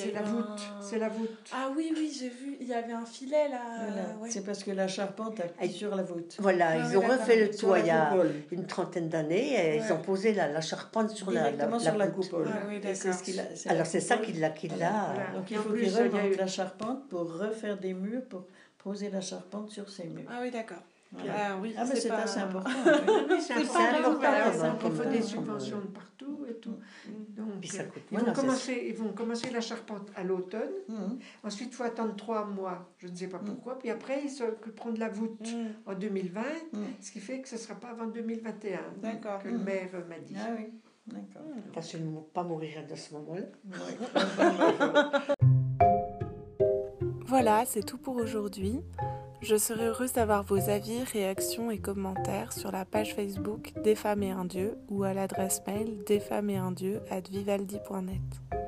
a 0.00 0.12
la 0.12 0.20
un- 0.20 0.32
voûte. 0.32 0.60
C'est 0.80 0.98
la 0.98 1.08
voûte. 1.08 1.50
Ah 1.52 1.70
oui, 1.76 1.92
oui, 1.94 2.10
j'ai 2.18 2.30
vu. 2.30 2.56
Il 2.60 2.66
y 2.66 2.72
avait 2.74 2.92
un 2.94 3.04
filet 3.04 3.48
là. 3.48 3.60
Voilà. 3.86 4.16
ouais. 4.20 4.30
C'est 4.30 4.40
parce 4.44 4.64
que 4.64 4.70
la 4.70 4.88
charpente 4.88 5.38
appuie 5.40 5.70
sur 5.70 5.94
la 5.94 6.02
voûte. 6.02 6.36
Voilà, 6.40 6.68
Ah 6.70 6.76
ils 6.78 6.96
oui, 6.96 7.04
ont 7.04 7.08
refait 7.08 7.36
le 7.38 7.50
toit 7.54 7.78
la 7.78 7.84
il 7.84 7.86
y 7.86 7.90
a 7.90 8.16
une 8.50 8.66
trentaine 8.66 9.08
d'années 9.08 9.52
et 9.54 9.76
ils 9.76 9.92
ont 9.92 10.00
posé 10.00 10.32
la, 10.32 10.48
la 10.48 10.60
charpente 10.62 11.10
sur 11.10 11.30
la, 11.30 11.42
la, 11.42 11.50
Directement 11.52 11.78
sur 11.78 11.96
la 11.96 12.06
voûte. 12.06 12.24
coupole. 12.30 12.48
Ah 12.52 12.66
oui, 12.68 12.80
ce 12.94 13.22
qu'il 13.22 13.38
a- 13.38 13.44
Alors 13.66 13.78
la 13.80 13.84
c'est 13.84 14.00
ça 14.00 14.16
coupole. 14.16 14.32
qui 14.32 14.40
l'a 14.40 14.50
qui 14.50 14.68
Voilà. 14.68 14.84
l'a. 14.90 15.12
Voilà. 15.14 15.30
Donc 15.32 15.50
il 15.50 15.56
faut 15.58 15.72
qu'il 15.74 15.96
a 15.96 16.26
eu- 16.26 16.34
la 16.36 16.46
charpente 16.46 17.08
pour 17.08 17.32
refaire 17.38 17.76
des 17.78 17.92
murs, 17.94 18.22
pour 18.28 18.44
poser 18.78 19.10
la 19.10 19.20
charpente 19.20 19.70
sur 19.70 19.88
ces 19.90 20.04
murs. 20.08 20.24
Ah 20.30 20.38
oui, 20.42 20.50
d'accord. 20.50 20.82
Voilà. 21.10 21.32
Ah 21.38 21.58
oui, 21.60 21.74
Ah, 21.76 21.84
mais 21.88 21.96
c'est 21.96 22.08
pas- 22.08 22.16
assez 22.18 22.38
important. 22.40 22.70
Oui, 22.84 23.12
oui, 23.30 23.36
c'est 23.40 23.54
important. 23.54 24.78
Il 24.84 24.90
faut 24.92 25.04
des 25.04 25.22
subventions 25.22 25.78
de 25.80 25.86
partout 25.86 26.44
et 26.50 26.54
tout. 26.54 26.76
Donc, 27.30 27.60
Puis 27.60 27.70
ça 27.70 27.82
euh, 27.82 27.86
coûte 27.86 28.02
ils, 28.12 28.18
vont 28.18 28.32
commencer, 28.34 28.84
ils 28.88 28.94
vont 28.94 29.12
commencer 29.12 29.50
la 29.50 29.60
charpente 29.62 30.10
à 30.16 30.22
l'automne. 30.22 30.68
Mhm. 30.88 31.18
Ensuite, 31.44 31.70
il 31.70 31.74
faut 31.74 31.84
attendre 31.84 32.14
trois 32.14 32.44
mois. 32.44 32.90
Je 32.98 33.08
ne 33.08 33.14
sais 33.14 33.28
pas 33.28 33.38
Mm. 33.38 33.44
pourquoi. 33.46 33.78
Puis 33.78 33.88
après, 33.90 34.20
ils 34.24 34.28
s'occuperont 34.30 34.90
de 34.92 35.00
la 35.00 35.08
voûte 35.08 35.48
en 35.86 35.94
2020. 35.94 36.42
Mm. 36.72 36.78
Ce 37.00 37.10
qui 37.10 37.20
fait 37.20 37.40
que 37.40 37.48
ce 37.48 37.54
ne 37.54 37.60
sera 37.60 37.74
pas 37.74 37.88
avant 37.88 38.06
2021 38.06 38.80
D'accord. 39.02 39.38
que 39.42 39.48
le 39.48 39.58
Mm. 39.58 39.64
maire 39.64 39.88
m'a 40.08 40.18
dit. 40.18 40.34
Ah 40.38 40.50
oui, 40.58 40.66
d'accord. 41.06 41.42
De 41.46 41.98
ne 41.98 42.20
pas 42.20 42.42
mourir 42.44 42.82
à 42.92 42.96
ce 42.96 43.14
moment-là. 43.14 43.46
Voilà, 47.26 47.64
c'est 47.66 47.82
tout 47.84 47.98
pour 47.98 48.16
aujourd'hui. 48.16 48.80
Je 49.40 49.56
serai 49.56 49.86
heureuse 49.86 50.12
d'avoir 50.12 50.42
vos 50.42 50.68
avis, 50.68 51.04
réactions 51.04 51.70
et 51.70 51.78
commentaires 51.78 52.52
sur 52.52 52.72
la 52.72 52.84
page 52.84 53.14
Facebook 53.14 53.72
Des 53.84 53.94
femmes 53.94 54.22
et 54.24 54.30
un 54.30 54.44
dieu 54.44 54.76
ou 54.88 55.04
à 55.04 55.14
l'adresse 55.14 55.62
mail 55.66 56.02
desfemmesetundieu 56.06 57.00
at 57.08 57.22
vivaldi.net. 57.30 58.67